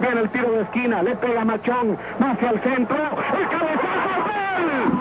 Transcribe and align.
Viene 0.00 0.20
el 0.22 0.30
tiro 0.30 0.52
de 0.52 0.62
esquina, 0.62 1.02
le 1.02 1.16
pega 1.16 1.44
Machón, 1.44 1.98
va 2.22 2.30
hacia 2.30 2.50
el 2.50 2.62
centro, 2.62 2.96
el 2.96 3.48
cabezazo, 3.48 4.24
¡gol! 4.24 4.92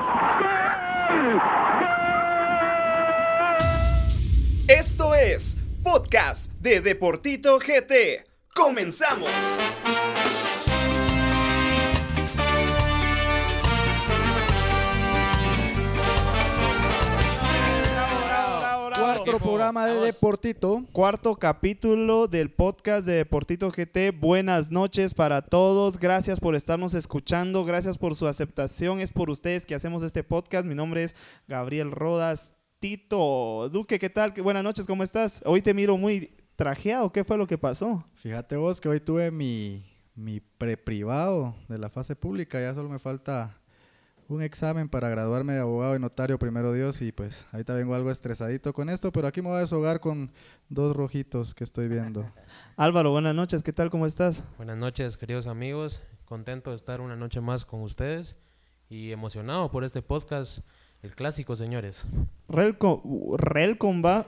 ¡Gol! 1.10 1.42
Esto 4.68 5.16
es 5.16 5.58
Podcast 5.84 6.52
de 6.60 6.82
Deportito 6.82 7.58
GT. 7.60 8.26
¡Comenzamos! 8.54 9.30
Cuarto 19.30 19.46
programa 19.46 19.86
de 19.86 19.94
Deportito. 19.94 20.86
Cuarto 20.92 21.36
capítulo 21.36 22.28
del 22.28 22.50
podcast 22.50 23.06
de 23.06 23.14
Deportito 23.14 23.70
GT. 23.70 24.10
Buenas 24.10 24.72
noches 24.72 25.14
para 25.14 25.44
todos. 25.44 26.00
Gracias 26.00 26.40
por 26.40 26.56
estarnos 26.56 26.96
escuchando. 26.96 27.64
Gracias 27.64 28.00
por 28.00 28.16
su 28.16 28.26
aceptación. 28.26 29.00
Es 29.00 29.12
por 29.12 29.30
ustedes 29.30 29.68
que 29.68 29.76
hacemos 29.76 30.02
este 30.02 30.24
podcast. 30.24 30.66
Mi 30.66 30.74
nombre 30.74 31.04
es 31.04 31.16
Gabriel 31.48 31.92
Rodas. 31.92 32.56
Tito 32.80 33.70
Duque, 33.70 34.00
¿qué 34.00 34.10
tal? 34.10 34.32
Buenas 34.42 34.64
noches, 34.64 34.88
¿cómo 34.88 35.04
estás? 35.04 35.44
Hoy 35.46 35.62
te 35.62 35.76
miro 35.76 35.96
muy 35.96 36.34
trajeado. 36.56 37.12
¿Qué 37.12 37.24
fue 37.24 37.38
lo 37.38 37.46
que 37.46 37.60
pasó? 37.60 38.04
Fíjate 38.16 38.56
vos 38.56 38.82
que 38.82 38.90
hoy 38.90 39.00
tuve 39.00 39.30
mi, 39.30 39.84
mi 40.16 40.40
pre-privado 40.40 41.56
de 41.68 41.78
la 41.78 41.92
fase 41.92 42.16
pública. 42.16 42.60
Ya 42.60 42.74
solo 42.74 42.90
me 42.90 42.98
falta 42.98 43.62
un 44.30 44.44
examen 44.44 44.88
para 44.88 45.10
graduarme 45.10 45.54
de 45.54 45.60
abogado 45.60 45.96
y 45.96 46.00
notario, 46.00 46.38
primero 46.38 46.72
Dios, 46.72 47.02
y 47.02 47.12
pues 47.12 47.48
ahorita 47.52 47.74
vengo 47.74 47.96
algo 47.96 48.12
estresadito 48.12 48.74
con 48.74 48.90
esto, 48.90 49.12
pero 49.12 49.28
aquí 49.28 49.42
me 49.42 49.50
voy 49.50 49.58
a 49.58 49.62
deshogar 49.62 50.00
con 50.00 50.32
dos 50.70 50.96
rojitos 50.96 51.56
que 51.56 51.64
estoy 51.64 51.88
viendo. 51.88 52.32
Álvaro, 52.78 53.10
buenas 53.10 53.34
noches, 53.34 53.64
¿qué 53.64 53.74
tal? 53.74 53.90
¿Cómo 53.90 54.06
estás? 54.06 54.46
Buenas 54.58 54.78
noches, 54.78 55.18
queridos 55.18 55.48
amigos. 55.48 56.04
Contento 56.26 56.70
de 56.70 56.76
estar 56.76 57.02
una 57.02 57.16
noche 57.16 57.42
más 57.42 57.66
con 57.66 57.82
ustedes 57.82 58.38
y 58.88 59.12
emocionado 59.12 59.72
por 59.72 59.84
este 59.84 60.04
podcast, 60.04 60.60
el 61.02 61.16
clásico, 61.16 61.56
señores. 61.56 62.04
Relcom, 62.48 63.02
Relcom 63.36 64.06
va. 64.06 64.28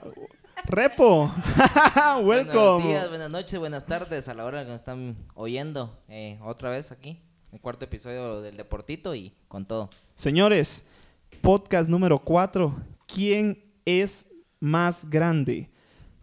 Repo, 0.64 1.32
Buenos 2.22 2.24
welcome. 2.24 2.86
días, 2.88 3.08
buenas 3.08 3.30
noches, 3.30 3.58
buenas 3.58 3.86
tardes 3.86 4.28
a 4.28 4.34
la 4.34 4.44
hora 4.44 4.62
que 4.64 4.70
nos 4.70 4.80
están 4.80 5.16
oyendo 5.34 5.96
eh, 6.08 6.38
otra 6.42 6.70
vez 6.70 6.90
aquí. 6.92 7.20
El 7.52 7.60
cuarto 7.60 7.84
episodio 7.84 8.40
del 8.40 8.56
Deportito 8.56 9.14
y 9.14 9.34
con 9.46 9.66
todo. 9.66 9.90
Señores, 10.14 10.86
podcast 11.42 11.90
número 11.90 12.18
4. 12.24 12.74
¿Quién 13.06 13.62
es 13.84 14.26
más 14.58 15.10
grande? 15.10 15.68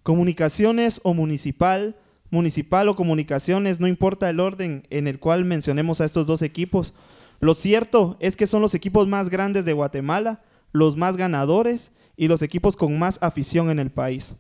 Comunicaciones 0.02 1.00
o 1.04 1.14
municipal, 1.14 1.96
municipal 2.32 2.90
o 2.90 2.96
comunicaciones, 2.96 3.80
no 3.80 3.86
importa 3.86 4.28
el 4.28 4.40
orden 4.40 4.88
en 4.90 5.08
el 5.08 5.20
cual 5.20 5.46
mencionemos 5.46 6.02
a 6.02 6.06
estos 6.06 6.26
dos 6.26 6.42
equipos. 6.42 6.96
Lo 7.40 7.54
cierto 7.54 8.18
es 8.20 8.36
que 8.36 8.48
son 8.48 8.64
los 8.64 8.74
equipos 8.74 9.08
más 9.08 9.30
grandes 9.30 9.66
de 9.66 9.74
Guatemala, 9.74 10.42
los 10.72 10.98
más 10.98 11.16
ganadores 11.16 11.92
y 12.18 12.28
los 12.28 12.42
equipos 12.42 12.76
con 12.76 12.98
más 12.98 13.20
afición 13.22 13.70
en 13.70 13.78
el 13.78 13.92
país. 13.92 14.36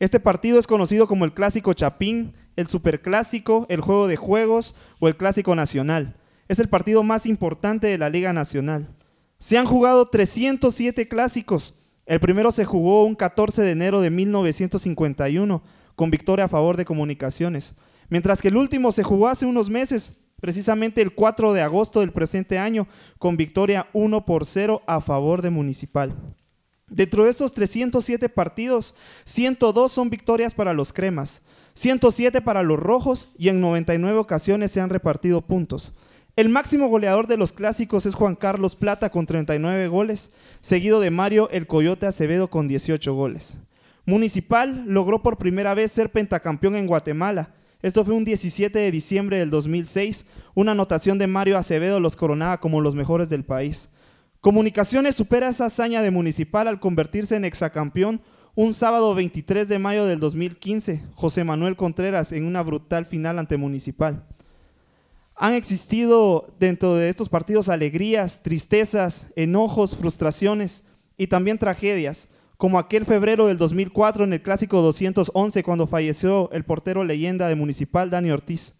Este 0.00 0.20
partido 0.20 0.58
es 0.58 0.66
conocido 0.66 1.06
como 1.06 1.24
el 1.24 1.32
Clásico 1.32 1.72
Chapín, 1.72 2.34
el 2.56 2.66
Superclásico, 2.66 3.64
el 3.70 3.80
Juego 3.80 4.06
de 4.06 4.16
Juegos 4.16 4.74
o 5.00 5.08
el 5.08 5.16
Clásico 5.16 5.54
Nacional. 5.54 6.14
Es 6.48 6.60
el 6.60 6.68
partido 6.68 7.02
más 7.02 7.26
importante 7.26 7.88
de 7.88 7.98
la 7.98 8.08
Liga 8.08 8.32
Nacional. 8.32 8.88
Se 9.38 9.58
han 9.58 9.66
jugado 9.66 10.08
307 10.08 11.08
clásicos. 11.08 11.74
El 12.06 12.20
primero 12.20 12.52
se 12.52 12.64
jugó 12.64 13.04
un 13.04 13.16
14 13.16 13.62
de 13.62 13.72
enero 13.72 14.00
de 14.00 14.10
1951 14.10 15.62
con 15.96 16.10
victoria 16.10 16.44
a 16.44 16.48
favor 16.48 16.76
de 16.76 16.84
Comunicaciones, 16.84 17.74
mientras 18.08 18.40
que 18.40 18.48
el 18.48 18.56
último 18.56 18.92
se 18.92 19.02
jugó 19.02 19.26
hace 19.26 19.44
unos 19.44 19.70
meses, 19.70 20.12
precisamente 20.40 21.02
el 21.02 21.14
4 21.14 21.52
de 21.52 21.62
agosto 21.62 22.00
del 22.00 22.12
presente 22.12 22.58
año, 22.58 22.86
con 23.18 23.36
victoria 23.36 23.88
1 23.92 24.24
por 24.24 24.46
0 24.46 24.82
a 24.86 25.00
favor 25.00 25.42
de 25.42 25.50
Municipal. 25.50 26.14
Dentro 26.88 27.24
de 27.24 27.30
esos 27.30 27.52
307 27.54 28.28
partidos, 28.28 28.94
102 29.24 29.90
son 29.90 30.10
victorias 30.10 30.54
para 30.54 30.72
los 30.72 30.92
cremas, 30.92 31.42
107 31.74 32.40
para 32.42 32.62
los 32.62 32.78
rojos 32.78 33.28
y 33.36 33.48
en 33.48 33.60
99 33.60 34.18
ocasiones 34.18 34.70
se 34.70 34.80
han 34.80 34.90
repartido 34.90 35.40
puntos. 35.42 35.92
El 36.36 36.50
máximo 36.50 36.88
goleador 36.88 37.28
de 37.28 37.38
los 37.38 37.54
clásicos 37.54 38.04
es 38.04 38.14
Juan 38.14 38.36
Carlos 38.36 38.76
Plata 38.76 39.08
con 39.08 39.24
39 39.24 39.88
goles, 39.88 40.32
seguido 40.60 41.00
de 41.00 41.10
Mario 41.10 41.48
El 41.48 41.66
Coyote 41.66 42.04
Acevedo 42.04 42.50
con 42.50 42.68
18 42.68 43.14
goles. 43.14 43.58
Municipal 44.04 44.84
logró 44.86 45.22
por 45.22 45.38
primera 45.38 45.72
vez 45.72 45.92
ser 45.92 46.12
pentacampeón 46.12 46.76
en 46.76 46.86
Guatemala. 46.86 47.54
Esto 47.80 48.04
fue 48.04 48.12
un 48.12 48.26
17 48.26 48.78
de 48.78 48.90
diciembre 48.90 49.38
del 49.38 49.48
2006. 49.48 50.26
Una 50.54 50.72
anotación 50.72 51.18
de 51.18 51.26
Mario 51.26 51.56
Acevedo 51.56 52.00
los 52.00 52.16
coronaba 52.16 52.60
como 52.60 52.82
los 52.82 52.94
mejores 52.94 53.30
del 53.30 53.46
país. 53.46 53.88
Comunicaciones 54.42 55.16
supera 55.16 55.48
esa 55.48 55.64
hazaña 55.64 56.02
de 56.02 56.10
Municipal 56.10 56.68
al 56.68 56.80
convertirse 56.80 57.36
en 57.36 57.46
exacampeón 57.46 58.20
un 58.54 58.74
sábado 58.74 59.14
23 59.14 59.70
de 59.70 59.78
mayo 59.78 60.04
del 60.04 60.20
2015, 60.20 61.02
José 61.14 61.44
Manuel 61.44 61.76
Contreras 61.76 62.32
en 62.32 62.44
una 62.44 62.62
brutal 62.62 63.06
final 63.06 63.38
ante 63.38 63.56
Municipal. 63.56 64.26
Han 65.38 65.52
existido 65.52 66.54
dentro 66.58 66.94
de 66.94 67.10
estos 67.10 67.28
partidos 67.28 67.68
alegrías, 67.68 68.42
tristezas, 68.42 69.28
enojos, 69.36 69.94
frustraciones 69.94 70.84
y 71.18 71.26
también 71.26 71.58
tragedias, 71.58 72.30
como 72.56 72.78
aquel 72.78 73.04
febrero 73.04 73.46
del 73.46 73.58
2004 73.58 74.24
en 74.24 74.32
el 74.32 74.40
Clásico 74.40 74.80
211 74.80 75.62
cuando 75.62 75.86
falleció 75.86 76.50
el 76.52 76.64
portero 76.64 77.04
leyenda 77.04 77.48
de 77.48 77.54
Municipal 77.54 78.08
Dani 78.08 78.30
Ortiz. 78.30 78.76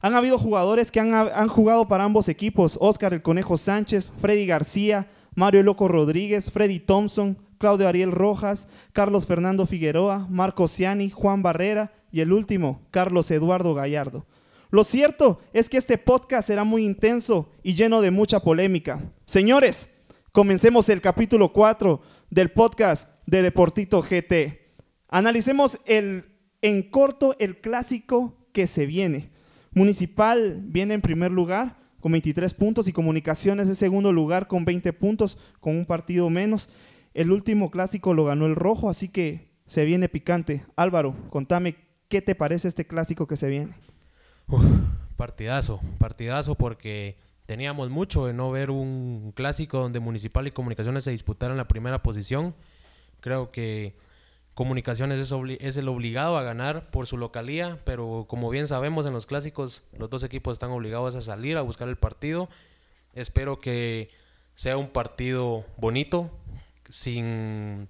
Han 0.00 0.14
habido 0.14 0.38
jugadores 0.38 0.92
que 0.92 1.00
han, 1.00 1.48
jugado 1.48 1.88
para 1.88 2.04
ambos 2.04 2.28
equipos, 2.28 2.78
Oscar 2.80 3.12
el 3.12 3.22
Conejo 3.22 3.56
Sánchez, 3.56 4.12
Freddy 4.16 4.46
García, 4.46 5.08
Mario 5.34 5.64
Loco 5.64 5.88
Rodríguez, 5.88 6.52
Freddy 6.52 6.78
Thompson, 6.78 7.36
Claudio 7.58 7.88
Ariel 7.88 8.12
Rojas, 8.12 8.68
Carlos 8.92 9.26
Fernando 9.26 9.66
Figueroa, 9.66 10.26
Marco 10.30 10.68
Ciani, 10.68 11.10
Juan 11.10 11.42
Barrera 11.42 11.92
y 12.12 12.20
el 12.20 12.32
último, 12.32 12.80
Carlos 12.92 13.30
Eduardo 13.32 13.74
Gallardo. 13.74 14.24
Lo 14.70 14.84
cierto 14.84 15.40
es 15.52 15.68
que 15.68 15.78
este 15.78 15.98
podcast 15.98 16.46
será 16.46 16.62
muy 16.62 16.84
intenso 16.84 17.50
y 17.64 17.74
lleno 17.74 18.00
de 18.00 18.12
mucha 18.12 18.40
polémica. 18.40 19.12
Señores, 19.24 19.90
comencemos 20.30 20.88
el 20.88 21.00
capítulo 21.00 21.52
4 21.52 22.00
del 22.30 22.52
podcast 22.52 23.10
de 23.26 23.42
Deportito 23.42 24.00
GT. 24.00 24.76
Analicemos 25.08 25.80
el, 25.86 26.36
en 26.62 26.88
corto 26.88 27.34
el 27.40 27.60
clásico 27.60 28.46
que 28.52 28.68
se 28.68 28.86
viene. 28.86 29.30
Municipal 29.72 30.60
viene 30.62 30.94
en 30.94 31.00
primer 31.00 31.32
lugar 31.32 31.76
con 31.98 32.12
23 32.12 32.54
puntos 32.54 32.86
y 32.86 32.92
Comunicaciones 32.92 33.66
en 33.66 33.74
segundo 33.74 34.12
lugar 34.12 34.46
con 34.46 34.64
20 34.64 34.92
puntos, 34.92 35.36
con 35.58 35.76
un 35.76 35.84
partido 35.84 36.30
menos. 36.30 36.70
El 37.12 37.32
último 37.32 37.72
clásico 37.72 38.14
lo 38.14 38.24
ganó 38.24 38.46
el 38.46 38.54
Rojo, 38.54 38.88
así 38.88 39.08
que 39.08 39.50
se 39.66 39.84
viene 39.84 40.08
picante. 40.08 40.64
Álvaro, 40.76 41.16
contame 41.28 41.74
qué 42.08 42.22
te 42.22 42.36
parece 42.36 42.68
este 42.68 42.86
clásico 42.86 43.26
que 43.26 43.36
se 43.36 43.48
viene. 43.48 43.74
Partidazo, 45.16 45.80
partidazo 45.98 46.54
porque 46.54 47.18
teníamos 47.46 47.90
mucho 47.90 48.26
de 48.26 48.32
no 48.32 48.50
ver 48.50 48.70
un 48.70 49.32
clásico 49.34 49.80
donde 49.80 50.00
Municipal 50.00 50.46
y 50.46 50.50
Comunicaciones 50.50 51.04
se 51.04 51.10
disputaran 51.10 51.56
la 51.56 51.68
primera 51.68 52.02
posición. 52.02 52.54
Creo 53.20 53.50
que 53.50 53.96
Comunicaciones 54.54 55.32
es 55.60 55.76
el 55.76 55.88
obligado 55.88 56.36
a 56.36 56.42
ganar 56.42 56.90
por 56.90 57.06
su 57.06 57.16
localía, 57.16 57.78
pero 57.84 58.26
como 58.28 58.50
bien 58.50 58.66
sabemos 58.66 59.06
en 59.06 59.12
los 59.12 59.26
clásicos 59.26 59.84
los 59.96 60.10
dos 60.10 60.22
equipos 60.22 60.54
están 60.54 60.70
obligados 60.70 61.14
a 61.14 61.20
salir 61.20 61.56
a 61.56 61.62
buscar 61.62 61.88
el 61.88 61.96
partido. 61.96 62.48
Espero 63.14 63.60
que 63.60 64.10
sea 64.54 64.76
un 64.76 64.88
partido 64.88 65.64
bonito, 65.76 66.30
sin 66.88 67.88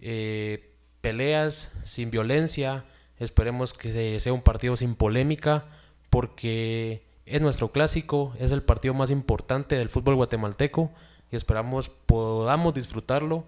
eh, 0.00 0.74
peleas, 1.00 1.70
sin 1.84 2.10
violencia. 2.10 2.84
Esperemos 3.18 3.72
que 3.72 3.92
se- 3.92 4.20
sea 4.20 4.32
un 4.32 4.42
partido 4.42 4.76
sin 4.76 4.94
polémica, 4.94 5.64
porque 6.10 7.02
es 7.24 7.40
nuestro 7.40 7.72
clásico, 7.72 8.34
es 8.38 8.52
el 8.52 8.62
partido 8.62 8.94
más 8.94 9.10
importante 9.10 9.76
del 9.76 9.88
fútbol 9.88 10.14
guatemalteco 10.16 10.92
y 11.32 11.36
esperamos 11.36 11.88
podamos 11.88 12.74
disfrutarlo 12.74 13.44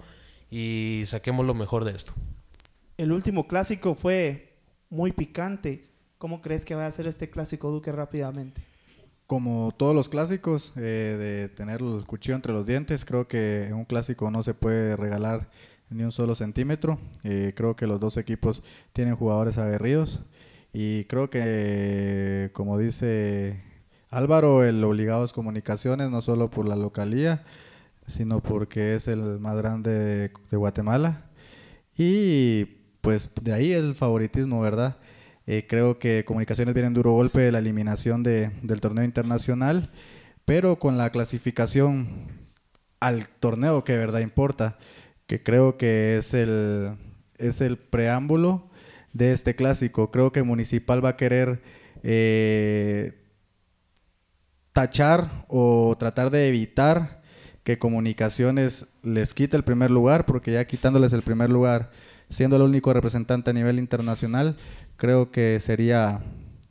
y 0.50 1.02
saquemos 1.06 1.46
lo 1.46 1.54
mejor 1.54 1.84
de 1.84 1.92
esto. 1.92 2.12
El 2.96 3.12
último 3.12 3.46
clásico 3.46 3.94
fue 3.94 4.54
muy 4.90 5.12
picante. 5.12 5.86
¿Cómo 6.18 6.42
crees 6.42 6.64
que 6.64 6.74
va 6.74 6.86
a 6.86 6.90
ser 6.90 7.06
este 7.06 7.30
clásico, 7.30 7.70
Duque, 7.70 7.92
rápidamente? 7.92 8.60
Como 9.28 9.72
todos 9.76 9.94
los 9.94 10.08
clásicos, 10.08 10.72
eh, 10.76 10.80
de 10.80 11.48
tener 11.50 11.80
el 11.82 12.04
cuchillo 12.06 12.34
entre 12.34 12.52
los 12.52 12.66
dientes, 12.66 13.04
creo 13.04 13.28
que 13.28 13.66
en 13.66 13.74
un 13.74 13.84
clásico 13.84 14.30
no 14.30 14.42
se 14.42 14.54
puede 14.54 14.96
regalar 14.96 15.48
ni 15.90 16.02
un 16.02 16.12
solo 16.12 16.34
centímetro. 16.34 16.98
Eh, 17.24 17.52
creo 17.56 17.76
que 17.76 17.86
los 17.86 18.00
dos 18.00 18.16
equipos 18.16 18.62
tienen 18.92 19.16
jugadores 19.16 19.58
aguerridos 19.58 20.22
y 20.72 21.04
creo 21.04 21.30
que, 21.30 22.50
como 22.52 22.78
dice 22.78 23.62
Álvaro, 24.10 24.64
el 24.64 24.82
obligado 24.84 25.24
es 25.24 25.32
comunicaciones, 25.32 26.10
no 26.10 26.22
solo 26.22 26.50
por 26.50 26.68
la 26.68 26.76
localía, 26.76 27.44
sino 28.06 28.40
porque 28.40 28.94
es 28.94 29.08
el 29.08 29.40
más 29.40 29.56
grande 29.56 30.30
de, 30.50 30.56
Guatemala. 30.56 31.24
Y 31.96 32.64
pues 33.00 33.30
de 33.42 33.52
ahí 33.52 33.72
es 33.72 33.84
el 33.84 33.94
favoritismo, 33.94 34.60
¿verdad? 34.60 34.98
Eh, 35.46 35.66
creo 35.68 35.98
que 35.98 36.24
Comunicaciones 36.26 36.74
viene 36.74 36.88
en 36.88 36.94
duro 36.94 37.12
golpe 37.12 37.40
de 37.40 37.52
la 37.52 37.58
eliminación 37.58 38.22
de, 38.22 38.50
del 38.62 38.80
torneo 38.80 39.04
internacional, 39.04 39.90
pero 40.44 40.78
con 40.78 40.98
la 40.98 41.10
clasificación 41.10 42.28
al 43.00 43.28
torneo 43.28 43.84
que 43.84 43.96
verdad 43.96 44.20
importa, 44.20 44.78
que 45.28 45.42
creo 45.42 45.76
que 45.76 46.16
es 46.16 46.34
el, 46.34 46.96
es 47.36 47.60
el 47.60 47.76
preámbulo 47.76 48.68
de 49.12 49.32
este 49.32 49.54
clásico. 49.54 50.10
Creo 50.10 50.32
que 50.32 50.42
Municipal 50.42 51.04
va 51.04 51.10
a 51.10 51.16
querer 51.16 51.62
eh, 52.02 53.26
tachar 54.72 55.44
o 55.48 55.94
tratar 55.98 56.30
de 56.30 56.48
evitar 56.48 57.20
que 57.62 57.78
Comunicaciones 57.78 58.86
les 59.02 59.34
quite 59.34 59.54
el 59.54 59.64
primer 59.64 59.90
lugar, 59.90 60.24
porque 60.24 60.50
ya 60.50 60.66
quitándoles 60.66 61.12
el 61.12 61.20
primer 61.20 61.50
lugar, 61.50 61.90
siendo 62.30 62.56
el 62.56 62.62
único 62.62 62.94
representante 62.94 63.50
a 63.50 63.52
nivel 63.52 63.78
internacional, 63.78 64.56
creo 64.96 65.30
que 65.30 65.60
sería 65.60 66.22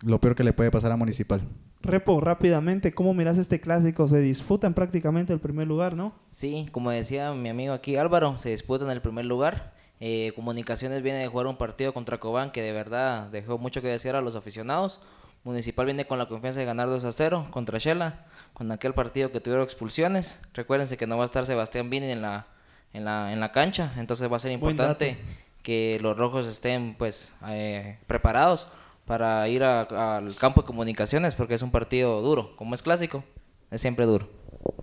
lo 0.03 0.19
peor 0.19 0.33
que 0.33 0.43
le 0.43 0.53
puede 0.53 0.71
pasar 0.71 0.91
a 0.91 0.97
Municipal. 0.97 1.47
Repo, 1.81 2.19
rápidamente, 2.19 2.93
¿cómo 2.93 3.13
miras 3.13 3.37
este 3.37 3.59
clásico? 3.59 4.07
Se 4.07 4.19
disputan 4.19 4.73
prácticamente 4.73 5.31
el 5.33 5.39
primer 5.39 5.67
lugar, 5.67 5.95
¿no? 5.95 6.13
Sí, 6.31 6.67
como 6.71 6.91
decía 6.91 7.33
mi 7.33 7.49
amigo 7.49 7.73
aquí 7.73 7.95
Álvaro, 7.95 8.37
se 8.39 8.49
disputan 8.49 8.89
el 8.89 9.01
primer 9.01 9.25
lugar. 9.25 9.73
Eh, 9.99 10.31
Comunicaciones 10.35 11.01
viene 11.01 11.19
de 11.19 11.27
jugar 11.27 11.47
un 11.47 11.57
partido 11.57 11.93
contra 11.93 12.19
Cobán 12.19 12.51
que 12.51 12.61
de 12.61 12.71
verdad 12.71 13.29
dejó 13.29 13.57
mucho 13.57 13.81
que 13.81 13.87
desear 13.87 14.15
a 14.15 14.21
los 14.21 14.35
aficionados. 14.35 15.01
Municipal 15.43 15.85
viene 15.85 16.05
con 16.05 16.17
la 16.19 16.27
confianza 16.27 16.59
de 16.59 16.65
ganar 16.65 16.89
2 16.89 17.05
a 17.05 17.11
0 17.11 17.47
contra 17.51 17.77
Shela, 17.77 18.25
con 18.53 18.71
aquel 18.71 18.93
partido 18.93 19.31
que 19.31 19.39
tuvieron 19.39 19.63
expulsiones. 19.63 20.41
Recuérdense 20.53 20.97
que 20.97 21.07
no 21.07 21.15
va 21.15 21.23
a 21.23 21.25
estar 21.25 21.45
Sebastián 21.45 21.89
Vini 21.89 22.11
en 22.11 22.21
la, 22.21 22.47
en 22.91 23.05
la, 23.05 23.31
en 23.31 23.39
la 23.39 23.51
cancha, 23.51 23.93
entonces 23.97 24.29
va 24.29 24.35
a 24.35 24.39
ser 24.39 24.51
importante 24.51 25.17
que 25.63 25.99
los 26.01 26.17
rojos 26.17 26.47
estén 26.47 26.95
pues 26.97 27.33
eh, 27.47 27.97
preparados 28.07 28.67
para 29.07 29.47
ir 29.47 29.63
al 29.63 30.35
campo 30.35 30.61
de 30.61 30.67
comunicaciones 30.67 31.33
porque 31.33 31.55
es 31.55 31.61
un 31.61 31.71
partido 31.71 32.21
duro, 32.21 32.55
como 32.57 32.75
es 32.75 32.83
clásico, 32.83 33.23
es 33.71 33.81
siempre 33.81 34.05
duro. 34.05 34.29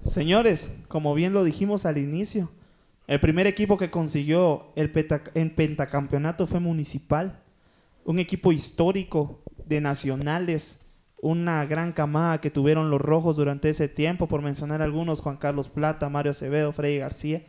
Señores, 0.00 0.76
como 0.88 1.14
bien 1.14 1.34
lo 1.34 1.44
dijimos 1.44 1.84
al 1.84 1.98
inicio, 1.98 2.50
el 3.06 3.20
primer 3.20 3.46
equipo 3.46 3.76
que 3.76 3.90
consiguió 3.90 4.72
el, 4.76 4.90
pentacampeonato 4.90 6.46
fue 6.46 6.58
Municipal, 6.58 7.42
un 8.06 8.18
equipo 8.18 8.50
histórico 8.50 9.42
de 9.66 9.82
nacionales, 9.82 10.86
una 11.20 11.66
gran 11.66 11.92
camada 11.92 12.40
que 12.40 12.50
tuvieron 12.50 12.88
los 12.88 13.02
rojos 13.02 13.36
durante 13.36 13.68
ese 13.68 13.88
tiempo, 13.88 14.26
por 14.26 14.40
mencionar 14.40 14.80
algunos, 14.80 15.20
Juan 15.20 15.36
Carlos 15.36 15.68
Plata, 15.68 16.08
Mario 16.08 16.30
Acevedo, 16.30 16.72
Freddy 16.72 16.98
García. 16.98 17.44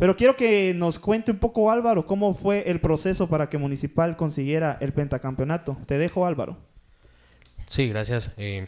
Pero 0.00 0.16
quiero 0.16 0.34
que 0.34 0.72
nos 0.72 0.98
cuente 0.98 1.30
un 1.30 1.36
poco 1.36 1.70
Álvaro 1.70 2.06
cómo 2.06 2.32
fue 2.32 2.70
el 2.70 2.80
proceso 2.80 3.28
para 3.28 3.50
que 3.50 3.58
Municipal 3.58 4.16
consiguiera 4.16 4.78
el 4.80 4.94
pentacampeonato. 4.94 5.76
Te 5.84 5.98
dejo 5.98 6.24
Álvaro. 6.24 6.56
Sí, 7.68 7.86
gracias. 7.86 8.30
Eh, 8.38 8.66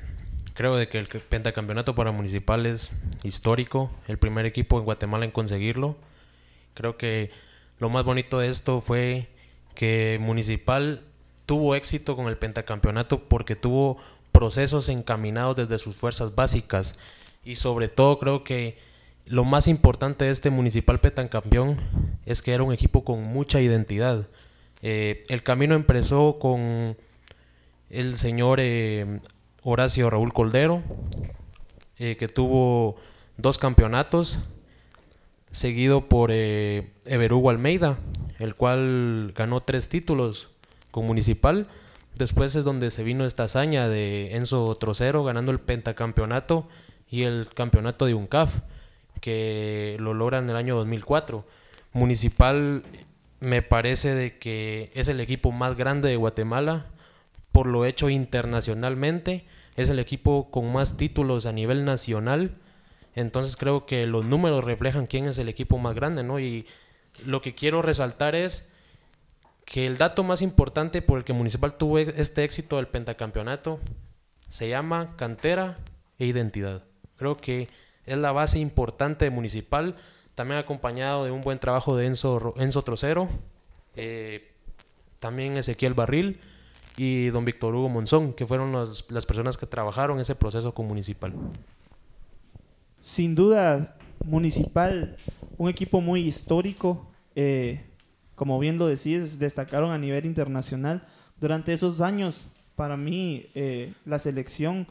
creo 0.53 0.77
de 0.77 0.91
que 0.91 0.99
el 0.99 1.07
pentacampeonato 1.07 1.95
para 1.95 2.13
Municipal 2.13 2.67
es 2.67 2.93
histórico, 3.23 3.91
el 4.09 4.19
primer 4.19 4.45
equipo 4.45 4.79
en 4.79 4.85
Guatemala 4.85 5.25
en 5.25 5.31
conseguirlo. 5.31 5.97
Creo 6.75 6.99
que 6.99 7.31
lo 7.79 7.89
más 7.89 8.05
bonito 8.05 8.39
de 8.39 8.49
esto 8.49 8.83
fue 8.83 9.31
que 9.75 10.19
Municipal 10.21 11.01
tuvo 11.47 11.75
éxito 11.75 12.15
con 12.15 12.29
el 12.29 12.37
pentacampeonato 12.37 13.27
porque 13.31 13.57
tuvo 13.57 13.97
procesos 14.33 14.91
encaminados 14.91 15.57
desde 15.57 15.79
sus 15.79 15.97
fuerzas 15.97 16.35
básicas 16.35 16.95
y 17.43 17.57
sobre 17.57 17.89
todo 17.89 18.19
creo 18.19 18.45
que 18.45 18.92
lo 19.27 19.45
más 19.45 19.69
importante 19.69 20.25
de 20.25 20.31
este 20.31 20.51
Municipal 20.51 21.01
Pentacampeón 21.01 21.79
es 22.27 22.43
que 22.43 22.55
era 22.55 22.63
un 22.63 22.73
equipo 22.73 23.05
con 23.05 23.23
mucha 23.25 23.61
identidad. 23.61 24.29
Eh, 24.83 25.23
el 25.29 25.43
camino 25.43 25.75
empezó 25.75 26.39
con 26.39 26.97
el 27.89 28.17
señor 28.17 28.59
eh, 28.61 29.21
Horacio 29.63 30.11
Raúl 30.11 30.33
Coldero, 30.33 30.83
eh, 31.99 32.17
que 32.17 32.29
tuvo 32.29 32.97
dos 33.37 33.59
campeonatos 33.59 34.41
seguido 35.53 36.09
por 36.09 36.31
Everugo 36.33 37.51
Almeida, 37.51 37.99
el 38.39 38.55
cual 38.55 39.33
ganó 39.37 39.61
tres 39.61 39.89
títulos 39.89 40.51
con 40.91 41.07
Municipal. 41.07 41.69
Después 42.17 42.57
es 42.57 42.65
donde 42.65 42.91
se 42.91 43.05
vino 43.05 43.25
esta 43.25 43.45
hazaña 43.45 43.89
de 43.89 44.35
Enzo 44.37 44.75
Trocero 44.77 45.25
ganando 45.25 45.53
el 45.53 45.61
pentacampeonato 45.61 46.69
y 47.09 47.23
el 47.23 47.49
campeonato 47.55 48.07
de 48.07 48.15
UNCAF, 48.15 48.63
que 49.23 49.97
lo 49.99 50.13
logran 50.13 50.45
en 50.45 50.51
el 50.51 50.57
año 50.57 50.77
2004. 50.77 51.47
Municipal 51.95 52.83
me 53.41 53.63
parece 53.63 54.15
de 54.15 54.39
que 54.39 54.91
es 54.95 55.09
el 55.09 55.21
equipo 55.21 55.51
más 55.51 55.79
grande 55.79 56.11
de 56.11 56.17
Guatemala 56.17 56.91
por 57.53 57.67
lo 57.67 57.87
hecho 57.87 58.11
internacionalmente, 58.11 59.47
es 59.77 59.89
el 59.89 59.99
equipo 59.99 60.51
con 60.51 60.71
más 60.73 60.99
títulos 60.99 61.47
a 61.47 61.53
nivel 61.53 61.87
nacional 61.87 62.59
entonces 63.15 63.57
creo 63.57 63.87
que 63.87 64.07
los 64.07 64.25
números 64.25 64.65
reflejan 64.65 65.07
quién 65.07 65.27
es 65.27 65.39
el 65.39 65.49
equipo 65.49 65.79
más 65.79 65.95
grande, 65.95 66.23
¿no? 66.23 66.41
Y 66.41 66.67
lo 67.27 67.43
que 67.43 67.55
quiero 67.55 67.83
resaltar 67.83 68.35
es 68.35 68.67
que 69.65 69.87
el 69.87 69.99
dato 69.99 70.23
más 70.23 70.43
importante 70.43 71.03
por 71.03 71.19
el 71.19 71.25
que 71.25 71.33
Municipal 71.33 71.75
tuvo 71.77 71.99
este 71.99 72.45
éxito 72.45 72.77
del 72.77 72.89
pentacampeonato 72.89 73.81
se 74.49 74.69
llama 74.69 75.15
cantera 75.17 75.79
e 76.19 76.27
identidad. 76.27 76.85
Creo 77.17 77.37
que 77.37 77.69
es 78.07 78.19
la 78.19 78.33
base 78.33 78.59
importante 78.59 79.25
de 79.25 79.31
Municipal, 79.31 79.97
también 80.35 80.59
acompañado 80.59 81.25
de 81.25 81.31
un 81.31 81.43
buen 81.43 81.59
trabajo 81.59 81.97
de 81.97 82.07
Enzo, 82.07 82.55
Enzo 82.57 82.83
Trocero, 82.83 83.29
eh, 83.97 84.53
también 85.19 85.57
Ezequiel 85.57 85.95
Barril 85.95 86.41
y 86.97 87.29
don 87.29 87.45
Víctor 87.45 87.75
Hugo 87.75 87.89
Monzón, 87.89 88.33
que 88.33 88.47
fueron 88.47 88.73
las 88.73 89.27
personas 89.27 89.57
que 89.57 89.67
trabajaron 89.67 90.21
ese 90.21 90.35
proceso 90.35 90.75
con 90.75 90.87
Municipal 90.87 91.35
sin 93.03 93.35
duda, 93.35 93.97
Municipal, 94.25 95.17
un 95.59 95.69
equipo 95.69 96.01
muy 96.01 96.21
histórico, 96.21 97.11
eh, 97.35 97.85
como 98.37 98.61
bien 98.61 98.79
lo 98.79 98.87
decís, 98.87 99.41
destacaron 99.41 99.91
a 99.91 99.99
nivel 99.99 100.25
internacional. 100.25 101.05
Durante 101.41 101.73
esos 101.73 102.01
años, 102.01 102.53
para 102.77 102.97
mí, 102.97 103.47
eh, 103.57 103.93
la 104.05 104.21
selección, 104.21 104.87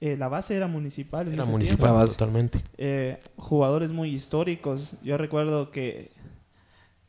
eh, 0.00 0.16
la 0.16 0.28
base 0.28 0.56
era 0.56 0.66
municipal. 0.66 1.32
Era 1.32 1.44
municipal, 1.44 2.08
totalmente. 2.08 2.62
jugadores 3.36 3.92
muy 3.92 4.12
históricos. 4.14 4.96
Yo 5.02 5.16
recuerdo 5.16 5.70
que 5.70 6.12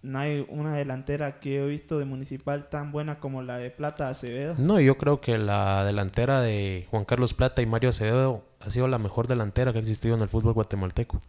no 0.03 0.19
hay 0.19 0.45
una 0.49 0.75
delantera 0.75 1.39
que 1.39 1.59
he 1.59 1.67
visto 1.67 1.99
de 1.99 2.05
Municipal 2.05 2.69
tan 2.69 2.91
buena 2.91 3.19
como 3.19 3.43
la 3.43 3.57
de 3.57 3.69
Plata 3.69 4.09
Acevedo. 4.09 4.55
No, 4.57 4.79
yo 4.79 4.97
creo 4.97 5.21
que 5.21 5.37
la 5.37 5.83
delantera 5.83 6.41
de 6.41 6.87
Juan 6.89 7.05
Carlos 7.05 7.33
Plata 7.33 7.61
y 7.61 7.65
Mario 7.65 7.89
Acevedo 7.89 8.43
ha 8.59 8.69
sido 8.69 8.87
la 8.87 8.97
mejor 8.97 9.27
delantera 9.27 9.71
que 9.71 9.77
ha 9.77 9.81
existido 9.81 10.15
en 10.15 10.21
el 10.21 10.29
fútbol 10.29 10.53
guatemalteco. 10.53 11.21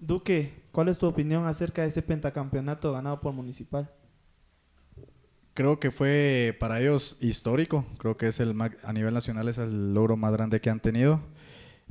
Duque, 0.00 0.64
¿cuál 0.72 0.88
es 0.88 0.98
tu 0.98 1.06
opinión 1.06 1.46
acerca 1.46 1.82
de 1.82 1.88
ese 1.88 2.02
pentacampeonato 2.02 2.92
ganado 2.92 3.20
por 3.20 3.32
Municipal? 3.32 3.88
Creo 5.54 5.78
que 5.78 5.90
fue 5.90 6.56
para 6.58 6.80
ellos 6.80 7.16
histórico. 7.20 7.84
Creo 7.98 8.16
que 8.16 8.28
es 8.28 8.40
el 8.40 8.54
a 8.60 8.92
nivel 8.92 9.12
nacional 9.12 9.48
es 9.48 9.58
el 9.58 9.92
logro 9.92 10.16
más 10.16 10.32
grande 10.32 10.60
que 10.60 10.70
han 10.70 10.80
tenido. 10.80 11.20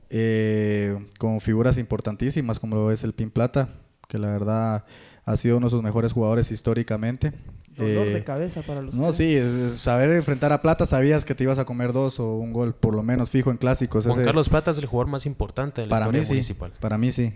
Eh, 0.10 1.08
con 1.20 1.40
figuras 1.40 1.78
importantísimas 1.78 2.60
como 2.60 2.76
lo 2.76 2.92
es 2.92 3.04
el 3.04 3.14
Pin 3.14 3.32
Plata, 3.32 3.70
que 4.10 4.18
la 4.18 4.30
verdad 4.30 4.84
ha 5.24 5.38
sido 5.38 5.58
uno 5.58 5.68
de 5.68 5.72
sus 5.72 5.84
mejores 5.84 6.12
jugadores 6.12 6.52
históricamente. 6.52 7.32
Dolor 7.78 8.08
de 8.08 8.18
eh, 8.18 8.24
cabeza 8.24 8.62
para 8.62 8.82
los 8.82 8.98
No, 8.98 9.14
sí, 9.14 9.40
saber 9.74 10.10
enfrentar 10.12 10.52
a 10.52 10.62
Plata 10.62 10.86
sabías 10.86 11.24
que 11.24 11.34
te 11.34 11.44
ibas 11.44 11.60
a 11.60 11.66
comer 11.66 11.94
dos 11.94 12.20
o 12.20 12.36
un 12.36 12.52
gol, 12.52 12.76
por 12.76 12.94
lo 12.94 13.04
menos 13.04 13.30
fijo 13.30 13.52
en 13.52 13.58
clásicos. 13.58 14.06
Juan 14.06 14.26
Carlos 14.26 14.50
Plata 14.50 14.72
es 14.72 14.78
el 14.80 14.86
jugador 14.86 15.10
más 15.10 15.26
importante 15.26 15.82
de 15.82 15.88
la 15.88 15.92
para 15.92 16.06
historia 16.06 16.22
mí, 16.22 16.28
municipal. 16.28 16.72
Sí, 16.74 16.78
para 16.82 16.98
mí 16.98 17.12
sí. 17.12 17.34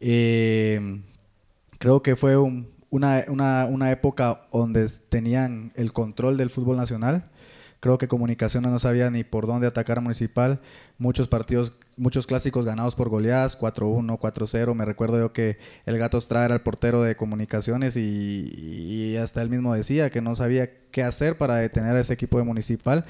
Eh, 0.00 1.00
creo 1.78 2.02
que 2.02 2.16
fue 2.16 2.36
una, 2.94 3.24
una, 3.28 3.66
una 3.66 3.90
época 3.90 4.46
donde 4.52 4.88
tenían 5.08 5.72
el 5.74 5.92
control 5.92 6.36
del 6.36 6.50
fútbol 6.50 6.76
nacional 6.76 7.30
Creo 7.84 7.98
que 7.98 8.08
Comunicaciones 8.08 8.70
no 8.70 8.78
sabía 8.78 9.10
ni 9.10 9.24
por 9.24 9.46
dónde 9.46 9.66
atacar 9.66 9.98
a 9.98 10.00
Municipal. 10.00 10.58
Muchos 10.96 11.28
partidos, 11.28 11.74
muchos 11.98 12.26
clásicos 12.26 12.64
ganados 12.64 12.94
por 12.94 13.10
goleadas, 13.10 13.58
4-1, 13.60 14.18
4-0. 14.18 14.74
Me 14.74 14.86
recuerdo 14.86 15.18
yo 15.18 15.34
que 15.34 15.58
el 15.84 15.98
Gato 15.98 16.16
Estrada 16.16 16.46
era 16.46 16.54
el 16.54 16.62
portero 16.62 17.02
de 17.02 17.14
Comunicaciones 17.14 17.98
y, 17.98 19.18
hasta 19.18 19.42
él 19.42 19.50
mismo 19.50 19.74
decía 19.74 20.08
que 20.08 20.22
no 20.22 20.34
sabía 20.34 20.70
qué 20.90 21.02
hacer 21.02 21.36
para 21.36 21.56
detener 21.56 21.94
a 21.94 22.00
ese 22.00 22.14
equipo 22.14 22.38
de 22.38 22.44
Municipal. 22.44 23.04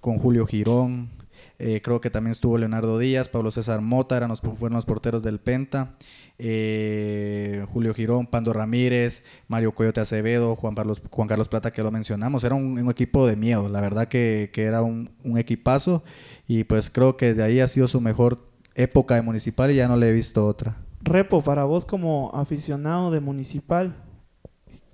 Con 0.00 0.18
Julio 0.18 0.48
Girón, 0.48 1.10
eh, 1.58 1.82
creo 1.82 2.00
que 2.00 2.10
también 2.10 2.32
estuvo 2.32 2.56
Leonardo 2.56 2.98
Díaz, 2.98 3.28
Pablo 3.28 3.50
César 3.50 3.80
Mota, 3.80 4.16
eran 4.16 4.28
los, 4.28 4.40
fueron 4.40 4.76
los 4.76 4.86
porteros 4.86 5.22
del 5.22 5.40
Penta. 5.40 5.96
Eh, 6.40 7.66
Julio 7.72 7.92
Girón, 7.94 8.26
Pando 8.26 8.52
Ramírez, 8.52 9.24
Mario 9.48 9.72
Coyote 9.72 10.00
Acevedo, 10.00 10.54
Juan 10.54 10.76
Carlos, 10.76 11.02
Juan 11.10 11.26
Carlos 11.26 11.48
Plata, 11.48 11.72
que 11.72 11.82
lo 11.82 11.90
mencionamos. 11.90 12.44
Era 12.44 12.54
un, 12.54 12.88
equipo 12.90 13.26
de 13.26 13.34
miedo, 13.34 13.68
la 13.68 13.80
verdad 13.80 14.06
que, 14.06 14.50
era 14.54 14.82
un, 14.82 15.10
equipazo 15.36 16.04
y 16.46 16.64
pues 16.64 16.90
creo 16.90 17.16
que 17.16 17.34
de 17.34 17.42
ahí 17.42 17.60
ha 17.60 17.68
sido 17.68 17.88
su 17.88 18.00
mejor 18.00 18.46
época 18.74 19.16
de 19.16 19.22
Municipal 19.22 19.70
y 19.72 19.74
ya 19.74 19.88
no 19.88 19.96
le 19.96 20.10
he 20.10 20.12
visto 20.12 20.46
otra. 20.46 20.76
Repo, 21.00 21.42
para 21.42 21.64
vos 21.64 21.84
como 21.84 22.30
aficionado 22.34 23.10
de 23.10 23.20
Municipal, 23.20 23.96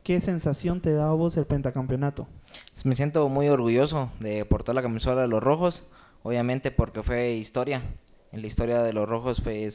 ¿qué 0.03 0.21
sensación 0.23 0.81
te 0.81 0.93
da 0.93 1.09
a 1.09 1.13
vos 1.13 1.37
el 1.37 1.45
pentacampeonato? 1.45 2.27
Me 2.85 2.95
siento 2.95 3.29
muy 3.29 3.49
orgulloso 3.49 4.11
de 4.21 4.45
portar 4.45 4.75
la 4.75 4.83
camisola 4.83 5.23
de 5.23 5.29
los 5.29 5.43
rojos, 5.43 5.87
obviamente 6.25 6.73
porque 6.73 7.05
fue 7.05 7.35
historia. 7.35 7.83
En 8.33 8.41
la 8.41 8.49
historia 8.49 8.83
de 8.83 8.93
los 8.93 9.09
rojos 9.09 9.41
fue, 9.41 9.69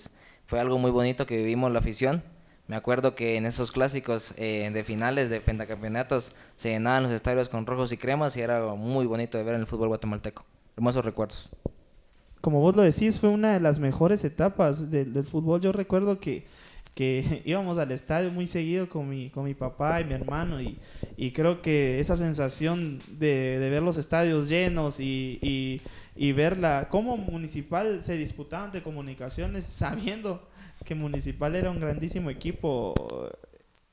fue 0.46 0.60
algo 0.60 0.78
muy 0.78 0.92
bonito 0.92 1.26
que 1.26 1.38
vivimos 1.38 1.72
la 1.72 1.80
afición. 1.80 2.22
Me 2.68 2.76
acuerdo 2.76 3.16
que 3.16 3.38
en 3.38 3.46
esos 3.46 3.72
clásicos 3.72 4.34
eh, 4.36 4.70
de 4.72 4.84
finales 4.84 5.30
de 5.30 5.40
pentacampeonatos 5.40 6.36
se 6.58 6.70
llenaban 6.70 7.04
los 7.04 7.14
estadios 7.14 7.48
con 7.48 7.66
rojos 7.66 7.94
y 7.94 7.98
cremas 7.98 8.36
y 8.36 8.42
era 8.42 8.58
algo 8.58 8.76
muy 8.76 9.06
bonito 9.06 9.38
de 9.38 9.44
ver 9.44 9.56
en 9.56 9.62
el 9.62 9.68
fútbol 9.68 9.88
guatemalteco. 9.88 10.46
Hermosos 10.76 11.06
recuerdos. 11.06 11.50
Como 12.42 12.60
vos 12.62 12.76
lo 12.76 12.84
decís, 12.84 13.20
fue 13.20 13.30
una 13.30 13.54
de 13.54 13.60
las 13.60 13.80
mejores 13.80 14.24
etapas 14.24 14.92
del, 14.92 15.24
fútbol. 15.24 15.62
Yo 15.62 15.72
recuerdo 15.72 16.20
que, 16.20 16.46
que 16.94 17.42
íbamos 17.46 17.78
al 17.78 17.92
estadio 17.92 18.32
muy 18.32 18.46
seguido 18.46 18.90
con 18.90 19.10
mi, 19.10 19.30
con 19.30 19.46
mi 19.46 19.54
papá 19.54 20.02
y 20.02 20.06
mi 20.06 20.14
hermano 20.14 20.62
y, 20.62 20.78
y 21.18 21.32
creo 21.32 21.62
que 21.62 22.00
esa 22.00 22.18
sensación 22.18 23.00
de, 23.18 23.60
de 23.60 23.70
ver 23.70 23.82
los 23.82 23.98
estadios 23.98 24.48
llenos 24.48 25.00
y, 25.00 25.82
y 26.22 26.34
ver 26.34 26.58
la, 26.58 26.90
cómo 26.90 27.16
Municipal 27.16 28.04
se 28.04 28.18
disputaba 28.18 28.66
ante 28.66 28.84
comunicaciones 28.84 29.64
sabiendo 29.84 30.46
que 30.84 30.94
Municipal 30.94 31.56
era 31.56 31.72
un 31.72 31.80
grandísimo 31.80 32.30
equipo. 32.30 32.94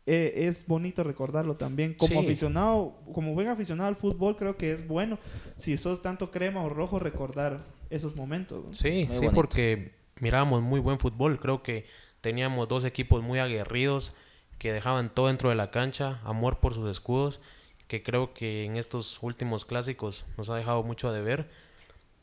eh, 0.08 0.46
es 0.46 0.66
bonito 0.66 1.02
recordarlo 1.04 1.56
también. 1.56 1.94
Como 1.94 2.20
Sí. 2.20 2.26
aficionado, 2.26 2.94
como 3.12 3.34
buen 3.34 3.48
aficionado 3.48 3.88
al 3.88 3.96
fútbol, 3.96 4.36
creo 4.36 4.56
que 4.56 4.72
es 4.72 4.86
bueno, 4.86 5.18
si 5.56 5.76
sos 5.76 6.00
tanto 6.02 6.30
crema 6.30 6.62
o 6.62 6.68
rojo, 6.68 6.98
recordar 7.00 7.64
esos 7.90 8.14
momentos. 8.16 8.64
¿no? 8.64 8.72
Sí, 8.72 9.04
Muy 9.06 9.14
sí, 9.14 9.16
bonito. 9.26 9.34
porque 9.34 9.92
mirábamos 10.20 10.62
muy 10.62 10.78
buen 10.80 10.98
fútbol. 11.00 11.38
Creo 11.40 11.62
que 11.64 11.86
teníamos 12.20 12.68
dos 12.68 12.84
equipos 12.84 13.22
muy 13.24 13.38
aguerridos 13.40 14.14
que 14.58 14.72
dejaban 14.72 15.12
todo 15.12 15.26
dentro 15.26 15.48
de 15.50 15.54
la 15.56 15.70
cancha, 15.72 16.20
amor 16.24 16.58
por 16.60 16.72
sus 16.74 16.88
escudos, 16.90 17.40
que 17.88 18.02
creo 18.02 18.32
que 18.32 18.64
en 18.64 18.76
estos 18.76 19.18
últimos 19.22 19.64
clásicos 19.64 20.24
nos 20.38 20.48
ha 20.50 20.56
dejado 20.56 20.82
mucho 20.84 21.08
a 21.08 21.12
deber. 21.12 21.48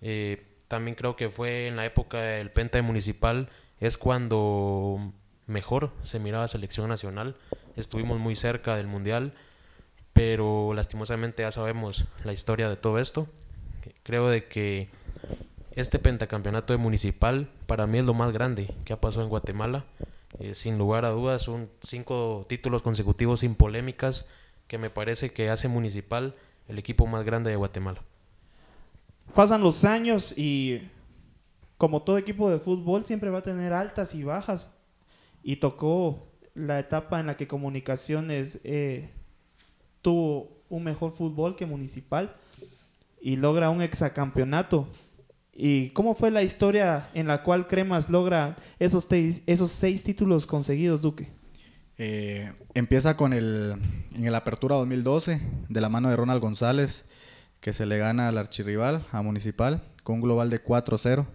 Eh, 0.03 0.45
también 0.67 0.95
creo 0.95 1.15
que 1.15 1.29
fue 1.29 1.67
en 1.67 1.77
la 1.77 1.85
época 1.85 2.19
del 2.19 2.51
Penta 2.51 2.77
de 2.77 2.81
Municipal, 2.81 3.49
es 3.79 3.97
cuando 3.97 5.13
mejor 5.47 5.91
se 6.03 6.19
miraba 6.19 6.47
selección 6.47 6.89
nacional. 6.89 7.37
Estuvimos 7.75 8.19
muy 8.19 8.35
cerca 8.35 8.75
del 8.75 8.87
Mundial, 8.87 9.33
pero 10.11 10.73
lastimosamente 10.73 11.43
ya 11.43 11.51
sabemos 11.51 12.05
la 12.23 12.33
historia 12.33 12.69
de 12.69 12.75
todo 12.75 12.99
esto. 12.99 13.27
Creo 14.03 14.29
de 14.29 14.47
que 14.47 14.89
este 15.71 15.99
pentacampeonato 15.99 16.73
de 16.73 16.77
municipal 16.77 17.49
para 17.65 17.87
mí 17.87 17.97
es 17.97 18.05
lo 18.05 18.13
más 18.13 18.31
grande 18.31 18.73
que 18.85 18.93
ha 18.93 19.01
pasado 19.01 19.23
en 19.23 19.29
Guatemala. 19.29 19.85
Eh, 20.39 20.53
sin 20.53 20.77
lugar 20.77 21.05
a 21.05 21.09
dudas, 21.09 21.43
son 21.43 21.69
cinco 21.81 22.45
títulos 22.47 22.81
consecutivos 22.81 23.39
sin 23.39 23.55
polémicas 23.55 24.25
que 24.67 24.77
me 24.77 24.89
parece 24.89 25.31
que 25.31 25.49
hace 25.49 25.67
municipal 25.67 26.35
el 26.67 26.77
equipo 26.77 27.07
más 27.07 27.23
grande 27.23 27.49
de 27.49 27.55
Guatemala. 27.55 28.01
Pasan 29.35 29.61
los 29.61 29.83
años 29.83 30.37
y 30.37 30.81
como 31.77 32.03
todo 32.03 32.17
equipo 32.17 32.49
de 32.49 32.59
fútbol 32.59 33.03
siempre 33.03 33.29
va 33.29 33.39
a 33.39 33.43
tener 33.43 33.73
altas 33.73 34.15
y 34.15 34.23
bajas. 34.23 34.71
Y 35.43 35.57
tocó 35.57 36.27
la 36.53 36.79
etapa 36.79 37.19
en 37.19 37.27
la 37.27 37.35
que 37.35 37.47
Comunicaciones 37.47 38.59
eh, 38.63 39.09
tuvo 40.01 40.61
un 40.69 40.83
mejor 40.83 41.11
fútbol 41.11 41.55
que 41.55 41.65
Municipal 41.65 42.35
y 43.19 43.35
logra 43.35 43.69
un 43.69 43.81
exacampeonato. 43.81 44.87
¿Y 45.53 45.89
cómo 45.89 46.15
fue 46.15 46.31
la 46.31 46.43
historia 46.43 47.09
en 47.13 47.27
la 47.27 47.43
cual 47.43 47.67
Cremas 47.67 48.09
logra 48.09 48.55
esos, 48.79 49.07
esos 49.11 49.71
seis 49.71 50.03
títulos 50.03 50.47
conseguidos, 50.47 51.01
Duque? 51.01 51.31
Eh, 51.97 52.51
empieza 52.73 53.15
con 53.15 53.33
el 53.33 53.75
en 54.15 54.25
el 54.25 54.35
Apertura 54.35 54.75
2012 54.77 55.41
de 55.69 55.81
la 55.81 55.89
mano 55.89 56.09
de 56.09 56.15
Ronald 56.15 56.41
González 56.41 57.05
que 57.63 57.71
se 57.71 57.85
le 57.85 57.97
gana 57.97 58.27
al 58.27 58.37
archirrival 58.37 59.05
a 59.13 59.21
Municipal 59.21 59.81
con 60.03 60.15
un 60.15 60.21
global 60.21 60.49
de 60.49 60.61
4-0. 60.61 61.25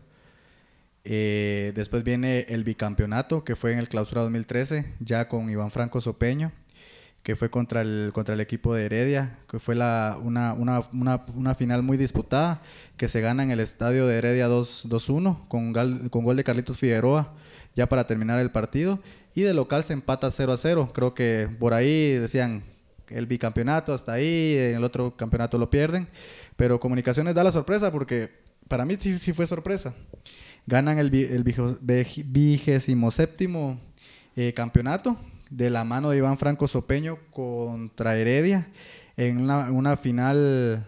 Eh, 1.05 1.73
después 1.75 2.05
viene 2.05 2.41
el 2.51 2.65
bicampeonato 2.65 3.45
que 3.45 3.57
fue 3.57 3.73
en 3.73 3.79
el 3.79 3.89
Clausura 3.89 4.21
2013 4.23 4.93
ya 5.01 5.27
con 5.27 5.49
Iván 5.49 5.71
Franco 5.71 6.03
Sopeño 6.03 6.53
que 7.23 7.35
fue 7.35 7.49
contra 7.51 7.81
el 7.81 8.11
contra 8.13 8.35
el 8.35 8.41
equipo 8.41 8.75
de 8.75 8.85
Heredia 8.85 9.39
que 9.49 9.59
fue 9.59 9.75
la, 9.75 10.19
una, 10.23 10.53
una, 10.53 10.83
una, 10.93 11.25
una 11.35 11.55
final 11.55 11.83
muy 11.83 11.97
disputada 11.97 12.61
que 12.99 13.09
se 13.09 13.23
gana 13.23 13.43
en 13.43 13.51
el 13.51 13.61
estadio 13.61 14.07
de 14.07 14.19
Heredia 14.19 14.49
2 14.49 14.89
2-1 14.91 15.49
con, 15.49 15.73
con 16.11 16.25
gol 16.25 16.37
de 16.37 16.45
Carlitos 16.45 16.77
Figueroa 16.77 17.33
ya 17.75 17.89
para 17.89 18.07
terminar 18.07 18.39
el 18.39 18.51
partido 18.51 18.99
y 19.35 19.43
de 19.43 19.55
local 19.55 19.83
se 19.83 19.95
empata 19.95 20.31
0 20.31 20.53
a 20.53 20.59
0. 20.59 20.91
Creo 20.93 21.15
que 21.15 21.49
por 21.59 21.73
ahí 21.73 22.13
decían 22.15 22.65
el 23.11 23.27
bicampeonato 23.27 23.93
hasta 23.93 24.13
ahí, 24.13 24.57
en 24.57 24.77
el 24.77 24.85
otro 24.85 25.17
campeonato 25.17 25.59
lo 25.59 25.71
pierden, 25.71 26.09
pero 26.57 26.81
Comunicaciones 26.81 27.35
da 27.35 27.45
la 27.45 27.53
sorpresa 27.53 27.91
porque 27.91 28.31
para 28.69 28.85
mí 28.85 28.97
sí, 28.99 29.19
sí 29.19 29.33
fue 29.33 29.47
sorpresa. 29.47 29.95
Ganan 30.67 30.99
el, 30.99 31.15
el 31.15 31.45
vigésimo 32.27 33.11
séptimo 33.11 33.81
eh, 34.37 34.53
campeonato 34.53 35.17
de 35.51 35.71
la 35.71 35.85
mano 35.85 36.11
de 36.11 36.19
Iván 36.19 36.39
Franco 36.39 36.69
Sopeño 36.69 37.19
contra 37.31 38.17
Heredia 38.17 38.69
en 39.17 39.41
una, 39.41 39.71
una 39.71 39.97
final 39.97 40.87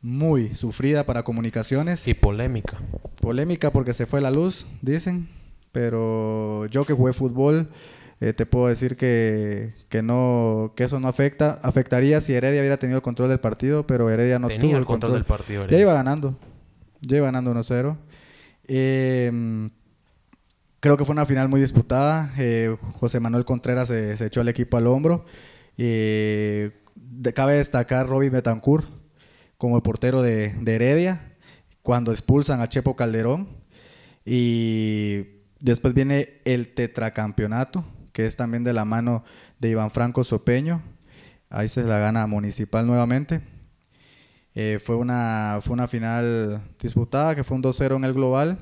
muy 0.00 0.54
sufrida 0.54 1.04
para 1.04 1.22
Comunicaciones. 1.22 2.06
Y 2.08 2.14
polémica. 2.14 2.78
Polémica 3.20 3.72
porque 3.72 3.94
se 3.94 4.06
fue 4.06 4.20
la 4.20 4.30
luz, 4.30 4.66
dicen. 4.82 5.28
Pero 5.72 6.66
yo 6.66 6.84
que 6.86 6.94
jugué 6.94 7.12
fútbol, 7.12 7.68
eh, 8.20 8.32
te 8.32 8.46
puedo 8.46 8.66
decir 8.68 8.96
que, 8.96 9.74
que 9.88 10.02
no 10.02 10.72
que 10.76 10.84
eso 10.84 10.98
no 11.00 11.08
afecta. 11.08 11.58
Afectaría 11.62 12.20
si 12.20 12.34
Heredia 12.34 12.60
hubiera 12.60 12.76
tenido 12.76 12.96
el 12.96 13.02
control 13.02 13.28
del 13.28 13.40
partido, 13.40 13.86
pero 13.86 14.10
Heredia 14.10 14.38
no 14.38 14.48
Tenía 14.48 14.62
tuvo 14.70 14.76
el 14.78 14.86
control 14.86 15.12
del 15.14 15.24
partido. 15.24 15.66
Ya 15.68 15.78
iba 15.78 15.92
ganando. 15.94 16.36
Ya 17.00 17.18
iba 17.18 17.26
ganando 17.26 17.52
1-0. 17.54 17.96
Eh, 18.66 19.70
creo 20.80 20.96
que 20.96 21.04
fue 21.04 21.12
una 21.12 21.26
final 21.26 21.48
muy 21.48 21.60
disputada. 21.60 22.32
Eh, 22.38 22.76
José 22.94 23.20
Manuel 23.20 23.44
Contreras 23.44 23.88
se, 23.88 24.16
se 24.16 24.26
echó 24.26 24.40
al 24.40 24.48
equipo 24.48 24.76
al 24.76 24.86
hombro. 24.86 25.24
Eh, 25.76 26.72
de- 26.96 27.32
cabe 27.32 27.54
destacar 27.54 28.08
Robin 28.08 28.32
Betancourt 28.32 28.86
como 29.56 29.76
el 29.76 29.82
portero 29.82 30.22
de, 30.22 30.54
de 30.60 30.74
Heredia 30.74 31.34
cuando 31.82 32.10
expulsan 32.12 32.60
a 32.60 32.68
Chepo 32.68 32.96
Calderón. 32.96 33.48
Y 34.24 35.24
después 35.60 35.94
viene 35.94 36.40
el 36.44 36.74
tetracampeonato, 36.74 37.84
que 38.18 38.26
es 38.26 38.34
también 38.34 38.64
de 38.64 38.72
la 38.72 38.84
mano 38.84 39.22
de 39.60 39.68
Iván 39.68 39.92
Franco 39.92 40.24
Sopeño. 40.24 40.82
Ahí 41.50 41.68
se 41.68 41.84
la 41.84 42.00
gana 42.00 42.26
Municipal 42.26 42.84
nuevamente. 42.84 43.42
Eh, 44.56 44.80
fue, 44.84 44.96
una, 44.96 45.60
fue 45.62 45.74
una 45.74 45.86
final 45.86 46.60
disputada, 46.80 47.36
que 47.36 47.44
fue 47.44 47.56
un 47.56 47.62
2-0 47.62 47.94
en 47.94 48.02
el 48.02 48.14
global. 48.14 48.58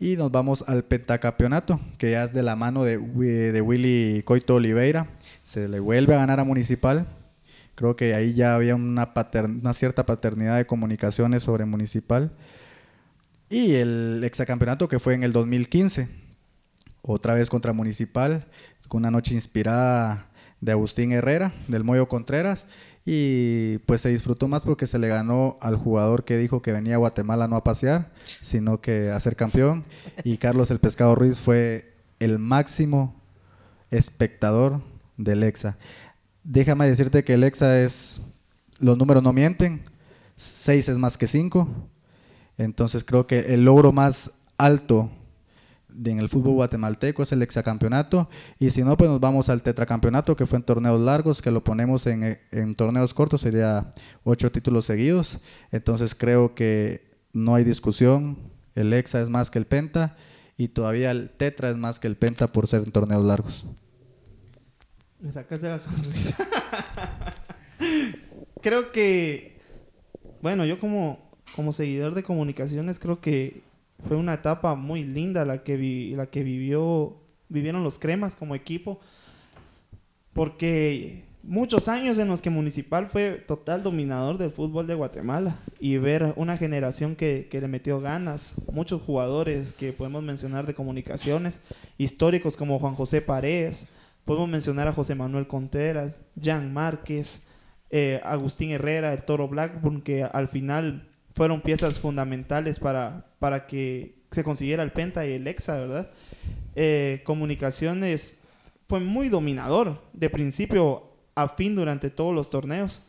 Y 0.00 0.16
nos 0.16 0.32
vamos 0.32 0.64
al 0.66 0.84
pentacampeonato, 0.84 1.82
que 1.98 2.12
ya 2.12 2.24
es 2.24 2.32
de 2.32 2.42
la 2.42 2.56
mano 2.56 2.82
de, 2.82 2.96
de 2.96 3.60
Willy 3.60 4.22
Coito 4.24 4.54
Oliveira. 4.54 5.06
Se 5.44 5.68
le 5.68 5.78
vuelve 5.78 6.14
a 6.14 6.20
ganar 6.20 6.40
a 6.40 6.44
Municipal. 6.44 7.06
Creo 7.74 7.94
que 7.94 8.14
ahí 8.14 8.32
ya 8.32 8.54
había 8.54 8.74
una, 8.74 9.12
una 9.44 9.74
cierta 9.74 10.06
paternidad 10.06 10.56
de 10.56 10.64
comunicaciones 10.64 11.42
sobre 11.42 11.66
Municipal. 11.66 12.32
Y 13.50 13.74
el 13.74 14.22
exacampeonato 14.24 14.88
que 14.88 14.98
fue 14.98 15.12
en 15.12 15.24
el 15.24 15.34
2015, 15.34 16.21
otra 17.02 17.34
vez 17.34 17.50
contra 17.50 17.72
Municipal, 17.72 18.46
con 18.88 19.00
una 19.00 19.10
noche 19.10 19.34
inspirada 19.34 20.28
de 20.60 20.72
Agustín 20.72 21.12
Herrera, 21.12 21.52
del 21.66 21.82
Moyo 21.82 22.08
Contreras, 22.08 22.66
y 23.04 23.78
pues 23.78 24.00
se 24.00 24.10
disfrutó 24.10 24.46
más 24.46 24.64
porque 24.64 24.86
se 24.86 24.98
le 24.98 25.08
ganó 25.08 25.58
al 25.60 25.76
jugador 25.76 26.24
que 26.24 26.38
dijo 26.38 26.62
que 26.62 26.70
venía 26.70 26.94
a 26.94 26.98
Guatemala 26.98 27.48
no 27.48 27.56
a 27.56 27.64
pasear, 27.64 28.12
sino 28.24 28.80
que 28.80 29.10
a 29.10 29.18
ser 29.18 29.34
campeón, 29.34 29.84
y 30.22 30.38
Carlos 30.38 30.70
el 30.70 30.78
Pescado 30.78 31.16
Ruiz 31.16 31.40
fue 31.40 31.96
el 32.20 32.38
máximo 32.38 33.20
espectador 33.90 34.80
del 35.16 35.42
EXA. 35.42 35.76
Déjame 36.44 36.86
decirte 36.86 37.24
que 37.24 37.34
el 37.34 37.42
EXA 37.42 37.80
es, 37.80 38.20
los 38.78 38.96
números 38.96 39.22
no 39.22 39.32
mienten, 39.32 39.82
6 40.36 40.88
es 40.90 40.98
más 40.98 41.18
que 41.18 41.26
5, 41.26 41.68
entonces 42.58 43.02
creo 43.02 43.26
que 43.26 43.54
el 43.54 43.64
logro 43.64 43.90
más 43.90 44.30
alto 44.58 45.10
en 46.04 46.18
el 46.18 46.28
fútbol 46.28 46.54
guatemalteco 46.54 47.22
es 47.22 47.32
el 47.32 47.42
hexacampeonato. 47.42 48.28
Y 48.58 48.70
si 48.70 48.82
no 48.82 48.96
pues 48.96 49.10
nos 49.10 49.20
vamos 49.20 49.48
al 49.48 49.62
tetracampeonato 49.62 50.36
que 50.36 50.46
fue 50.46 50.58
en 50.58 50.64
torneos 50.64 51.00
largos 51.00 51.42
que 51.42 51.50
lo 51.50 51.64
ponemos 51.64 52.06
en, 52.06 52.38
en 52.50 52.74
torneos 52.74 53.14
cortos 53.14 53.42
sería 53.42 53.90
ocho 54.24 54.50
títulos 54.50 54.84
seguidos. 54.84 55.40
Entonces 55.70 56.14
creo 56.14 56.54
que 56.54 57.10
no 57.32 57.54
hay 57.54 57.64
discusión. 57.64 58.38
El 58.74 58.92
hexa 58.92 59.20
es 59.20 59.28
más 59.28 59.50
que 59.50 59.58
el 59.58 59.66
penta 59.66 60.16
y 60.56 60.68
todavía 60.68 61.10
el 61.10 61.30
tetra 61.30 61.70
es 61.70 61.76
más 61.76 62.00
que 62.00 62.06
el 62.06 62.16
penta 62.16 62.52
por 62.52 62.68
ser 62.68 62.82
en 62.82 62.92
torneos 62.92 63.24
largos. 63.24 63.66
Me 65.20 65.30
sacaste 65.30 65.68
la 65.68 65.78
sonrisa. 65.78 66.44
creo 68.62 68.92
que, 68.92 69.60
bueno, 70.40 70.64
yo 70.64 70.80
como, 70.80 71.30
como 71.54 71.72
seguidor 71.72 72.14
de 72.14 72.22
comunicaciones 72.22 72.98
creo 72.98 73.20
que 73.20 73.62
fue 74.06 74.16
una 74.16 74.34
etapa 74.34 74.74
muy 74.74 75.04
linda 75.04 75.44
la 75.44 75.62
que, 75.62 75.76
vi- 75.76 76.14
la 76.14 76.26
que 76.26 76.42
vivió, 76.42 77.16
vivieron 77.48 77.82
los 77.84 77.98
cremas 77.98 78.36
como 78.36 78.54
equipo. 78.54 79.00
Porque 80.32 81.24
muchos 81.42 81.88
años 81.88 82.16
en 82.18 82.28
los 82.28 82.40
que 82.40 82.50
Municipal 82.50 83.06
fue 83.06 83.32
total 83.46 83.82
dominador 83.82 84.38
del 84.38 84.50
fútbol 84.50 84.86
de 84.86 84.94
Guatemala 84.94 85.58
y 85.78 85.98
ver 85.98 86.32
una 86.36 86.56
generación 86.56 87.16
que, 87.16 87.48
que 87.50 87.60
le 87.60 87.68
metió 87.68 88.00
ganas, 88.00 88.54
muchos 88.72 89.02
jugadores 89.02 89.72
que 89.72 89.92
podemos 89.92 90.22
mencionar 90.22 90.66
de 90.66 90.74
comunicaciones, 90.74 91.60
históricos 91.98 92.56
como 92.56 92.78
Juan 92.78 92.94
José 92.94 93.20
Paredes, 93.20 93.88
podemos 94.24 94.48
mencionar 94.48 94.88
a 94.88 94.92
José 94.92 95.14
Manuel 95.14 95.46
Contreras, 95.46 96.22
Jan 96.40 96.72
Márquez, 96.72 97.46
eh, 97.90 98.20
Agustín 98.24 98.70
Herrera, 98.70 99.12
el 99.12 99.24
Toro 99.24 99.48
Blackburn, 99.48 100.00
que 100.00 100.22
al 100.24 100.48
final 100.48 101.08
fueron 101.34 101.60
piezas 101.60 101.98
fundamentales 102.00 102.78
para, 102.78 103.26
para 103.42 103.66
que 103.66 104.14
se 104.30 104.44
consiguiera 104.44 104.84
el 104.84 104.92
Penta 104.92 105.26
y 105.26 105.32
el 105.32 105.48
Exa, 105.48 105.80
¿verdad? 105.80 106.12
Eh, 106.76 107.22
comunicaciones 107.24 108.40
fue 108.86 109.00
muy 109.00 109.28
dominador 109.28 110.00
de 110.12 110.30
principio 110.30 111.10
a 111.34 111.48
fin 111.48 111.74
durante 111.74 112.08
todos 112.08 112.32
los 112.32 112.50
torneos. 112.50 113.02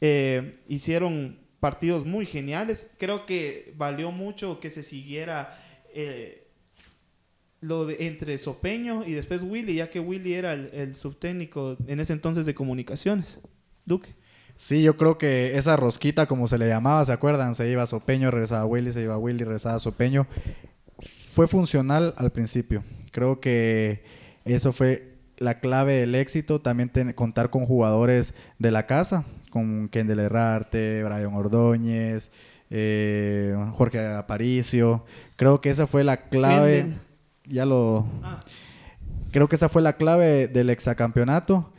Eh, 0.00 0.50
hicieron 0.66 1.38
partidos 1.60 2.04
muy 2.04 2.26
geniales. 2.26 2.90
Creo 2.98 3.26
que 3.26 3.72
valió 3.76 4.10
mucho 4.10 4.58
que 4.58 4.70
se 4.70 4.82
siguiera 4.82 5.56
eh, 5.94 6.48
lo 7.60 7.86
de 7.86 8.08
entre 8.08 8.38
Sopeño 8.38 9.04
y 9.06 9.12
después 9.12 9.44
Willy, 9.44 9.76
ya 9.76 9.88
que 9.88 10.00
Willy 10.00 10.34
era 10.34 10.54
el, 10.54 10.68
el 10.72 10.96
subtécnico 10.96 11.76
en 11.86 12.00
ese 12.00 12.12
entonces 12.12 12.44
de 12.44 12.56
comunicaciones. 12.56 13.40
Duque. 13.84 14.16
Sí, 14.56 14.82
yo 14.82 14.96
creo 14.96 15.18
que 15.18 15.58
esa 15.58 15.76
rosquita, 15.76 16.26
como 16.26 16.46
se 16.46 16.58
le 16.58 16.68
llamaba, 16.68 17.04
¿se 17.04 17.12
acuerdan? 17.12 17.54
Se 17.54 17.68
iba 17.68 17.86
Sopeño, 17.86 18.30
regresaba 18.30 18.64
Willy, 18.64 18.92
se 18.92 19.02
iba 19.02 19.18
Willy, 19.18 19.44
regresaba 19.44 19.78
Sopeño. 19.78 20.26
Fue 21.32 21.46
funcional 21.46 22.14
al 22.16 22.30
principio. 22.30 22.84
Creo 23.10 23.40
que 23.40 24.04
eso 24.44 24.72
fue 24.72 25.14
la 25.38 25.58
clave 25.58 25.94
del 25.94 26.14
éxito. 26.14 26.60
También 26.60 26.88
ten- 26.90 27.12
contar 27.12 27.50
con 27.50 27.66
jugadores 27.66 28.34
de 28.58 28.70
la 28.70 28.86
casa, 28.86 29.24
con 29.50 29.88
Kendall 29.88 30.20
Herrarte, 30.20 31.02
Brian 31.02 31.34
Ordóñez, 31.34 32.30
eh, 32.70 33.54
Jorge 33.72 34.06
Aparicio. 34.06 35.04
Creo 35.36 35.60
que 35.60 35.70
esa 35.70 35.86
fue 35.88 36.04
la 36.04 36.28
clave. 36.28 36.78
Kendall. 36.82 37.00
Ya 37.46 37.66
lo. 37.66 38.06
Ah. 38.22 38.38
Creo 39.32 39.48
que 39.48 39.56
esa 39.56 39.68
fue 39.68 39.82
la 39.82 39.94
clave 39.96 40.46
del 40.46 40.70
exacampeonato. 40.70 41.72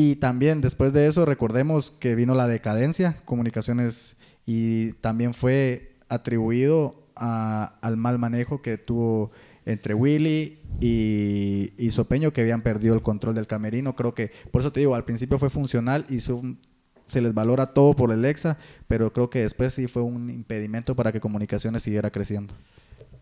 Y 0.00 0.14
también 0.14 0.60
después 0.60 0.92
de 0.92 1.08
eso, 1.08 1.24
recordemos 1.24 1.90
que 1.90 2.14
vino 2.14 2.32
la 2.36 2.46
decadencia, 2.46 3.16
comunicaciones, 3.24 4.16
y 4.46 4.92
también 5.00 5.34
fue 5.34 5.96
atribuido 6.08 7.02
a- 7.16 7.74
al 7.82 7.96
mal 7.96 8.16
manejo 8.16 8.62
que 8.62 8.78
tuvo 8.78 9.32
entre 9.66 9.94
Willy 9.94 10.60
y, 10.80 11.72
y 11.76 11.90
Sopeño, 11.90 12.32
que 12.32 12.42
habían 12.42 12.62
perdido 12.62 12.94
el 12.94 13.02
control 13.02 13.34
del 13.34 13.48
camerino. 13.48 13.96
Creo 13.96 14.14
que, 14.14 14.30
por 14.52 14.60
eso 14.60 14.70
te 14.70 14.78
digo, 14.78 14.94
al 14.94 15.04
principio 15.04 15.36
fue 15.36 15.50
funcional 15.50 16.06
y 16.08 16.20
se 16.20 17.20
les 17.20 17.34
valora 17.34 17.66
todo 17.66 17.94
por 17.94 18.12
el 18.12 18.24
EXA, 18.24 18.56
pero 18.86 19.12
creo 19.12 19.30
que 19.30 19.40
después 19.40 19.74
sí 19.74 19.88
fue 19.88 20.02
un 20.02 20.30
impedimento 20.30 20.94
para 20.94 21.10
que 21.10 21.18
comunicaciones 21.18 21.82
siguiera 21.82 22.12
creciendo. 22.12 22.54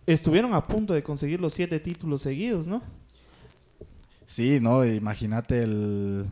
Estuvieron 0.04 0.52
a 0.52 0.66
punto 0.66 0.92
de 0.92 1.02
conseguir 1.02 1.40
los 1.40 1.54
siete 1.54 1.80
títulos 1.80 2.20
seguidos, 2.20 2.68
¿no? 2.68 2.82
Sí, 4.26 4.58
no, 4.60 4.84
imagínate 4.84 5.62
el... 5.62 6.26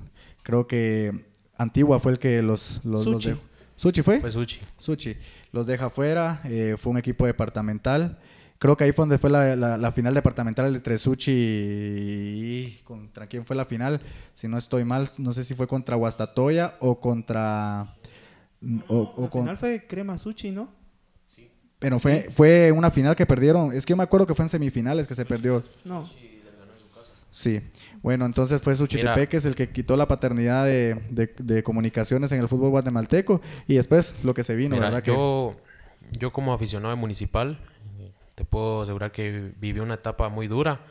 Creo 0.45 0.69
que 0.69 1.25
Antigua 1.59 1.99
fue 1.99 2.13
el 2.13 2.19
que 2.21 2.41
los... 2.43 2.81
los, 2.85 3.05
los 3.05 3.15
Suchi. 3.15 3.29
dejó. 3.31 3.41
¿Suchi 3.77 4.03
fue? 4.03 4.21
Pues 4.21 4.37
Uchi. 4.37 4.61
Suchi. 4.79 5.17
Los 5.51 5.67
deja 5.67 5.91
fuera, 5.91 6.41
eh, 6.45 6.77
fue 6.79 6.93
un 6.93 6.99
equipo 6.99 7.27
departamental. 7.27 8.21
Creo 8.61 8.77
que 8.77 8.85
ahí 8.85 8.93
fue 8.93 9.03
donde 9.03 9.19
fue 9.19 9.31
la, 9.31 9.57
la- 9.57 9.77
la 9.77 9.91
final 9.93 10.15
departamental 10.15 10.73
entre 10.75 10.97
Suchi 10.97 11.33
y... 11.33 12.79
¿Contra 12.85 13.27
quién 13.27 13.45
fue 13.45 13.57
la 13.57 13.65
final? 13.65 14.01
Si 14.35 14.47
no 14.49 14.57
estoy 14.59 14.85
mal, 14.85 15.09
no 15.19 15.33
sé 15.33 15.45
si 15.45 15.55
fue 15.55 15.67
contra 15.67 15.97
Guastatoya 15.97 16.77
o 16.81 17.01
contra... 17.01 17.97
O, 18.89 18.99
o 19.17 19.25
Al 19.25 19.31
con- 19.31 19.43
final 19.43 19.57
fue 19.59 19.87
Crema 19.87 20.17
Suchi, 20.17 20.51
¿no? 20.51 20.69
Pero 21.79 21.99
fue, 21.99 22.29
fue 22.31 22.73
una 22.73 22.91
final 22.91 23.15
que 23.15 23.27
perdieron. 23.27 23.73
Es 23.73 23.85
que 23.85 23.91
yo 23.91 23.97
me 23.97 24.05
acuerdo 24.05 24.27
que 24.27 24.35
fue 24.35 24.45
en 24.45 24.49
semifinales 24.49 25.07
que 25.07 25.15
se 25.15 25.27
perdió. 25.27 25.63
No. 25.85 26.09
Sí, 27.35 27.61
bueno, 28.01 28.27
entonces 28.27 28.63
fue 28.63 28.77
Suchitepeques 28.77 29.45
el 29.45 29.57
que 29.57 29.69
quitó 29.71 29.97
la 29.97 30.07
paternidad 30.07 30.65
de, 30.67 30.95
de- 31.11 31.35
de 31.37 31.65
comunicaciones 31.65 32.31
en 32.31 32.41
el 32.41 32.47
fútbol 32.49 32.71
guatemalteco 32.71 33.41
y 33.67 33.75
después 33.75 34.15
lo 34.23 34.35
que 34.35 34.45
se 34.45 34.55
vino, 34.55 34.77
Mira, 34.77 34.87
¿verdad? 34.87 35.03
Que 35.03 35.11
yo, 35.11 35.57
yo 36.13 36.33
como 36.33 36.53
aficionado 36.55 36.95
de 36.95 37.01
municipal, 37.01 37.59
te 38.37 38.45
puedo 38.45 38.83
asegurar 38.83 39.11
que 39.11 39.53
viví 39.59 39.81
una 39.81 39.95
etapa 39.95 40.29
muy 40.29 40.47
dura 40.47 40.83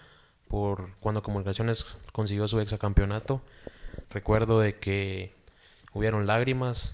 por 0.50 0.90
cuando 1.00 1.24
Comunicaciones 1.24 1.86
consiguió 2.12 2.46
su 2.50 2.60
exacampeonato. 2.60 3.42
Recuerdo 4.10 4.60
de 4.60 4.78
que 4.80 5.32
hubieron 5.94 6.28
lágrimas, 6.28 6.94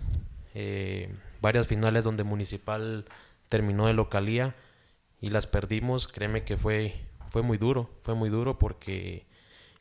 eh, 0.54 1.12
varias 1.42 1.66
finales 1.66 2.04
donde 2.04 2.24
Municipal 2.24 3.06
terminó 3.48 3.88
de 3.88 3.94
localía 3.94 4.56
y 5.22 5.32
las 5.32 5.48
perdimos. 5.48 6.08
Créeme 6.08 6.44
que 6.44 6.56
fue, 6.56 7.02
fue 7.30 7.42
muy 7.42 7.58
duro, 7.58 7.90
fue 8.04 8.14
muy 8.14 8.30
duro 8.30 8.60
porque 8.60 9.26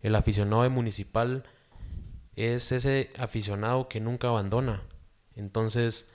el 0.08 0.16
aficionado 0.16 0.62
de 0.62 0.70
Municipal 0.70 1.44
es 2.34 2.72
ese 2.72 3.12
aficionado 3.18 3.88
que 3.88 4.00
nunca 4.00 4.28
abandona. 4.28 4.82
Entonces, 5.34 6.10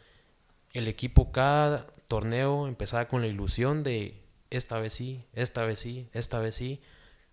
el 0.74 0.88
equipo 0.88 1.32
cada 1.32 1.88
torneo 2.08 2.68
empezaba 2.68 3.08
con 3.08 3.22
la 3.22 3.28
ilusión 3.28 3.84
de 3.84 4.22
esta 4.50 4.80
vez 4.80 4.94
sí, 4.94 5.26
esta 5.34 5.64
vez 5.64 5.80
sí, 5.80 6.10
esta 6.12 6.40
vez 6.40 6.56
sí, 6.56 6.82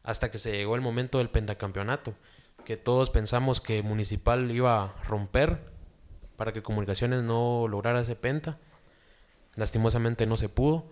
hasta 0.03 0.31
que 0.31 0.39
se 0.39 0.53
llegó 0.53 0.75
el 0.75 0.81
momento 0.81 1.19
del 1.19 1.31
pentacampeonato, 1.31 2.15
que 2.65 2.77
todos 2.77 3.11
pensamos 3.11 3.61
que 3.61 3.83
Municipal 3.83 4.51
iba 4.51 4.85
a 4.85 5.03
romper 5.05 5.71
para 6.37 6.53
que 6.53 6.63
Comunicaciones 6.63 7.23
no 7.23 7.69
lograra 7.69 8.01
ese 8.01 8.17
penta. 8.17 8.59
Lastimosamente 9.57 10.27
no 10.27 10.37
se 10.37 10.49
pudo. 10.49 10.87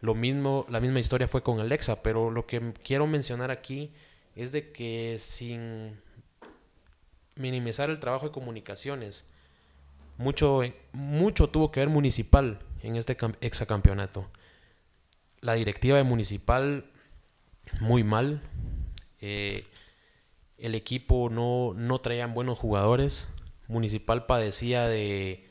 Lo 0.00 0.14
mismo, 0.14 0.64
la 0.68 0.80
misma 0.80 1.00
historia 1.00 1.28
fue 1.28 1.42
con 1.42 1.60
el 1.60 1.72
Exa, 1.72 2.02
pero 2.02 2.30
lo 2.30 2.46
que 2.46 2.72
quiero 2.82 3.06
mencionar 3.06 3.50
aquí 3.50 3.92
es 4.42 4.52
de 4.52 4.72
que 4.72 5.16
sin 5.18 6.00
minimizar 7.36 7.90
el 7.90 8.00
trabajo 8.00 8.26
de 8.26 8.32
comunicaciones, 8.32 9.24
mucho, 10.18 10.60
mucho 10.92 11.48
tuvo 11.48 11.70
que 11.70 11.80
ver 11.80 11.88
municipal 11.88 12.60
en 12.82 12.96
este 12.96 13.16
cam- 13.16 13.36
exacampeonato. 13.40 14.28
La 15.40 15.54
directiva 15.54 15.96
de 15.96 16.04
municipal 16.04 16.84
muy 17.80 18.04
mal. 18.04 18.42
eh, 19.20 19.64
el 20.58 20.74
equipo 20.74 21.30
no, 21.30 21.72
no 21.74 22.00
traían 22.00 22.34
buenos 22.34 22.58
jugadores. 22.58 23.28
Municipal 23.66 24.26
padecía 24.26 24.86
de, 24.86 25.48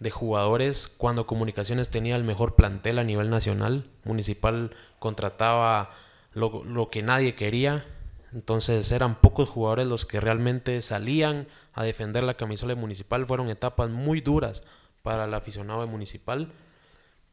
de 0.00 0.10
jugadores 0.10 0.88
cuando 0.88 1.26
Comunicaciones 1.26 1.88
tenía 1.88 2.16
el 2.16 2.24
mejor 2.24 2.54
plantel 2.54 2.98
a 2.98 3.04
nivel 3.04 3.30
nacional. 3.30 3.88
Municipal 4.04 4.76
contrataba 4.98 5.90
lo, 6.34 6.62
lo 6.64 6.90
que 6.90 7.02
nadie 7.02 7.34
quería. 7.34 7.86
Entonces 8.34 8.90
eran 8.90 9.14
pocos 9.14 9.48
jugadores 9.48 9.86
los 9.86 10.04
que 10.04 10.20
realmente 10.20 10.82
salían 10.82 11.46
a 11.72 11.84
defender 11.84 12.24
la 12.24 12.34
camisola 12.34 12.74
de 12.74 12.80
Municipal. 12.80 13.24
Fueron 13.26 13.48
etapas 13.48 13.90
muy 13.90 14.20
duras 14.20 14.64
para 15.02 15.26
el 15.26 15.34
aficionado 15.34 15.82
de 15.82 15.86
Municipal. 15.86 16.50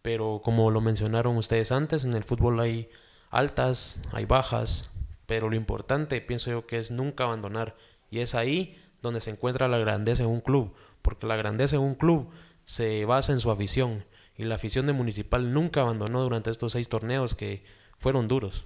Pero 0.04 0.42
como 0.44 0.70
lo 0.70 0.80
mencionaron 0.80 1.38
ustedes 1.38 1.72
antes, 1.72 2.06
en 2.06 2.14
el 2.14 2.24
fútbol 2.24 2.60
hay 2.60 2.88
altas, 3.32 3.98
hay 4.12 4.26
bajas. 4.26 4.92
Pero 5.26 5.50
lo 5.50 5.56
importante, 5.56 6.22
pienso 6.22 6.52
yo, 6.52 6.68
que 6.68 6.78
es 6.78 6.92
nunca 6.92 7.24
abandonar. 7.24 7.76
Y 8.12 8.20
es 8.20 8.36
ahí 8.36 8.80
donde 9.02 9.22
se 9.22 9.32
encuentra 9.32 9.68
la 9.68 9.80
grandeza 9.80 10.22
en 10.22 10.30
un 10.30 10.42
club. 10.42 10.76
Porque 11.02 11.26
la 11.26 11.36
grandeza 11.36 11.78
en 11.78 11.82
un 11.82 11.96
club 11.96 12.30
se 12.66 13.06
basa 13.06 13.34
en 13.34 13.40
su 13.40 13.50
afición. 13.50 14.06
Y 14.38 14.44
la 14.44 14.56
afición 14.56 14.86
de 14.86 14.94
Municipal 14.94 15.52
nunca 15.52 15.82
abandonó 15.82 16.22
durante 16.22 16.52
estos 16.52 16.74
seis 16.74 16.90
torneos 16.90 17.34
que 17.34 17.64
fueron 17.98 18.28
duros. 18.28 18.66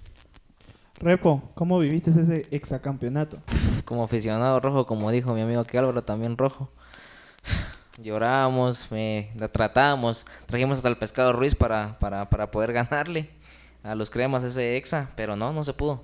Repo, 1.00 1.52
¿cómo 1.56 1.78
viviste 1.80 2.10
ese 2.10 2.48
exacampeonato? 2.52 3.42
Como 3.84 4.04
aficionado 4.04 4.62
rojo, 4.62 4.86
como 4.86 5.12
dijo 5.12 5.34
mi 5.34 5.42
amigo 5.42 5.60
aquí 5.60 5.76
Álvaro, 5.76 6.04
también 6.04 6.38
rojo. 6.38 6.72
Llorábamos, 8.02 8.90
me, 8.92 9.30
la 9.38 9.50
tratábamos, 9.50 10.26
trajimos 10.46 10.78
hasta 10.78 10.90
el 10.90 10.98
pescado 10.98 11.34
Ruiz 11.34 11.54
para, 11.54 12.00
para, 12.00 12.30
para 12.30 12.50
poder 12.50 12.72
ganarle 12.72 13.30
a 13.84 13.94
los 13.94 14.10
cremas 14.10 14.44
ese 14.46 14.78
exa, 14.78 15.10
pero 15.18 15.36
no, 15.36 15.52
no 15.52 15.66
se 15.66 15.74
pudo. 15.74 16.02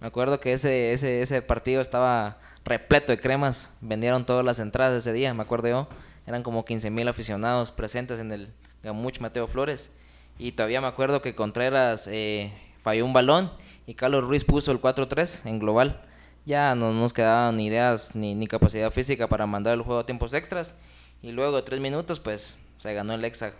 Me 0.00 0.08
acuerdo 0.08 0.38
que 0.40 0.52
ese, 0.52 0.92
ese, 0.92 1.22
ese 1.22 1.40
partido 1.40 1.80
estaba 1.80 2.38
repleto 2.66 3.12
de 3.12 3.18
cremas, 3.18 3.72
vendieron 3.80 4.26
todas 4.26 4.44
las 4.44 4.58
entradas 4.58 4.98
ese 4.98 5.14
día, 5.14 5.32
me 5.32 5.42
acuerdo 5.42 5.68
yo. 5.68 5.88
Eran 6.26 6.42
como 6.42 6.66
15 6.66 6.90
mil 6.90 7.08
aficionados 7.08 7.72
presentes 7.72 8.18
en 8.18 8.30
el 8.30 8.52
Gamuch 8.82 9.20
Mateo 9.20 9.46
Flores. 9.46 9.90
Y 10.38 10.52
todavía 10.52 10.82
me 10.82 10.86
acuerdo 10.86 11.22
que 11.22 11.34
Contreras 11.34 12.08
eh, 12.10 12.52
falló 12.82 13.06
un 13.06 13.12
balón 13.14 13.50
y 13.86 13.94
Carlos 13.94 14.24
Ruiz 14.24 14.44
puso 14.44 14.72
el 14.72 14.80
4-3 14.80 15.46
en 15.46 15.58
global. 15.58 16.00
Ya 16.46 16.74
no 16.74 16.92
nos 16.92 17.12
quedaban 17.12 17.56
ni 17.56 17.66
ideas 17.66 18.14
ni, 18.14 18.34
ni 18.34 18.46
capacidad 18.46 18.90
física 18.90 19.28
para 19.28 19.46
mandar 19.46 19.74
el 19.74 19.82
juego 19.82 20.00
a 20.00 20.06
tiempos 20.06 20.34
extras. 20.34 20.76
Y 21.22 21.32
luego 21.32 21.56
de 21.56 21.62
tres 21.62 21.80
minutos, 21.80 22.20
pues 22.20 22.56
se 22.78 22.92
ganó 22.92 23.14
el 23.14 23.24
Exa 23.24 23.54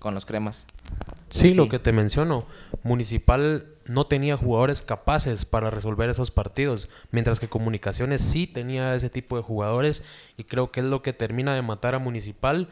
con 0.00 0.14
los 0.14 0.26
cremas. 0.26 0.66
Sí, 1.30 1.50
Sí. 1.50 1.54
lo 1.54 1.68
que 1.68 1.78
te 1.78 1.92
menciono. 1.92 2.46
Municipal 2.82 3.68
no 3.86 4.06
tenía 4.06 4.36
jugadores 4.36 4.82
capaces 4.82 5.44
para 5.44 5.70
resolver 5.70 6.10
esos 6.10 6.30
partidos, 6.30 6.88
mientras 7.12 7.38
que 7.40 7.48
Comunicaciones 7.48 8.20
sí 8.22 8.46
tenía 8.46 8.94
ese 8.94 9.10
tipo 9.10 9.36
de 9.36 9.42
jugadores 9.42 10.02
y 10.36 10.44
creo 10.44 10.70
que 10.72 10.80
es 10.80 10.86
lo 10.86 11.02
que 11.02 11.12
termina 11.12 11.54
de 11.54 11.62
matar 11.62 11.94
a 11.94 11.98
Municipal. 12.00 12.68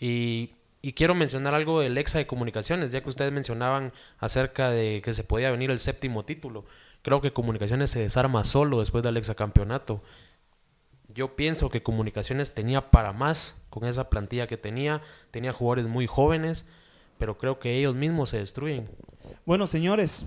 Y, 0.00 0.50
y 0.82 0.94
quiero 0.94 1.14
mencionar 1.14 1.54
algo 1.54 1.80
del 1.80 1.96
Exa 1.96 2.18
de 2.18 2.26
Comunicaciones, 2.26 2.90
ya 2.90 3.00
que 3.00 3.08
ustedes 3.08 3.32
mencionaban 3.32 3.92
acerca 4.18 4.70
de 4.70 5.00
que 5.04 5.12
se 5.12 5.22
podía 5.22 5.52
venir 5.52 5.70
el 5.70 5.78
séptimo 5.78 6.24
título. 6.24 6.64
Creo 7.02 7.20
que 7.20 7.32
Comunicaciones 7.32 7.90
se 7.90 8.00
desarma 8.00 8.42
solo 8.42 8.80
después 8.80 9.04
del 9.04 9.20
Campeonato. 9.36 10.02
Yo 11.14 11.36
pienso 11.36 11.68
que 11.68 11.84
Comunicaciones 11.84 12.52
tenía 12.52 12.90
para 12.90 13.12
más 13.12 13.56
con 13.70 13.84
esa 13.84 14.10
plantilla 14.10 14.48
que 14.48 14.56
tenía, 14.56 15.02
tenía 15.30 15.52
jugadores 15.52 15.86
muy 15.86 16.08
jóvenes, 16.08 16.66
pero 17.16 17.38
creo 17.38 17.60
que 17.60 17.78
ellos 17.78 17.94
mismos 17.94 18.30
se 18.30 18.38
destruyen. 18.38 18.90
Bueno, 19.46 19.68
señores, 19.68 20.26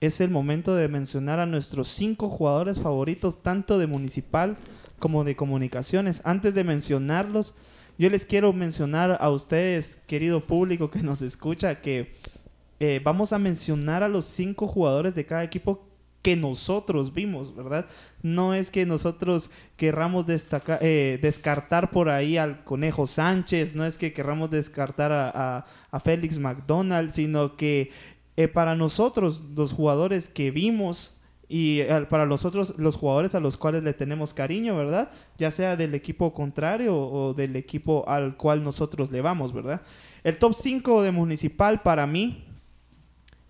es 0.00 0.20
el 0.20 0.28
momento 0.28 0.74
de 0.74 0.88
mencionar 0.88 1.40
a 1.40 1.46
nuestros 1.46 1.88
cinco 1.88 2.28
jugadores 2.28 2.78
favoritos, 2.78 3.42
tanto 3.42 3.78
de 3.78 3.86
Municipal 3.86 4.58
como 4.98 5.24
de 5.24 5.34
Comunicaciones. 5.34 6.20
Antes 6.24 6.54
de 6.54 6.64
mencionarlos, 6.64 7.54
yo 7.98 8.10
les 8.10 8.26
quiero 8.26 8.52
mencionar 8.52 9.16
a 9.20 9.30
ustedes, 9.30 9.96
querido 9.96 10.40
público 10.40 10.90
que 10.90 11.02
nos 11.02 11.22
escucha, 11.22 11.80
que 11.80 12.12
eh, 12.80 13.00
vamos 13.04 13.32
a 13.32 13.38
mencionar 13.38 14.02
a 14.02 14.08
los 14.08 14.24
cinco 14.24 14.66
jugadores 14.66 15.14
de 15.14 15.24
cada 15.26 15.44
equipo 15.44 15.86
que 16.22 16.36
nosotros 16.36 17.12
vimos, 17.12 17.54
¿verdad? 17.54 17.86
No 18.22 18.54
es 18.54 18.70
que 18.70 18.86
nosotros 18.86 19.50
querramos 19.76 20.26
destacar, 20.26 20.78
eh, 20.80 21.18
descartar 21.20 21.90
por 21.90 22.08
ahí 22.08 22.38
al 22.38 22.64
Conejo 22.64 23.06
Sánchez, 23.06 23.74
no 23.74 23.84
es 23.84 23.98
que 23.98 24.14
querramos 24.14 24.50
descartar 24.50 25.12
a, 25.12 25.66
a- 25.92 26.00
Félix 26.00 26.38
McDonald, 26.38 27.10
sino 27.10 27.56
que 27.56 27.90
eh, 28.36 28.48
para 28.48 28.74
nosotros, 28.74 29.42
los 29.54 29.72
jugadores 29.72 30.28
que 30.30 30.50
vimos 30.50 31.20
y 31.48 31.82
para 32.08 32.26
nosotros, 32.26 32.74
los 32.78 32.96
jugadores 32.96 33.34
a 33.34 33.40
los 33.40 33.56
cuales 33.56 33.82
le 33.82 33.92
tenemos 33.92 34.34
cariño, 34.34 34.76
¿verdad? 34.76 35.10
Ya 35.38 35.50
sea 35.50 35.76
del 35.76 35.94
equipo 35.94 36.32
contrario 36.32 36.96
o 36.96 37.34
del 37.34 37.56
equipo 37.56 38.04
al 38.08 38.36
cual 38.36 38.62
nosotros 38.62 39.10
le 39.12 39.20
vamos, 39.20 39.52
¿verdad? 39.52 39.82
El 40.22 40.38
top 40.38 40.54
5 40.54 41.02
de 41.02 41.12
Municipal 41.12 41.82
para 41.82 42.06
mí, 42.06 42.44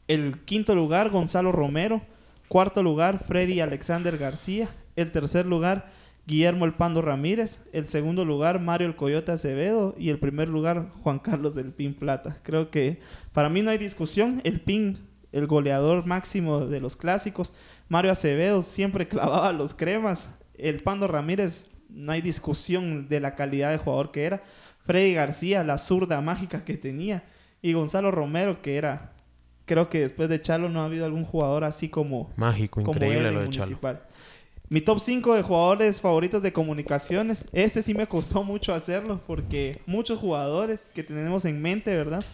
el 0.09 0.41
quinto 0.45 0.75
lugar, 0.75 1.11
Gonzalo 1.11 1.53
Romero. 1.53 2.03
Cuarto 2.49 2.83
lugar, 2.83 3.21
Freddy 3.25 3.61
Alexander 3.61 4.19
García. 4.19 4.69
El 4.97 5.11
tercer 5.13 5.47
lugar, 5.47 5.91
Guillermo 6.27 6.67
El 6.67 6.75
Pando 6.75 7.01
Ramírez. 7.01 7.65
El 7.73 7.87
segundo 7.87 8.27
lugar, 8.27 8.61
Mario 8.61 8.87
El 8.87 8.97
Coyote 8.97 9.33
Acevedo. 9.33 9.95
Y 9.99 10.11
el 10.11 10.19
primer 10.19 10.51
lugar, 10.51 10.91
Juan 11.03 11.21
Carlos 11.21 11.55
del 11.55 11.73
Pin 11.73 11.95
Plata. 11.95 12.37
Creo 12.43 12.71
que 12.71 13.01
para 13.33 13.49
mí 13.49 13.63
no 13.63 13.71
hay 13.71 13.79
discusión. 13.79 14.43
El 14.45 14.61
Pin, 14.61 14.99
el 15.35 15.47
goleador 15.47 16.07
máximo 16.07 16.67
de 16.67 16.81
los 16.81 16.97
clásicos. 16.97 17.53
Mario 17.89 18.13
Acevedo 18.13 18.63
siempre 18.63 19.09
clavaba 19.09 19.53
los 19.53 19.75
cremas. 19.75 20.35
El 20.57 20.83
Pando 20.83 21.09
Ramírez, 21.09 21.71
no 21.89 22.13
hay 22.13 22.23
discusión 22.23 23.09
de 23.09 23.21
la 23.21 23.35
calidad 23.35 23.71
de 23.71 23.79
jugador 23.79 24.13
que 24.13 24.25
era. 24.25 24.43
Freddy 24.81 25.15
García, 25.15 25.65
la 25.65 25.79
zurda 25.79 26.21
mágica 26.21 26.65
que 26.65 26.77
tenía. 26.77 27.25
Y 27.61 27.73
Gonzalo 27.73 28.11
Romero, 28.11 28.63
que 28.63 28.77
era 28.77 29.15
creo 29.67 29.89
que 29.89 30.01
después 30.01 30.29
de 30.29 30.41
Chalo 30.41 30.69
no 30.69 30.83
ha 30.83 30.87
habido 30.87 31.05
algún 31.05 31.25
jugador 31.25 31.65
así 31.65 31.89
como, 31.89 32.31
Mágico, 32.37 32.83
como 32.83 32.97
increíble 32.97 33.29
él 33.29 33.35
lo 33.35 33.41
en 33.41 33.47
de 33.47 33.51
Chalo. 33.53 33.67
Municipal. 33.67 34.03
Mi 34.69 34.81
top 34.81 34.99
5 34.99 35.35
de 35.35 35.43
jugadores 35.43 36.01
favoritos 36.01 36.43
de 36.43 36.53
comunicaciones. 36.53 37.47
Este 37.53 37.83
sí 37.83 37.95
me 37.95 38.07
costó 38.07 38.43
mucho 38.43 38.73
hacerlo 38.73 39.21
porque 39.27 39.81
muchos 39.87 40.19
jugadores 40.19 40.91
que 40.95 41.03
tenemos 41.03 41.45
en 41.45 41.61
mente, 41.61 41.95
¿verdad? 41.97 42.25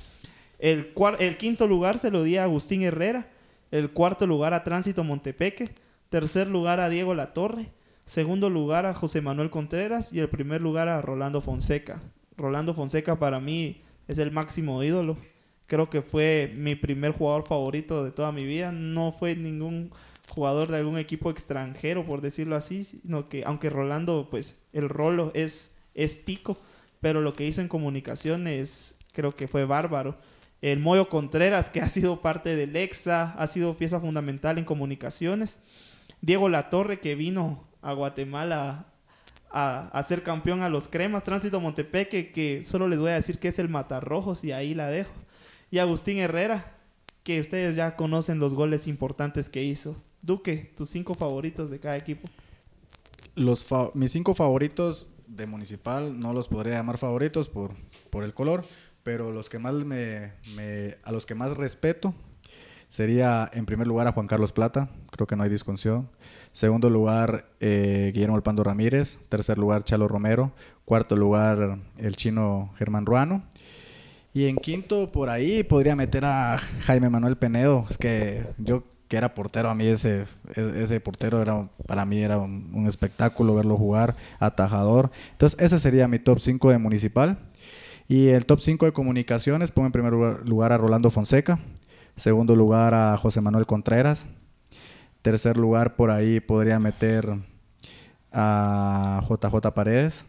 El, 0.61 0.92
el 1.18 1.37
quinto 1.38 1.66
lugar 1.66 1.99
se 1.99 2.11
lo 2.11 2.23
di 2.23 2.37
a 2.37 2.44
Agustín 2.44 2.83
Herrera. 2.83 3.29
El 3.70 3.90
cuarto 3.90 4.27
lugar 4.27 4.55
a 4.55 4.62
Tránsito 4.62 5.03
Montepeque. 5.03 5.70
Tercer 6.11 6.46
lugar 6.46 6.81
a 6.81 6.88
Diego 6.88 7.14
Latorre. 7.14 7.70
Segundo 8.05 8.51
lugar 8.51 8.87
a 8.87 8.94
José 8.94 9.23
Manuel 9.23 9.51
Contreras. 9.51 10.12
Y 10.12 10.20
el 10.20 10.29
primer 10.29 10.61
lugar 10.61 10.88
a 10.88 11.01
Rolando 11.01 11.40
Fonseca. 11.40 12.01
Rolando 12.37 12.75
Fonseca 12.75 13.18
para 13.18 13.40
mí 13.40 13.83
es 14.07 14.18
el 14.18 14.31
máximo 14.31 14.83
ídolo. 14.83 15.16
Creo 15.66 15.88
que 15.88 16.03
fue 16.03 16.53
mi 16.57 16.75
primer 16.75 17.12
jugador 17.12 17.46
favorito 17.46 18.05
de 18.05 18.11
toda 18.11 18.33
mi 18.33 18.44
vida. 18.44 18.70
No 18.70 19.12
fue 19.12 19.37
ningún 19.37 19.90
jugador 20.29 20.68
de 20.68 20.79
algún 20.79 20.99
equipo 20.99 21.31
extranjero, 21.31 22.05
por 22.05 22.20
decirlo 22.20 22.57
así, 22.57 22.85
sino 22.85 23.29
que 23.29 23.44
aunque 23.44 23.70
Rolando, 23.70 24.29
pues 24.31 24.61
el 24.73 24.88
rolo 24.88 25.31
es, 25.35 25.77
es 25.94 26.25
tico, 26.25 26.59
pero 27.01 27.20
lo 27.20 27.33
que 27.33 27.46
hizo 27.46 27.61
en 27.61 27.68
comunicaciones 27.68 28.99
creo 29.12 29.33
que 29.33 29.49
fue 29.49 29.64
bárbaro. 29.64 30.16
El 30.62 30.79
Moyo 30.79 31.09
Contreras, 31.09 31.70
que 31.70 31.81
ha 31.81 31.88
sido 31.88 32.20
parte 32.20 32.55
del 32.55 32.77
EXA, 32.77 33.33
ha 33.33 33.46
sido 33.46 33.75
pieza 33.75 34.01
fundamental 34.01 34.59
en 34.59 34.64
comunicaciones. 34.64 35.61
Diego 36.20 36.49
Latorre, 36.49 37.01
que 37.01 37.14
vino 37.14 37.64
a 37.81 37.92
Guatemala 37.92 38.87
a, 39.51 40.03
ser 40.03 40.23
campeón 40.23 40.62
a 40.62 40.68
los 40.68 40.88
cremas. 40.88 41.25
Tránsito 41.25 41.61
Montepeque, 41.61 42.33
que 42.33 42.62
solo 42.62 42.88
les 42.88 42.99
voy 42.99 43.11
a 43.11 43.14
decir 43.14 43.38
que 43.38 43.49
es 43.49 43.59
el 43.59 43.68
Matarrojos 43.68 44.44
y 44.44 44.53
ahí 44.53 44.75
la 44.75 44.88
dejo. 44.88 45.12
Y 45.70 45.79
Agustín 45.79 46.18
Herrera, 46.18 46.77
que 47.23 47.40
ustedes 47.40 47.77
ya 47.77 47.96
conocen 47.96 48.38
los 48.38 48.55
goles 48.55 48.87
importantes 48.87 49.49
que 49.49 49.62
hizo. 49.62 49.96
Duque, 50.23 50.73
tus 50.77 50.90
cinco 50.90 51.14
favoritos 51.14 51.70
de 51.70 51.81
cada 51.81 51.96
equipo. 51.96 52.29
Los 53.35 53.66
mis 53.94 54.12
cinco 54.12 54.35
favoritos 54.35 55.11
de 55.27 55.46
Municipal 55.46 56.18
no 56.18 56.33
los 56.33 56.49
podría 56.49 56.75
llamar 56.75 56.99
favoritos 56.99 57.49
por, 57.49 57.73
por 58.11 58.25
el 58.25 58.35
color, 58.35 58.64
pero 59.02 59.30
los 59.32 59.48
que 59.48 59.58
más 59.58 59.74
me, 59.84 60.32
a 61.02 61.12
los 61.12 61.26
que 61.26 61.34
más 61.34 61.56
respeto 61.56 62.14
sería 62.88 63.48
en 63.52 63.66
primer 63.66 63.86
lugar 63.86 64.06
a 64.08 64.12
Juan 64.12 64.26
Carlos 64.26 64.52
Plata, 64.52 64.88
creo 65.10 65.26
que 65.26 65.36
no 65.36 65.42
hay 65.44 65.50
discusión. 65.50 66.08
Segundo 66.52 66.90
lugar, 66.90 67.46
eh, 67.60 68.10
Guillermo 68.12 68.36
El 68.36 68.42
Pando 68.42 68.64
Ramírez. 68.64 69.18
Tercer 69.28 69.58
lugar, 69.58 69.84
Chalo 69.84 70.08
Romero. 70.08 70.52
Cuarto 70.84 71.14
lugar, 71.14 71.78
el 71.96 72.16
chino 72.16 72.72
Germán 72.76 73.06
Ruano. 73.06 73.44
Y 74.34 74.46
en 74.46 74.56
quinto, 74.56 75.12
por 75.12 75.28
ahí, 75.28 75.62
podría 75.62 75.94
meter 75.94 76.24
a 76.24 76.58
Jaime 76.58 77.08
Manuel 77.08 77.36
Penedo. 77.36 77.86
Es 77.88 77.98
que 77.98 78.44
yo, 78.58 78.82
que 79.06 79.16
era 79.16 79.34
portero, 79.34 79.70
a 79.70 79.74
mí 79.76 79.86
ese, 79.86 80.24
e- 80.56 80.82
ese 80.82 81.00
portero 81.00 81.40
era, 81.40 81.68
para 81.86 82.04
mí 82.04 82.20
era 82.20 82.38
un, 82.38 82.70
un 82.74 82.88
espectáculo 82.88 83.54
verlo 83.54 83.76
jugar, 83.76 84.16
atajador. 84.40 85.10
Entonces, 85.32 85.58
ese 85.60 85.78
sería 85.78 86.08
mi 86.08 86.18
top 86.18 86.40
5 86.40 86.70
de 86.70 86.78
Municipal. 86.78 87.38
Y 88.11 88.31
el 88.31 88.44
top 88.44 88.61
5 88.61 88.87
de 88.87 88.92
comunicaciones, 88.92 89.70
pongo 89.70 89.87
en 89.87 89.92
primer 89.92 90.12
lugar, 90.12 90.73
a 90.73 90.77
Rolando 90.79 91.12
Fonseca. 91.12 91.61
Segundo 92.16 92.57
lugar 92.57 92.92
a 92.92 93.16
José 93.16 93.40
Manuel 93.40 93.66
Contreras. 93.66 94.29
Tercer 95.23 95.57
lugar, 95.57 95.94
por 95.94 96.11
ahí 96.11 96.40
podría 96.40 96.81
meter 96.81 97.33
a 98.33 99.23
JJ 99.29 99.70
Paredes. 99.73 100.27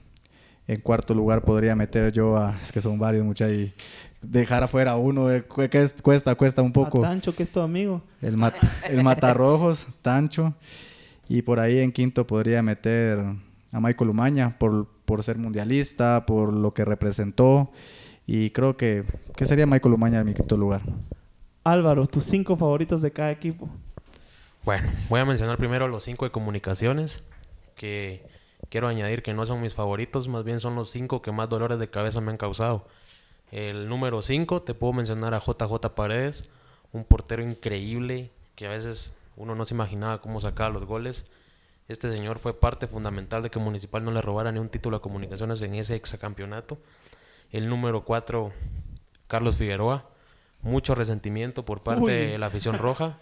En 0.67 0.80
cuarto 0.82 1.15
lugar 1.15 1.41
podría 1.44 1.76
meter 1.76 2.12
yo 2.12 2.38
a... 2.38 2.56
Es 2.62 2.72
que 2.72 2.82
son 2.82 3.00
varios, 3.00 3.26
mucha 3.26 3.50
y 3.50 3.74
dejar 4.22 4.62
afuera 4.62 4.91
a 4.91 4.98
uno 4.98 5.32
eh, 5.32 5.41
cuesta, 5.44 6.36
cuesta 6.36 6.62
un 6.62 6.72
poco. 6.74 7.00
A 7.00 7.10
Tancho, 7.10 7.36
que 7.36 7.41
es 7.41 7.50
tu 7.52 7.62
amigo. 7.62 8.04
El, 8.22 8.38
mat- 8.38 8.54
el 8.88 9.02
Matarrojos, 9.04 9.88
Tancho. 10.04 10.54
Y 11.28 11.41
por 11.41 11.60
ahí 11.60 11.80
en 11.80 11.91
quinto 11.91 12.28
podría 12.28 12.62
meter 12.62 13.24
a 13.71 13.79
Michael 13.79 14.10
Umaña 14.10 14.57
por, 14.57 14.88
por 15.05 15.23
ser 15.23 15.38
mundialista, 15.38 16.25
por 16.25 16.53
lo 16.53 16.73
que 16.73 16.86
representó. 16.86 17.71
Y 18.25 18.51
creo 18.51 18.77
que, 18.77 19.03
que 19.36 19.45
sería 19.45 19.65
Michael 19.65 19.93
Umaña 19.93 20.19
en 20.19 20.27
mi 20.27 20.34
quinto 20.34 20.57
lugar. 20.57 20.81
Álvaro, 21.63 22.05
tus 22.07 22.23
cinco 22.23 22.55
favoritos 22.55 23.01
de 23.01 23.12
cada 23.12 23.31
equipo. 23.31 23.69
Bueno, 24.63 24.89
voy 25.10 25.19
a 25.19 25.25
mencionar 25.25 25.57
primero 25.57 25.88
los 25.88 26.03
cinco 26.03 26.25
de 26.25 26.31
comunicaciones, 26.31 27.23
que 27.75 28.25
quiero 28.69 28.88
añadir 28.88 29.23
que 29.23 29.34
no 29.34 29.45
son 29.45 29.62
mis 29.62 29.73
favoritos, 29.73 30.27
más 30.27 30.43
bien 30.43 30.60
son 30.60 30.75
los 30.75 30.89
cinco 30.89 31.21
que 31.21 31.31
más 31.31 31.49
dolores 31.49 31.79
de 31.79 31.89
cabeza 31.89 32.21
me 32.21 32.31
han 32.31 32.38
causado. 32.38 32.86
El 33.51 33.89
número 33.89 34.21
5, 34.21 34.62
te 34.62 34.73
puedo 34.73 34.93
mencionar 34.93 35.34
a 35.34 35.39
JJ 35.39 35.93
Paredes, 35.93 36.49
un 36.93 37.03
portero 37.03 37.43
increíble 37.43 38.31
que 38.55 38.65
a 38.65 38.69
veces 38.69 39.13
uno 39.36 39.55
no 39.55 39.65
se 39.65 39.73
imaginaba 39.73 40.21
cómo 40.21 40.39
sacaba 40.39 40.69
los 40.69 40.86
goles. 40.86 41.25
Este 41.91 42.10
señor 42.10 42.39
fue 42.39 42.58
parte 42.58 42.88
fundamental 42.88 43.43
de 43.43 43.49
que 43.49 43.60
Municipal 43.60 44.01
no 44.06 44.12
le 44.12 44.21
robara 44.21 44.54
ni 44.54 44.60
un 44.60 44.69
título 44.69 44.95
a 44.95 45.01
comunicaciones 45.01 45.62
en 45.62 45.75
ese 45.75 45.93
exacampeonato. 45.97 46.80
El 47.51 47.67
número 47.67 48.06
4, 48.06 48.54
Carlos 49.27 49.58
Figueroa. 49.58 50.08
Mucho 50.62 50.95
resentimiento 50.95 51.65
por 51.65 51.84
parte 51.84 52.04
Uy. 52.04 52.12
de 52.13 52.38
la 52.38 52.45
afición 52.45 52.77
roja, 52.77 53.19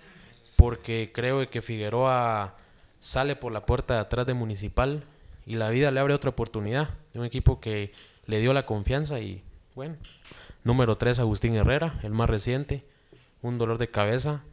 porque 0.55 1.12
creo 1.12 1.49
que 1.49 1.63
Figueroa 1.63 2.58
sale 2.99 3.36
por 3.36 3.51
la 3.51 3.65
puerta 3.65 3.95
de 3.95 4.01
atrás 4.01 4.27
de 4.27 4.36
Municipal 4.36 5.03
y 5.47 5.55
la 5.55 5.69
vida 5.69 5.89
le 5.89 5.99
abre 5.99 6.13
otra 6.13 6.29
oportunidad 6.29 6.89
de 7.13 7.21
un 7.21 7.25
equipo 7.25 7.60
que 7.60 7.91
le 8.27 8.39
dio 8.39 8.53
la 8.53 8.67
confianza 8.67 9.19
y 9.19 9.41
bueno. 9.73 9.95
Número 10.63 10.95
3, 10.95 11.17
Agustín 11.17 11.55
Herrera, 11.55 11.99
el 12.03 12.12
más 12.12 12.29
reciente, 12.29 12.86
un 13.41 13.58
dolor 13.58 13.79
de 13.79 13.89
cabeza. 13.89 14.43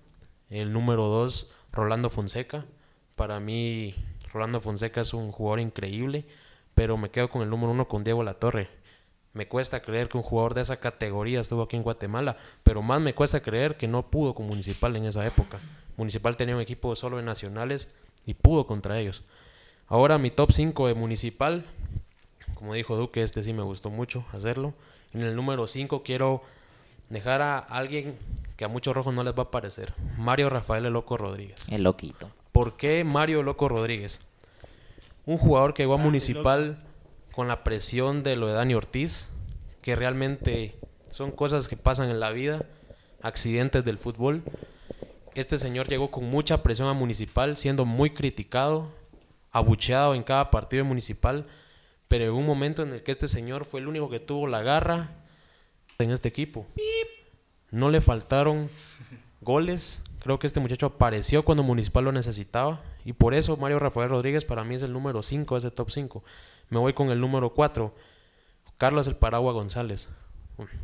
El 0.48 0.72
número 0.72 1.08
2, 1.08 1.50
Rolando 1.70 2.08
Fonseca. 2.08 2.64
Para 3.16 3.40
mí, 3.40 3.94
Rolando 4.32 4.60
Fonseca 4.60 5.00
es 5.00 5.14
un 5.14 5.32
jugador 5.32 5.60
increíble, 5.60 6.26
pero 6.74 6.98
me 6.98 7.10
quedo 7.10 7.30
con 7.30 7.40
el 7.40 7.48
número 7.48 7.72
1 7.72 7.88
con 7.88 8.04
Diego 8.04 8.22
Latorre. 8.22 8.68
Me 9.32 9.48
cuesta 9.48 9.80
creer 9.80 10.10
que 10.10 10.18
un 10.18 10.22
jugador 10.22 10.52
de 10.52 10.60
esa 10.60 10.78
categoría 10.80 11.40
estuvo 11.40 11.62
aquí 11.62 11.76
en 11.76 11.82
Guatemala, 11.82 12.36
pero 12.62 12.82
más 12.82 13.00
me 13.00 13.14
cuesta 13.14 13.40
creer 13.40 13.78
que 13.78 13.88
no 13.88 14.10
pudo 14.10 14.34
con 14.34 14.46
Municipal 14.46 14.94
en 14.96 15.04
esa 15.04 15.26
época. 15.26 15.60
Municipal 15.96 16.36
tenía 16.36 16.54
un 16.54 16.60
equipo 16.60 16.94
solo 16.94 17.16
de 17.16 17.22
nacionales 17.22 17.88
y 18.26 18.34
pudo 18.34 18.66
contra 18.66 18.98
ellos. 19.00 19.24
Ahora 19.88 20.18
mi 20.18 20.30
top 20.30 20.52
5 20.52 20.88
de 20.88 20.94
Municipal, 20.94 21.64
como 22.54 22.74
dijo 22.74 22.96
Duque, 22.96 23.22
este 23.22 23.42
sí 23.42 23.54
me 23.54 23.62
gustó 23.62 23.88
mucho 23.88 24.26
hacerlo. 24.32 24.74
En 25.14 25.22
el 25.22 25.34
número 25.34 25.66
5 25.66 26.02
quiero 26.02 26.42
dejar 27.08 27.40
a 27.40 27.58
alguien 27.60 28.18
que 28.58 28.66
a 28.66 28.68
muchos 28.68 28.94
rojos 28.94 29.14
no 29.14 29.24
les 29.24 29.32
va 29.32 29.44
a 29.44 29.50
parecer. 29.50 29.94
Mario 30.18 30.50
Rafael 30.50 30.84
El 30.84 30.92
Loco 30.92 31.16
Rodríguez. 31.16 31.60
El 31.70 31.82
loquito. 31.82 32.30
¿Por 32.56 32.78
qué 32.78 33.04
Mario 33.04 33.42
Loco 33.42 33.68
Rodríguez? 33.68 34.18
Un 35.26 35.36
jugador 35.36 35.74
que 35.74 35.82
llegó 35.82 35.92
a 35.92 35.98
Municipal 35.98 36.82
con 37.34 37.48
la 37.48 37.62
presión 37.62 38.22
de 38.22 38.34
lo 38.34 38.46
de 38.46 38.54
Dani 38.54 38.72
Ortiz, 38.72 39.28
que 39.82 39.94
realmente 39.94 40.74
son 41.10 41.32
cosas 41.32 41.68
que 41.68 41.76
pasan 41.76 42.08
en 42.08 42.18
la 42.18 42.30
vida, 42.30 42.64
accidentes 43.20 43.84
del 43.84 43.98
fútbol. 43.98 44.42
Este 45.34 45.58
señor 45.58 45.88
llegó 45.88 46.10
con 46.10 46.24
mucha 46.30 46.62
presión 46.62 46.88
a 46.88 46.94
Municipal, 46.94 47.58
siendo 47.58 47.84
muy 47.84 48.08
criticado, 48.08 48.90
abucheado 49.50 50.14
en 50.14 50.22
cada 50.22 50.50
partido 50.50 50.82
de 50.82 50.88
Municipal, 50.88 51.46
pero 52.08 52.24
en 52.24 52.32
un 52.32 52.46
momento 52.46 52.82
en 52.82 52.94
el 52.94 53.02
que 53.02 53.12
este 53.12 53.28
señor 53.28 53.66
fue 53.66 53.80
el 53.80 53.88
único 53.88 54.08
que 54.08 54.18
tuvo 54.18 54.46
la 54.46 54.62
garra 54.62 55.10
en 55.98 56.10
este 56.10 56.28
equipo. 56.28 56.66
No 57.70 57.90
le 57.90 58.00
faltaron 58.00 58.70
goles. 59.42 60.00
Creo 60.26 60.40
que 60.40 60.48
este 60.48 60.58
muchacho 60.58 60.86
apareció 60.86 61.44
cuando 61.44 61.62
Municipal 61.62 62.02
lo 62.02 62.10
necesitaba. 62.10 62.82
Y 63.04 63.12
por 63.12 63.32
eso 63.32 63.56
Mario 63.56 63.78
Rafael 63.78 64.10
Rodríguez 64.10 64.44
para 64.44 64.64
mí 64.64 64.74
es 64.74 64.82
el 64.82 64.92
número 64.92 65.22
5 65.22 65.54
de 65.54 65.58
ese 65.60 65.70
top 65.70 65.88
5. 65.88 66.24
Me 66.68 66.80
voy 66.80 66.94
con 66.94 67.10
el 67.10 67.20
número 67.20 67.54
4. 67.54 67.94
Carlos 68.76 69.06
el 69.06 69.14
Paragua 69.14 69.52
González. 69.52 70.08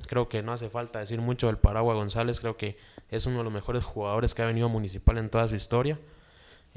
Creo 0.07 0.29
que 0.29 0.45
no 0.45 0.53
hace 0.53 0.71
falta 0.71 1.01
decir 1.01 1.21
mucho 1.21 1.49
del 1.49 1.59
Paragua 1.59 1.95
González. 1.95 2.39
Creo 2.39 2.57
que 2.57 2.79
es 3.09 3.27
uno 3.27 3.39
de 3.39 3.43
los 3.43 3.53
mejores 3.53 3.83
jugadores 3.83 4.33
que 4.33 4.43
ha 4.43 4.47
venido 4.47 4.69
Municipal 4.69 5.19
en 5.19 5.29
toda 5.29 5.49
su 5.49 5.57
historia. 5.57 5.99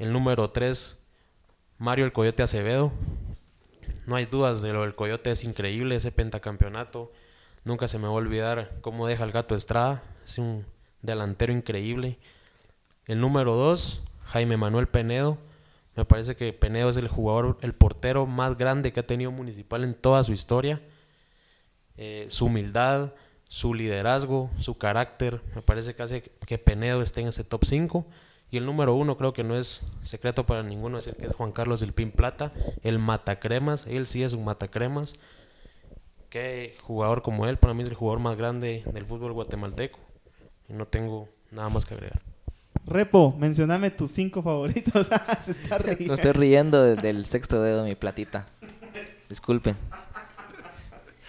El 0.00 0.12
número 0.12 0.50
3, 0.50 0.98
Mario 1.78 2.04
el 2.04 2.12
Coyote 2.12 2.42
Acevedo. 2.42 2.90
No 4.06 4.16
hay 4.16 4.26
dudas 4.26 4.60
de 4.60 4.72
lo 4.72 4.82
del 4.82 4.96
Coyote, 4.96 5.30
es 5.30 5.44
increíble 5.44 5.94
ese 5.94 6.10
pentacampeonato. 6.10 7.12
Nunca 7.62 7.86
se 7.86 7.98
me 7.98 8.08
va 8.08 8.10
a 8.10 8.14
olvidar 8.14 8.72
cómo 8.80 9.06
deja 9.06 9.22
el 9.22 9.30
gato 9.30 9.54
Estrada. 9.54 10.02
Es 10.24 10.38
un 10.38 10.66
delantero 11.00 11.52
increíble. 11.52 12.18
El 13.06 13.20
número 13.20 13.54
2, 13.54 14.02
Jaime 14.24 14.56
Manuel 14.56 14.88
Penedo. 14.88 15.38
Me 15.94 16.04
parece 16.04 16.34
que 16.34 16.52
Penedo 16.52 16.90
es 16.90 16.96
el 16.96 17.06
jugador, 17.06 17.56
el 17.60 17.72
portero 17.72 18.26
más 18.26 18.58
grande 18.58 18.92
que 18.92 18.98
ha 18.98 19.06
tenido 19.06 19.30
Municipal 19.30 19.84
en 19.84 19.94
toda 19.94 20.24
su 20.24 20.32
historia. 20.32 20.82
Eh, 21.96 22.26
su 22.30 22.46
humildad, 22.46 23.14
su 23.48 23.74
liderazgo, 23.74 24.50
su 24.58 24.76
carácter, 24.76 25.40
me 25.54 25.62
parece 25.62 25.94
que 25.94 26.02
hace 26.02 26.22
que 26.46 26.58
Penedo 26.58 27.00
esté 27.00 27.20
en 27.20 27.28
ese 27.28 27.44
top 27.44 27.64
5. 27.64 28.06
Y 28.50 28.56
el 28.56 28.66
número 28.66 28.94
uno 28.94 29.16
creo 29.16 29.32
que 29.32 29.44
no 29.44 29.56
es 29.56 29.82
secreto 30.02 30.44
para 30.44 30.64
ninguno 30.64 30.96
decir 30.96 31.14
que 31.14 31.26
es 31.26 31.32
Juan 31.32 31.52
Carlos 31.52 31.78
del 31.78 31.92
Pin 31.92 32.10
Plata, 32.10 32.52
el 32.82 32.98
matacremas, 32.98 33.86
él 33.86 34.08
sí 34.08 34.24
es 34.24 34.32
un 34.32 34.44
matacremas. 34.44 35.14
Qué 36.28 36.76
jugador 36.82 37.22
como 37.22 37.46
él, 37.46 37.56
para 37.56 37.72
mí 37.72 37.84
es 37.84 37.88
el 37.88 37.94
jugador 37.94 38.18
más 38.18 38.36
grande 38.36 38.82
del 38.92 39.06
fútbol 39.06 39.32
guatemalteco. 39.32 40.00
Y 40.68 40.72
no 40.72 40.86
tengo 40.86 41.28
nada 41.52 41.68
más 41.68 41.86
que 41.86 41.94
agregar. 41.94 42.35
Repo, 42.86 43.34
mencioname 43.38 43.90
tus 43.90 44.10
cinco 44.12 44.42
favoritos. 44.42 45.10
Se 45.40 45.50
está 45.50 45.78
riendo. 45.78 46.14
estoy 46.14 46.32
riendo 46.32 46.82
de- 46.82 46.94
del 46.96 47.26
sexto 47.26 47.60
dedo 47.62 47.82
de 47.82 47.88
mi 47.90 47.94
platita. 47.96 48.46
Disculpen. 49.28 49.76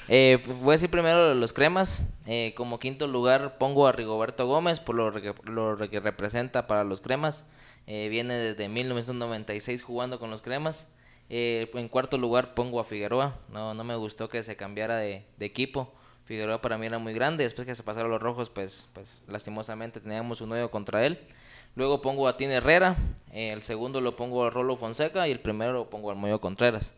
Eh, 0.09 0.41
voy 0.61 0.69
a 0.69 0.71
decir 0.73 0.89
primero 0.89 1.33
los 1.33 1.53
cremas. 1.53 2.07
Eh, 2.27 2.53
como 2.55 2.79
quinto 2.79 3.07
lugar 3.07 3.57
pongo 3.57 3.87
a 3.87 3.91
Rigoberto 3.91 4.45
Gómez 4.47 4.79
por 4.79 4.95
lo, 4.95 5.09
re- 5.11 5.33
lo 5.45 5.75
re- 5.75 5.89
que 5.89 5.99
representa 5.99 6.67
para 6.67 6.83
los 6.83 7.01
cremas. 7.01 7.47
Eh, 7.87 8.07
viene 8.09 8.35
desde 8.35 8.69
1996 8.69 9.81
jugando 9.81 10.19
con 10.19 10.29
los 10.29 10.41
cremas. 10.41 10.91
Eh, 11.29 11.69
en 11.73 11.89
cuarto 11.89 12.17
lugar 12.17 12.53
pongo 12.53 12.79
a 12.79 12.83
Figueroa. 12.83 13.39
No, 13.51 13.73
no 13.73 13.83
me 13.83 13.95
gustó 13.95 14.29
que 14.29 14.43
se 14.43 14.55
cambiara 14.55 14.97
de, 14.97 15.25
de 15.37 15.45
equipo. 15.45 15.93
Figueroa 16.27 16.61
para 16.61 16.77
mí 16.77 16.85
era 16.85 16.99
muy 16.99 17.13
grande. 17.13 17.45
Después 17.45 17.65
que 17.65 17.73
se 17.73 17.83
pasaron 17.83 18.11
los 18.11 18.21
rojos, 18.21 18.49
pues, 18.49 18.89
pues 18.93 19.23
lastimosamente 19.27 20.01
teníamos 20.01 20.41
un 20.41 20.49
nuevo 20.49 20.69
contra 20.69 21.05
él. 21.05 21.17
Luego 21.75 22.01
pongo 22.01 22.27
a 22.27 22.35
Tine 22.35 22.55
Herrera. 22.55 22.97
eh, 23.31 23.51
el 23.53 23.61
segundo 23.61 24.01
lo 24.01 24.17
pongo 24.17 24.43
a 24.43 24.49
Rolo 24.49 24.75
Fonseca. 24.75 25.25
Y 25.25 25.31
el 25.31 25.39
primero 25.39 25.71
lo 25.71 25.89
pongo 25.89 26.11
al 26.11 26.17
Moyo 26.17 26.41
Contreras. 26.41 26.93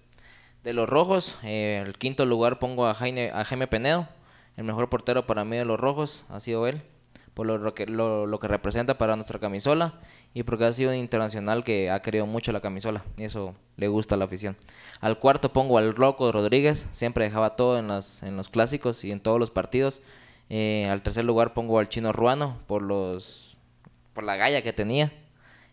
De 0.64 0.74
los 0.74 0.90
rojos, 0.90 1.38
eh, 1.44 1.84
el 1.86 1.96
quinto 2.00 2.26
lugar 2.26 2.58
pongo 2.58 2.88
a 2.88 2.96
Jaime, 2.96 3.30
a 3.30 3.46
Jaime 3.46 3.68
Penedo. 3.68 4.10
El 4.58 4.64
mejor 4.64 4.90
portero 4.90 5.28
para 5.28 5.46
mí 5.46 5.58
de 5.58 5.66
los 5.66 5.80
rojos 5.80 6.26
ha 6.30 6.40
sido 6.40 6.66
él. 6.66 6.82
Por 7.34 7.48
lo 7.48 7.74
que, 7.74 7.86
lo, 7.86 8.40
que 8.40 8.48
representa 8.48 8.98
para 8.98 9.16
nuestra 9.16 9.40
camisola. 9.40 10.00
Y 10.34 10.44
porque 10.44 10.66
ha 10.66 10.74
sido 10.74 10.92
un 10.92 10.98
internacional 10.98 11.64
que 11.64 11.90
ha 11.90 12.02
querido 12.02 12.26
mucho 12.26 12.52
la 12.52 12.62
camisola. 12.62 13.04
Y 13.18 13.24
eso 13.24 13.56
le 13.78 13.88
gusta 13.88 14.16
a 14.16 14.18
la 14.18 14.26
afición. 14.26 14.58
Al 15.00 15.20
cuarto 15.20 15.54
pongo 15.54 15.78
al 15.78 15.96
Loco 15.96 16.32
Rodríguez. 16.32 16.88
Siempre 16.92 17.26
dejaba 17.26 17.56
todo 17.56 17.80
en 17.80 17.88
los, 17.88 18.24
en 18.24 18.36
los 18.36 18.50
clásicos 18.50 19.04
y 19.04 19.12
en 19.12 19.20
todos 19.20 19.40
los 19.40 19.52
partidos. 19.52 20.02
Eh, 20.50 20.88
al 20.90 21.04
tercer 21.04 21.26
lugar 21.26 21.54
pongo 21.54 21.78
al 21.80 21.90
Chino 21.90 22.12
Ruano 22.12 22.58
por 22.66 22.82
los 22.82 23.50
por 24.14 24.24
la 24.24 24.36
galla 24.36 24.62
que 24.62 24.74
tenía. 24.74 25.12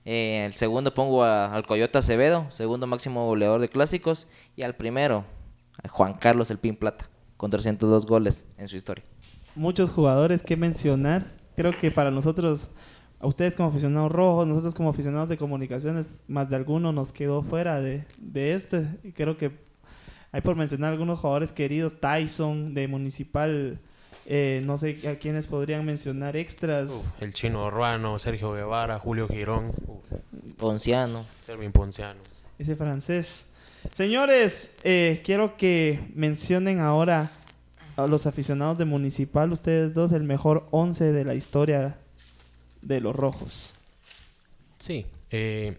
Eh, 0.04 0.44
el 0.46 0.54
segundo 0.54 0.94
pongo 0.94 1.24
al 1.24 1.66
Coyote 1.66 1.98
Acevedo, 1.98 2.46
segundo 2.50 2.86
máximo 2.86 3.26
goleador 3.26 3.60
de 3.60 3.68
clásicos. 3.68 4.28
Y 4.54 4.62
al 4.62 4.76
primero, 4.76 5.24
Juan 5.90 6.14
Carlos 6.14 6.50
El 6.50 6.58
Pin 6.58 6.76
Plata, 6.76 7.08
con 7.36 7.50
302 7.50 8.06
goles 8.06 8.46
en 8.56 8.68
su 8.68 8.76
historia. 8.76 9.04
Muchos 9.56 9.90
jugadores 9.90 10.42
que 10.42 10.56
mencionar. 10.56 11.34
Creo 11.56 11.76
que 11.76 11.90
para 11.90 12.10
nosotros, 12.10 12.70
a 13.18 13.26
ustedes 13.26 13.56
como 13.56 13.70
aficionados 13.70 14.12
rojos, 14.12 14.46
nosotros 14.46 14.74
como 14.74 14.90
aficionados 14.90 15.28
de 15.28 15.36
comunicaciones, 15.36 16.20
más 16.28 16.50
de 16.50 16.56
alguno 16.56 16.92
nos 16.92 17.12
quedó 17.12 17.42
fuera 17.42 17.80
de, 17.80 18.04
de 18.18 18.52
este. 18.52 18.86
Y 19.02 19.12
creo 19.12 19.36
que 19.36 19.50
hay 20.32 20.40
por 20.42 20.54
mencionar 20.56 20.92
algunos 20.92 21.18
jugadores 21.20 21.52
queridos. 21.52 21.98
Tyson 22.00 22.74
de 22.74 22.88
Municipal. 22.88 23.78
eh, 24.26 24.60
no 24.64 24.76
sé 24.76 24.98
a 25.08 25.14
quiénes 25.16 25.46
podrían 25.46 25.84
mencionar 25.84 26.36
extras. 26.36 26.90
Uf, 26.90 27.22
el 27.22 27.32
chino 27.32 27.70
Ruano, 27.70 28.18
Sergio 28.18 28.52
Guevara, 28.52 28.98
Julio 28.98 29.28
Girón, 29.28 29.66
uf, 29.66 30.56
Ponciano. 30.58 31.24
Servin 31.40 31.72
Ponciano. 31.72 32.20
Ese 32.58 32.74
francés. 32.76 33.48
Señores, 33.94 34.74
eh, 34.82 35.22
quiero 35.24 35.56
que 35.56 36.10
mencionen 36.14 36.80
ahora 36.80 37.30
a 37.96 38.06
los 38.06 38.26
aficionados 38.26 38.78
de 38.78 38.84
Municipal, 38.84 39.52
ustedes 39.52 39.94
dos, 39.94 40.12
el 40.12 40.22
mejor 40.22 40.68
11 40.70 41.12
de 41.12 41.24
la 41.24 41.34
historia 41.34 41.98
de 42.82 43.00
los 43.00 43.16
rojos. 43.16 43.74
Sí, 44.78 45.06
eh, 45.30 45.76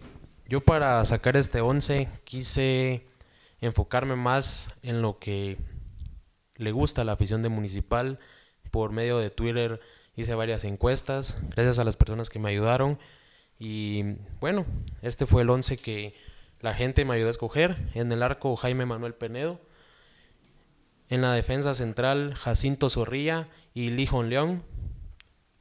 yo 0.47 0.61
para 0.61 1.03
sacar 1.05 1.37
este 1.37 1.61
11 1.61 2.09
quise 2.23 3.05
enfocarme 3.61 4.15
más 4.15 4.69
en 4.81 5.01
lo 5.01 5.19
que 5.19 5.57
le 6.55 6.71
gusta 6.71 7.01
a 7.01 7.05
la 7.05 7.13
afición 7.13 7.41
de 7.41 7.49
Municipal. 7.49 8.19
Por 8.71 8.91
medio 8.91 9.19
de 9.19 9.29
Twitter 9.29 9.79
hice 10.15 10.35
varias 10.35 10.63
encuestas, 10.63 11.37
gracias 11.55 11.79
a 11.79 11.83
las 11.83 11.95
personas 11.95 12.29
que 12.29 12.39
me 12.39 12.49
ayudaron. 12.49 12.99
Y 13.59 14.03
bueno, 14.39 14.65
este 15.01 15.25
fue 15.25 15.43
el 15.43 15.49
11 15.49 15.77
que 15.77 16.15
la 16.61 16.73
gente 16.73 17.05
me 17.05 17.13
ayudó 17.13 17.27
a 17.27 17.31
escoger. 17.31 17.77
En 17.93 18.11
el 18.11 18.23
arco 18.23 18.55
Jaime 18.55 18.85
Manuel 18.85 19.13
Penedo. 19.13 19.59
En 21.09 21.21
la 21.21 21.31
defensa 21.31 21.73
central 21.73 22.35
Jacinto 22.35 22.89
Zorrilla 22.89 23.47
y 23.73 23.91
Lijon 23.91 24.29
León. 24.29 24.63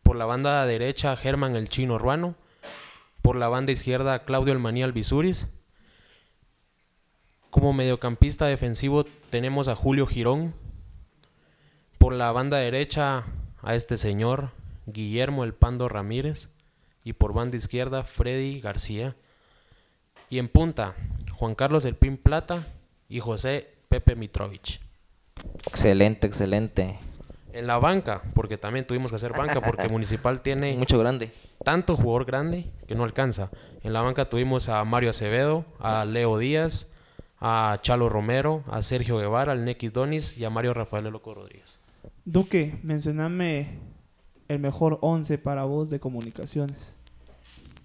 Por 0.03 0.17
la 0.17 0.25
banda 0.25 0.67
derecha 0.67 1.17
Germán 1.17 1.55
el 1.55 1.69
Chino 1.69 1.99
Ruano. 1.99 2.35
Por 3.23 3.37
la 3.37 3.49
banda 3.49 3.71
izquierda 3.71 4.25
Claudio 4.25 4.53
El 4.53 4.83
Albizuris. 4.83 5.47
Como 7.51 7.73
mediocampista 7.73 8.47
defensivo 8.47 9.05
tenemos 9.31 9.69
a 9.69 9.77
Julio 9.77 10.09
Girón. 10.09 10.55
Por 11.99 12.13
la 12.13 12.33
banda 12.33 12.57
derecha 12.59 13.25
a 13.63 13.75
este 13.77 13.99
señor 13.99 14.51
Guillermo 14.87 15.45
El 15.45 15.55
Pando 15.55 15.89
Ramírez. 15.89 16.51
Y 17.05 17.13
por 17.13 17.33
banda 17.33 17.57
izquierda 17.57 18.03
Freddy 18.03 18.61
García. 18.61 19.15
Y 20.29 20.41
en 20.41 20.49
punta 20.49 20.97
Juan 21.33 21.55
Carlos 21.55 21.85
El 21.85 21.95
Pin 21.95 22.17
Plata 22.17 22.67
y 23.09 23.21
José 23.21 23.77
Pepe 23.89 24.17
Mitrovich. 24.17 24.86
Excelente, 25.67 26.27
excelente. 26.27 26.99
En 27.53 27.67
la 27.67 27.79
banca, 27.79 28.23
porque 28.35 28.59
también 28.59 28.87
tuvimos 28.87 29.11
que 29.11 29.17
hacer 29.17 29.33
banca 29.33 29.61
porque 29.61 29.89
Municipal 29.91 30.43
tiene 30.43 30.77
Mucho 30.77 30.99
grande. 30.99 31.33
tanto 31.65 31.97
jugador 31.97 32.27
grande 32.27 32.71
que 32.87 32.95
no 32.95 33.05
alcanza. 33.05 33.51
En 33.83 33.93
la 33.93 34.03
banca 34.03 34.29
tuvimos 34.29 34.69
a 34.69 34.85
Mario 34.85 35.11
Acevedo, 35.11 35.65
a 35.81 36.05
Leo 36.05 36.39
Díaz, 36.39 36.91
a 37.41 37.79
Chalo 37.83 38.09
Romero, 38.09 38.63
a 38.69 38.83
Sergio 38.83 39.19
Guevara, 39.19 39.53
al 39.53 39.65
Neki 39.65 39.89
Donis 39.89 40.37
y 40.37 40.45
a 40.45 40.51
Mario 40.51 40.75
Rafael 40.75 41.07
El 41.07 41.13
Loco 41.13 41.35
Rodríguez. 41.35 41.79
Duque, 42.25 42.79
mencioname 42.83 43.79
el 44.49 44.59
mejor 44.59 44.99
11 45.01 45.39
para 45.39 45.65
vos 45.65 45.91
de 45.91 45.99
comunicaciones. 46.01 46.95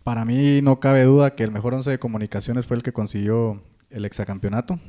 Para 0.04 0.26
mí 0.26 0.62
no 0.62 0.80
cabe 0.80 1.04
duda 1.04 1.36
que 1.36 1.44
el 1.44 1.52
mejor 1.52 1.74
once 1.76 1.92
de 1.92 2.00
comunicaciones 2.00 2.66
fue 2.66 2.76
el 2.78 2.84
que 2.84 2.92
consiguió 2.92 3.62
el 3.90 4.06
exacampeonato. 4.06 4.80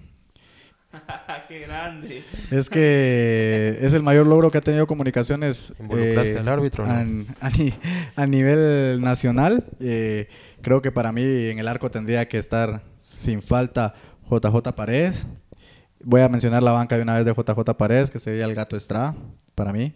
¡Qué 1.48 1.60
grande! 1.60 2.22
Es 2.50 2.68
que 2.70 3.78
es 3.80 3.92
el 3.94 4.02
mayor 4.02 4.26
logro 4.26 4.50
que 4.50 4.58
ha 4.58 4.60
tenido 4.60 4.86
comunicaciones 4.86 5.70
eh, 5.70 5.82
¿Involucraste 5.82 6.38
al 6.38 6.48
árbitro, 6.48 6.86
no? 6.86 6.92
a, 6.92 7.46
a 7.46 7.50
ni- 7.50 7.74
a 8.16 8.26
nivel 8.26 9.00
nacional. 9.00 9.64
Eh, 9.80 10.28
creo 10.60 10.82
que 10.82 10.92
para 10.92 11.12
mí 11.12 11.22
en 11.22 11.58
el 11.58 11.68
arco 11.68 11.90
tendría 11.90 12.28
que 12.28 12.38
estar 12.38 12.82
sin 13.04 13.42
falta 13.42 13.94
JJ 14.30 14.72
Paredes. 14.74 15.26
Voy 16.04 16.20
a 16.20 16.28
mencionar 16.28 16.62
la 16.62 16.72
banca 16.72 16.96
de 16.96 17.02
una 17.02 17.16
vez 17.16 17.24
de 17.24 17.32
JJ 17.32 17.74
Paredes, 17.76 18.10
que 18.10 18.18
sería 18.18 18.44
el 18.44 18.54
gato 18.54 18.76
Estrada, 18.76 19.14
para 19.54 19.72
mí. 19.72 19.94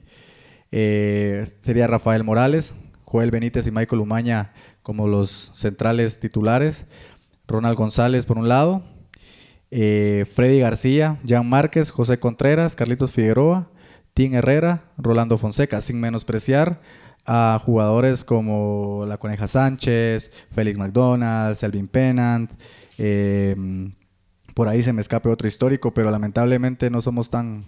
Eh, 0.73 1.45
sería 1.61 1.87
Rafael 1.87 2.25
Morales, 2.25 2.75
Joel 3.05 3.31
Benítez 3.31 3.67
y 3.67 3.71
Michael 3.71 4.01
Umaña 4.01 4.53
como 4.83 5.09
los 5.09 5.51
centrales 5.55 6.21
titulares. 6.21 6.87
Ronald 7.49 7.77
González 7.77 8.25
por 8.27 8.39
un 8.39 8.49
lado. 8.49 8.83
Eh, 9.71 10.25
Freddy 10.35 10.61
García, 10.61 11.19
Jan 11.27 11.49
Márquez, 11.49 11.91
José 11.91 12.19
Contreras, 12.19 12.77
Carlitos 12.77 13.13
Figueroa, 13.13 13.71
Tim 14.15 14.35
Herrera, 14.35 14.85
Rolando 14.97 15.39
Fonseca, 15.39 15.81
sin 15.81 16.01
menospreciar 16.01 16.81
a 17.27 17.61
jugadores 17.63 18.25
como 18.25 19.05
la 19.07 19.19
Coneja 19.19 19.49
Sánchez, 19.49 20.31
Félix 20.51 20.79
McDonald, 20.79 21.57
Selvin 21.57 21.89
Pennant. 21.89 22.53
eh, 22.99 23.57
por 24.55 24.69
ahí 24.69 24.83
se 24.83 24.95
me 24.95 25.03
escape 25.03 25.29
otro 25.29 25.49
histórico, 25.49 25.93
pero 25.93 26.11
lamentablemente 26.11 26.89
no 26.89 27.03
somos 27.03 27.29
tan, 27.29 27.67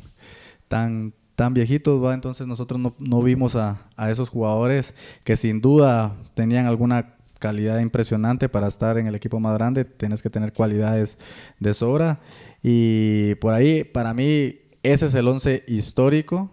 tan, 0.69 1.13
tan 1.35 1.53
viejitos, 1.53 2.03
¿va? 2.03 2.15
entonces 2.15 2.47
nosotros 2.47 2.81
no, 2.81 2.95
no 2.99 3.21
vimos 3.21 3.57
a 3.57 4.11
esos 4.11 4.31
jugadores 4.31 4.95
que 5.23 5.37
sin 5.37 5.61
duda 5.61 6.17
tenían 6.33 6.65
alguna 6.65 7.18
calidad 7.39 7.79
impresionante 7.81 8.49
para 8.49 8.69
estar 8.69 8.99
en 8.99 9.07
el 9.07 9.15
equipo 9.15 9.41
más 9.41 9.55
grande, 9.55 9.85
tienes 9.85 10.23
que 10.23 10.31
tener 10.31 10.53
cualidades 10.53 11.19
de 11.61 11.75
sobra 11.75 12.21
y 12.63 13.35
por 13.37 13.55
ahí 13.55 13.85
para 13.85 14.15
mí 14.15 14.57
ese 14.83 15.07
es 15.07 15.15
el 15.15 15.29
once 15.29 15.65
histórico 15.69 16.51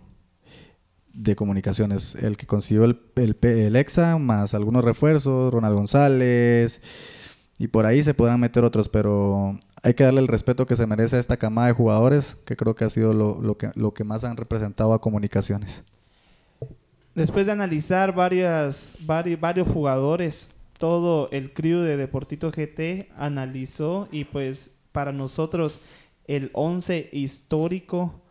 de 1.13 1.36
comunicaciones, 1.36 2.15
el 2.15 2.36
que 2.38 2.45
consiguió 2.45 2.84
el, 2.84 3.00
el, 3.15 3.38
el 3.41 3.76
EXA 3.76 4.17
más 4.17 4.54
algunos 4.54 4.84
refuerzos, 4.84 5.52
Ronald 5.54 5.76
González 5.76 6.82
y 7.58 7.67
por 7.69 7.86
ahí 7.86 8.04
se 8.04 8.13
podrán 8.13 8.39
meter 8.41 8.65
otros, 8.65 8.89
pero 8.89 9.58
hay 9.82 9.93
que 9.93 10.04
darle 10.04 10.19
el 10.19 10.28
respeto 10.28 10.65
que 10.65 10.76
se 10.76 10.86
merece 10.88 11.15
a 11.15 11.19
esta 11.19 11.38
camada 11.38 11.67
de 11.67 11.74
jugadores, 11.74 12.38
que 12.45 12.56
creo 12.58 12.76
que 12.76 12.84
ha 12.84 12.89
sido 12.89 13.13
lo, 13.13 13.39
lo 13.41 13.58
que, 13.58 13.71
lo 13.76 13.93
que 13.93 14.04
más 14.04 14.24
han 14.26 14.36
representado 14.36 14.93
a 14.93 15.00
comunicaciones. 15.00 15.84
Después 17.13 17.45
de 17.45 17.54
analizar 17.54 18.13
varias, 18.13 18.98
vari- 19.06 19.39
varios 19.39 19.69
jugadores, 19.69 20.52
todo 20.77 21.29
el 21.31 21.53
crew 21.53 21.79
de 21.79 21.97
Deportito 21.97 22.51
GT 22.51 23.09
analizó 23.17 24.07
y 24.11 24.25
pues 24.25 24.77
para 24.91 25.11
nosotros 25.11 25.81
el 26.25 26.49
11 26.53 27.09
histórico 27.11 28.21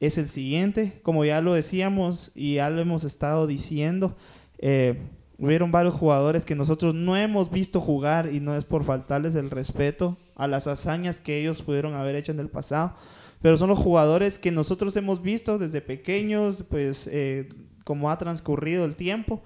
es 0.00 0.18
el 0.18 0.28
siguiente. 0.28 1.00
Como 1.02 1.24
ya 1.24 1.40
lo 1.40 1.54
decíamos 1.54 2.32
y 2.34 2.54
ya 2.54 2.70
lo 2.70 2.80
hemos 2.80 3.04
estado 3.04 3.46
diciendo, 3.46 4.16
eh, 4.58 5.00
hubieron 5.38 5.70
varios 5.70 5.94
jugadores 5.94 6.44
que 6.44 6.54
nosotros 6.54 6.94
no 6.94 7.16
hemos 7.16 7.50
visto 7.50 7.80
jugar 7.80 8.30
y 8.32 8.40
no 8.40 8.56
es 8.56 8.64
por 8.64 8.84
faltarles 8.84 9.34
el 9.34 9.50
respeto 9.50 10.16
a 10.36 10.46
las 10.46 10.66
hazañas 10.66 11.20
que 11.20 11.40
ellos 11.40 11.62
pudieron 11.62 11.94
haber 11.94 12.16
hecho 12.16 12.32
en 12.32 12.40
el 12.40 12.48
pasado, 12.48 12.94
pero 13.40 13.56
son 13.56 13.68
los 13.68 13.78
jugadores 13.78 14.38
que 14.38 14.52
nosotros 14.52 14.96
hemos 14.96 15.20
visto 15.20 15.58
desde 15.58 15.80
pequeños, 15.80 16.64
pues 16.68 17.08
eh, 17.10 17.48
como 17.84 18.10
ha 18.10 18.18
transcurrido 18.18 18.84
el 18.84 18.94
tiempo. 18.94 19.42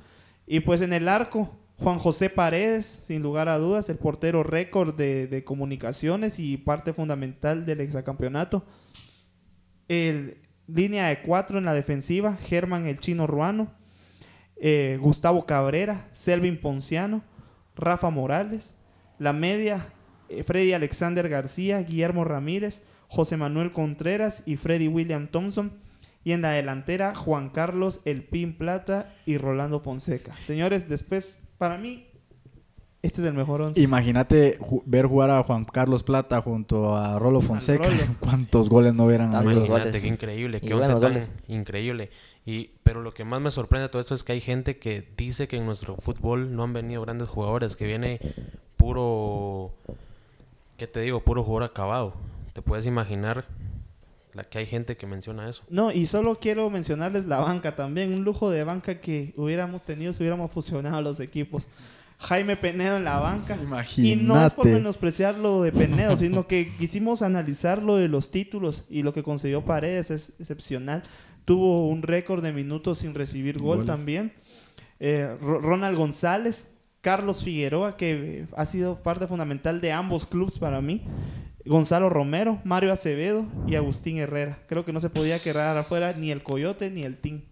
Y 0.46 0.60
pues 0.60 0.82
en 0.82 0.92
el 0.92 1.08
arco, 1.08 1.50
Juan 1.78 1.98
José 1.98 2.30
Paredes, 2.30 2.86
sin 2.86 3.22
lugar 3.22 3.48
a 3.48 3.58
dudas, 3.58 3.88
el 3.88 3.96
portero 3.96 4.42
récord 4.42 4.94
de, 4.94 5.42
comunicaciones 5.44 6.38
y 6.38 6.56
parte 6.56 6.92
fundamental 6.92 7.66
del 7.66 7.80
exacampeonato. 7.80 8.64
El, 9.88 10.38
línea 10.66 11.08
de 11.08 11.22
cuatro 11.22 11.58
en 11.58 11.64
la 11.64 11.74
defensiva, 11.74 12.36
Germán 12.36 12.86
el 12.86 13.00
Chino 13.00 13.26
Ruano, 13.26 13.72
eh, 14.56 14.98
Gustavo 15.00 15.46
Cabrera, 15.46 16.08
Selvin 16.12 16.60
Ponciano, 16.60 17.22
Rafa 17.74 18.10
Morales. 18.10 18.74
La 19.18 19.32
media, 19.32 19.86
eh, 20.28 20.42
Freddy 20.42 20.72
Alexander 20.72 21.28
García, 21.28 21.82
Guillermo 21.82 22.24
Ramírez, 22.24 22.82
José 23.08 23.36
Manuel 23.36 23.72
Contreras 23.72 24.42
y 24.46 24.56
Freddy 24.56 24.88
William 24.88 25.28
Thompson. 25.28 25.72
Y 26.24 26.32
en 26.32 26.42
la 26.42 26.50
delantera, 26.50 27.14
Juan 27.14 27.50
Carlos 27.50 28.00
El 28.04 28.24
Pin 28.24 28.58
Plata 28.58 29.14
y 29.26 29.38
Rolando 29.38 29.80
Fonseca. 29.80 30.34
Señores, 30.42 30.88
después, 30.88 31.45
para 31.58 31.78
mí, 31.78 32.06
este 33.02 33.20
es 33.20 33.26
el 33.26 33.34
mejor 33.34 33.62
once. 33.62 33.80
Imagínate 33.80 34.58
ju- 34.58 34.82
ver 34.84 35.06
jugar 35.06 35.30
a 35.30 35.42
Juan 35.42 35.64
Carlos 35.64 36.02
Plata 36.02 36.40
junto 36.42 36.96
a 36.96 37.18
Rolo 37.18 37.40
Fonseca, 37.40 37.88
Rolo. 37.88 38.02
cuántos 38.20 38.68
goles 38.68 38.94
no 38.94 39.04
hubieran 39.04 39.34
habido. 39.34 39.60
goles. 39.60 39.68
Imagínate, 39.68 40.00
qué 40.00 40.08
increíble, 40.08 40.60
qué 40.60 40.74
once 40.74 40.92
tan 40.92 41.00
goles. 41.00 41.32
increíble. 41.48 42.10
Y, 42.44 42.70
pero 42.82 43.02
lo 43.02 43.12
que 43.14 43.24
más 43.24 43.40
me 43.40 43.50
sorprende 43.50 43.82
de 43.84 43.88
todo 43.90 44.00
esto 44.00 44.14
es 44.14 44.24
que 44.24 44.32
hay 44.32 44.40
gente 44.40 44.78
que 44.78 45.06
dice 45.16 45.46
que 45.48 45.56
en 45.56 45.66
nuestro 45.66 45.96
fútbol 45.96 46.54
no 46.54 46.62
han 46.64 46.72
venido 46.72 47.02
grandes 47.02 47.28
jugadores, 47.28 47.76
que 47.76 47.84
viene 47.86 48.20
puro, 48.76 49.74
¿qué 50.76 50.86
te 50.86 51.00
digo? 51.00 51.20
Puro 51.20 51.42
jugador 51.42 51.64
acabado. 51.70 52.14
Te 52.52 52.62
puedes 52.62 52.86
imaginar 52.86 53.44
la 54.36 54.44
que 54.44 54.58
hay 54.58 54.66
gente 54.66 54.96
que 54.96 55.06
menciona 55.06 55.48
eso. 55.48 55.64
No, 55.68 55.90
y 55.90 56.06
solo 56.06 56.38
quiero 56.38 56.68
mencionarles 56.70 57.24
la 57.24 57.38
banca 57.38 57.74
también. 57.74 58.12
Un 58.12 58.22
lujo 58.24 58.50
de 58.50 58.62
banca 58.64 59.00
que 59.00 59.32
hubiéramos 59.36 59.82
tenido 59.84 60.12
si 60.12 60.22
hubiéramos 60.22 60.52
fusionado 60.52 61.00
los 61.02 61.18
equipos. 61.20 61.68
Jaime 62.18 62.56
Penedo 62.56 62.96
en 62.96 63.04
la 63.04 63.18
banca. 63.18 63.56
Y 63.96 64.16
no 64.16 64.46
es 64.46 64.52
por 64.52 64.64
Imagínate. 64.66 64.74
menospreciar 64.74 65.38
lo 65.38 65.62
de 65.62 65.72
Penedo, 65.72 66.16
sino 66.16 66.46
que 66.46 66.74
quisimos 66.76 67.20
analizar 67.22 67.82
lo 67.82 67.96
de 67.96 68.08
los 68.08 68.30
títulos 68.30 68.84
y 68.88 69.02
lo 69.02 69.12
que 69.12 69.22
consiguió 69.22 69.64
Paredes 69.64 70.10
es 70.10 70.32
excepcional. 70.38 71.02
Tuvo 71.44 71.88
un 71.88 72.02
récord 72.02 72.42
de 72.42 72.52
minutos 72.52 72.98
sin 72.98 73.14
recibir 73.14 73.58
gol 73.58 73.78
Goles. 73.78 73.86
también. 73.86 74.32
Eh, 74.98 75.36
Ro- 75.42 75.60
Ronald 75.60 75.96
González, 75.98 76.68
Carlos 77.02 77.44
Figueroa, 77.44 77.96
que 77.98 78.40
eh, 78.40 78.46
ha 78.56 78.64
sido 78.64 78.96
parte 79.02 79.26
fundamental 79.26 79.80
de 79.82 79.92
ambos 79.92 80.26
clubes 80.26 80.58
para 80.58 80.80
mí. 80.80 81.02
Gonzalo 81.66 82.08
Romero, 82.08 82.58
Mario 82.64 82.92
Acevedo 82.92 83.44
y 83.66 83.74
Agustín 83.76 84.18
Herrera. 84.18 84.58
Creo 84.68 84.84
que 84.84 84.92
no 84.92 85.00
se 85.00 85.10
podía 85.10 85.38
quedar 85.38 85.76
afuera 85.76 86.12
ni 86.16 86.30
el 86.30 86.42
Coyote 86.42 86.90
ni 86.90 87.02
el 87.02 87.16
Team. 87.16 87.42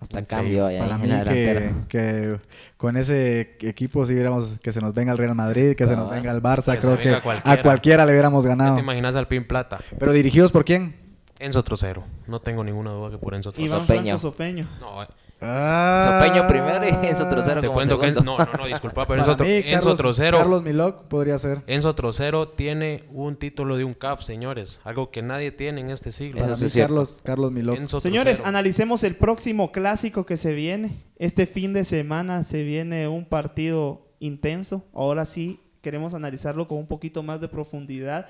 Hasta 0.00 0.20
Increíble. 0.20 0.26
cambio 0.26 0.66
ahí 0.66 0.78
Para 0.78 0.96
mí 0.98 1.06
la 1.08 1.24
que, 1.24 1.74
que 1.88 2.40
con 2.78 2.96
ese 2.96 3.56
equipo 3.60 4.06
si 4.06 4.14
hubiéramos 4.14 4.58
que 4.58 4.72
se 4.72 4.80
nos 4.80 4.94
venga 4.94 5.12
el 5.12 5.18
Real 5.18 5.34
Madrid, 5.34 5.74
que 5.76 5.86
se 5.86 5.94
nos 5.94 6.10
Ah. 6.10 6.14
venga 6.14 6.30
el 6.32 6.42
Barça, 6.42 6.78
creo 6.78 6.96
que 6.98 7.20
cualquiera. 7.20 7.52
a 7.60 7.62
cualquiera 7.62 8.06
le 8.06 8.12
hubiéramos 8.12 8.42
¿Qué 8.42 8.48
ganado. 8.48 8.76
te 8.76 8.80
imaginas 8.80 9.14
al 9.16 9.28
Pin 9.28 9.46
Plata? 9.46 9.78
Pero 9.98 10.12
dirigidos 10.14 10.52
por 10.52 10.64
quién? 10.64 10.96
Enzo 11.38 11.62
Trocero. 11.64 12.02
No 12.26 12.40
tengo 12.40 12.64
ninguna 12.64 12.92
duda 12.92 13.10
que 13.10 13.18
por 13.18 13.34
Enzo 13.34 13.52
Trocero. 13.52 13.66
Iván 13.74 13.80
Sopeño. 13.86 14.02
Franco 14.02 14.18
Sopeño. 14.18 14.68
No, 14.80 15.06
eh, 15.40 16.04
Sopeño 16.04 16.46
primero 16.48 16.84
y 16.84 17.06
Enzo 17.08 17.28
Trocero 17.28 17.60
te 17.60 17.66
como 17.66 17.78
cuento 17.78 17.98
que... 17.98 18.12
No, 18.12 18.36
no, 18.38 18.48
no, 18.58 18.66
disculpa, 18.66 19.06
pero 19.06 19.20
Enzo, 19.30 19.42
mí, 19.44 19.50
Enzo 19.50 19.70
Carlos, 19.72 19.96
Trocero... 19.96 20.38
Carlos 20.38 20.62
Milok 20.62 21.04
podría 21.04 21.38
ser. 21.38 21.62
Enzo 21.66 21.94
Trocero 21.94 22.48
tiene 22.48 23.04
un 23.10 23.36
título 23.36 23.76
de 23.76 23.84
un 23.84 23.94
CAF, 23.94 24.22
señores. 24.22 24.80
Algo 24.84 25.10
que 25.10 25.22
nadie 25.22 25.50
tiene 25.52 25.80
en 25.80 25.90
este 25.90 26.12
siglo. 26.12 26.40
Para 26.42 26.56
mí 26.56 26.66
es. 26.66 26.74
Carlos 26.76 27.20
Carlos 27.24 27.52
Milok. 27.52 27.76
Enzo 27.78 28.00
Señores, 28.00 28.38
Trocero. 28.38 28.48
analicemos 28.48 29.02
el 29.04 29.16
próximo 29.16 29.72
clásico 29.72 30.26
que 30.26 30.36
se 30.36 30.52
viene. 30.52 30.92
Este 31.16 31.46
fin 31.46 31.72
de 31.72 31.84
semana 31.84 32.42
se 32.44 32.62
viene 32.62 33.08
un 33.08 33.24
partido 33.24 34.06
intenso. 34.20 34.84
Ahora 34.92 35.24
sí 35.24 35.60
queremos 35.80 36.12
analizarlo 36.12 36.68
con 36.68 36.76
un 36.76 36.86
poquito 36.86 37.22
más 37.22 37.40
de 37.40 37.48
profundidad. 37.48 38.26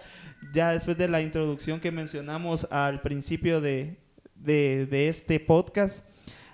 Ya 0.55 0.71
después 0.71 0.97
de 0.97 1.09
la 1.09 1.21
introducción 1.21 1.81
que 1.81 1.91
mencionamos 1.91 2.69
al 2.71 3.01
principio 3.03 3.61
de, 3.61 3.99
de- 4.37 4.87
de 4.87 5.09
este 5.09 5.41
podcast, 5.41 6.05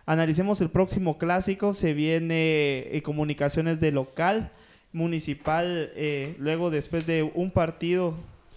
analicemos 0.07 0.61
el 0.61 0.71
próximo 0.71 1.19
clásico. 1.19 1.73
Se 1.73 1.93
viene 1.93 2.87
eh, 2.97 3.03
comunicaciones 3.03 3.81
de 3.81 3.93
local, 3.93 4.53
municipal, 4.93 5.91
eh, 5.95 6.35
luego 6.39 6.71
después 6.71 7.07
de 7.07 7.23
un 7.23 7.51
partido 7.51 8.15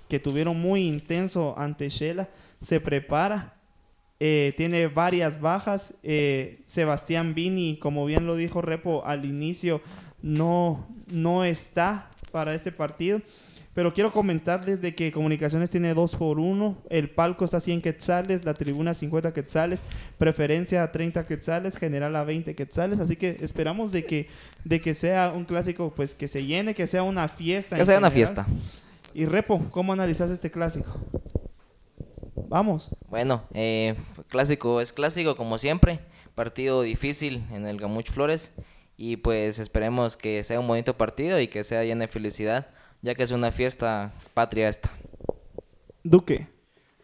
que 0.07 0.19
tuvieron 0.19 0.59
muy 0.59 0.87
intenso 0.87 1.55
ante 1.57 1.89
Shela, 1.89 2.29
se 2.61 2.79
prepara 2.79 3.55
eh, 4.21 4.53
tiene 4.57 4.87
varias 4.87 5.39
bajas. 5.39 5.93
Sebastián 6.65 7.33
Vini, 7.33 7.77
como 7.77 8.05
bien 8.05 8.25
lo 8.25 8.35
dijo 8.35 8.61
Repo 8.61 9.05
al 9.05 9.23
inicio, 9.25 9.81
no, 10.21 10.87
no 11.07 11.45
está 11.45 12.09
para 12.31 12.53
este 12.53 12.71
partido. 12.71 13.21
Pero 13.79 13.93
quiero 13.93 14.11
comentarles 14.11 14.81
de 14.81 14.93
que 14.93 15.09
Comunicaciones 15.09 15.71
tiene 15.71 15.93
2 15.93 16.17
por 16.17 16.37
1, 16.37 16.83
el 16.89 17.09
palco 17.11 17.45
está 17.45 17.55
a 17.55 17.61
100 17.61 17.81
quetzales, 17.81 18.43
la 18.43 18.53
tribuna 18.53 18.91
a 18.91 18.93
50 18.93 19.33
quetzales, 19.33 19.81
preferencia 20.17 20.83
a 20.83 20.91
30 20.91 21.25
quetzales, 21.25 21.77
general 21.77 22.13
a 22.17 22.25
20 22.25 22.55
quetzales, 22.55 22.99
así 22.99 23.15
que 23.15 23.37
esperamos 23.39 23.93
de 23.93 24.03
que, 24.03 24.27
de 24.65 24.81
que 24.81 24.93
sea 24.93 25.31
un 25.33 25.45
clásico 25.45 25.93
pues 25.95 26.13
que 26.13 26.27
se 26.27 26.43
llene, 26.43 26.73
que 26.73 26.87
sea 26.87 27.03
una 27.03 27.29
fiesta. 27.29 27.77
Que 27.77 27.85
sea 27.85 27.99
una 27.99 28.11
fiesta. 28.11 28.45
Y 29.13 29.25
Repo, 29.25 29.65
¿cómo 29.71 29.93
analizas 29.93 30.29
este 30.29 30.51
clásico? 30.51 30.99
Vamos. 32.49 32.89
Bueno, 33.07 33.43
eh, 33.53 33.95
clásico 34.27 34.81
es 34.81 34.91
clásico 34.91 35.37
como 35.37 35.57
siempre. 35.57 36.01
Partido 36.35 36.81
difícil 36.81 37.45
en 37.53 37.65
el 37.65 37.79
Gamuch 37.79 38.11
Flores. 38.11 38.51
Y 38.97 39.15
pues 39.15 39.57
esperemos 39.57 40.17
que 40.17 40.43
sea 40.43 40.59
un 40.59 40.67
bonito 40.67 40.97
partido 40.97 41.39
y 41.39 41.47
que 41.47 41.63
sea 41.63 41.85
lleno 41.85 42.01
de 42.01 42.09
felicidad, 42.09 42.67
ya 43.01 43.15
que 43.15 43.23
es 43.23 43.31
una 43.31 43.51
fiesta 43.51 44.13
patria 44.33 44.69
esta. 44.69 44.91
Duque. 46.03 46.47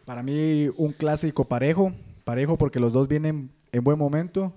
Para 0.04 0.22
mí 0.22 0.68
un 0.76 0.92
clásico 0.92 1.46
parejo, 1.46 1.92
parejo 2.24 2.56
porque 2.58 2.80
los 2.80 2.92
dos 2.92 3.08
vienen 3.08 3.50
en 3.72 3.84
buen 3.84 3.98
momento. 3.98 4.54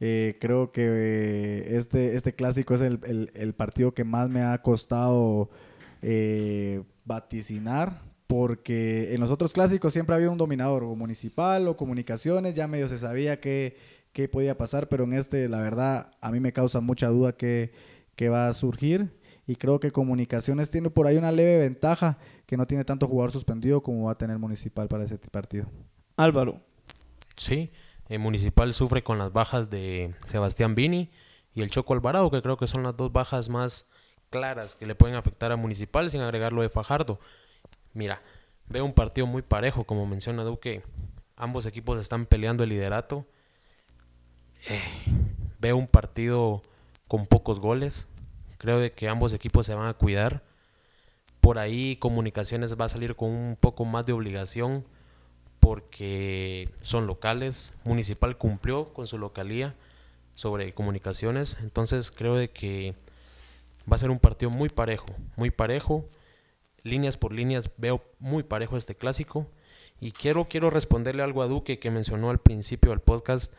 Eh, 0.00 0.36
creo 0.40 0.70
que 0.70 0.82
eh, 0.86 1.76
este, 1.78 2.16
este 2.16 2.34
clásico 2.34 2.74
es 2.74 2.80
el, 2.82 3.00
el- 3.04 3.30
el 3.34 3.54
partido 3.54 3.94
que 3.94 4.04
más 4.04 4.28
me 4.28 4.42
ha 4.42 4.60
costado 4.62 5.50
eh, 6.02 6.82
vaticinar, 7.04 8.02
porque 8.26 9.14
en 9.14 9.20
los 9.20 9.30
otros 9.30 9.52
clásicos 9.52 9.92
siempre 9.92 10.14
ha 10.14 10.16
habido 10.16 10.32
un 10.32 10.38
dominador, 10.38 10.84
o 10.84 10.94
municipal 10.94 11.68
o 11.68 11.76
comunicaciones, 11.76 12.54
ya 12.54 12.66
medio 12.66 12.88
se 12.88 12.98
sabía 12.98 13.40
qué, 13.40 13.76
qué 14.12 14.28
podía 14.28 14.56
pasar, 14.56 14.88
pero 14.88 15.04
en 15.04 15.12
este, 15.14 15.48
la 15.48 15.60
verdad, 15.60 16.10
a 16.20 16.30
mí 16.30 16.40
me 16.40 16.52
causa 16.52 16.80
mucha 16.80 17.08
duda 17.08 17.32
qué, 17.36 17.72
qué 18.16 18.28
va 18.28 18.48
a 18.48 18.54
surgir. 18.54 19.12
Y 19.46 19.56
creo 19.56 19.78
que 19.78 19.92
Comunicaciones 19.92 20.70
tiene 20.70 20.90
por 20.90 21.06
ahí 21.06 21.16
una 21.16 21.30
leve 21.30 21.58
ventaja 21.58 22.18
que 22.46 22.56
no 22.56 22.66
tiene 22.66 22.84
tanto 22.84 23.06
jugador 23.06 23.32
suspendido 23.32 23.82
como 23.82 24.06
va 24.06 24.12
a 24.12 24.18
tener 24.18 24.38
Municipal 24.38 24.88
para 24.88 25.04
ese 25.04 25.18
partido. 25.18 25.70
Álvaro. 26.16 26.60
Sí, 27.36 27.70
el 28.08 28.18
Municipal 28.18 28.72
sufre 28.72 29.02
con 29.02 29.18
las 29.18 29.32
bajas 29.32 29.70
de 29.70 30.14
Sebastián 30.26 30.74
Vini 30.74 31.10
y 31.54 31.62
el 31.62 31.70
Choco 31.70 31.94
Alvarado, 31.94 32.30
que 32.30 32.42
creo 32.42 32.56
que 32.56 32.66
son 32.66 32.82
las 32.82 32.96
dos 32.96 33.12
bajas 33.12 33.48
más 33.48 33.88
claras 34.30 34.74
que 34.74 34.86
le 34.86 34.94
pueden 34.94 35.16
afectar 35.16 35.52
a 35.52 35.56
Municipal 35.56 36.10
sin 36.10 36.20
agregar 36.20 36.52
lo 36.52 36.62
de 36.62 36.68
Fajardo. 36.68 37.20
Mira, 37.92 38.22
veo 38.68 38.84
un 38.84 38.92
partido 38.92 39.26
muy 39.26 39.42
parejo, 39.42 39.84
como 39.84 40.06
menciona 40.06 40.44
Duque. 40.44 40.82
Ambos 41.36 41.66
equipos 41.66 41.98
están 41.98 42.26
peleando 42.26 42.64
el 42.64 42.70
liderato. 42.70 43.26
Eh, 44.68 44.82
veo 45.60 45.76
un 45.76 45.86
partido 45.86 46.62
con 47.08 47.26
pocos 47.26 47.60
goles. 47.60 48.08
Creo 48.58 48.78
de 48.78 48.92
que 48.92 49.08
ambos 49.08 49.32
equipos 49.32 49.66
se 49.66 49.74
van 49.74 49.88
a 49.88 49.94
cuidar. 49.94 50.42
Por 51.40 51.58
ahí 51.58 51.96
Comunicaciones 51.96 52.78
va 52.78 52.86
a 52.86 52.88
salir 52.88 53.14
con 53.16 53.30
un 53.30 53.56
poco 53.56 53.84
más 53.84 54.04
de 54.06 54.12
obligación 54.12 54.84
porque 55.60 56.70
son 56.82 57.06
locales. 57.06 57.72
Municipal 57.84 58.36
cumplió 58.36 58.92
con 58.92 59.06
su 59.06 59.18
localía 59.18 59.74
sobre 60.34 60.72
comunicaciones. 60.72 61.56
Entonces 61.60 62.10
creo 62.10 62.36
de 62.36 62.50
que 62.50 62.94
va 63.90 63.96
a 63.96 63.98
ser 63.98 64.10
un 64.10 64.18
partido 64.18 64.50
muy 64.50 64.68
parejo, 64.68 65.06
muy 65.36 65.50
parejo. 65.50 66.08
Líneas 66.82 67.16
por 67.16 67.32
líneas 67.32 67.70
veo 67.76 68.04
muy 68.18 68.42
parejo 68.42 68.76
este 68.76 68.94
clásico. 68.94 69.50
Y 70.00 70.12
quiero, 70.12 70.46
quiero 70.48 70.70
responderle 70.70 71.22
algo 71.22 71.42
a 71.42 71.46
Duque 71.46 71.78
que 71.78 71.90
mencionó 71.90 72.30
al 72.30 72.38
principio 72.38 72.90
del 72.90 73.00
podcast. 73.00 73.52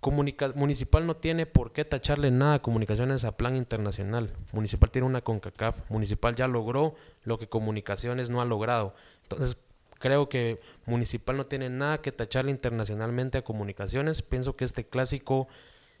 Comunica- 0.00 0.52
Municipal 0.54 1.06
no 1.06 1.16
tiene 1.16 1.44
por 1.46 1.72
qué 1.72 1.84
tacharle 1.84 2.30
nada 2.30 2.54
a 2.54 2.62
comunicaciones 2.62 3.24
a 3.24 3.36
plan 3.36 3.54
internacional. 3.56 4.32
Municipal 4.52 4.90
tiene 4.90 5.06
una 5.06 5.20
CONCACAF. 5.20 5.90
Municipal 5.90 6.34
ya 6.34 6.48
logró 6.48 6.94
lo 7.24 7.38
que 7.38 7.48
comunicaciones 7.48 8.30
no 8.30 8.40
ha 8.40 8.46
logrado. 8.46 8.94
Entonces, 9.24 9.58
creo 9.98 10.30
que 10.30 10.58
Municipal 10.86 11.36
no 11.36 11.46
tiene 11.46 11.68
nada 11.68 12.00
que 12.00 12.12
tacharle 12.12 12.50
internacionalmente 12.50 13.38
a 13.38 13.42
comunicaciones. 13.42 14.22
Pienso 14.22 14.56
que 14.56 14.64
este 14.64 14.86
clásico 14.86 15.48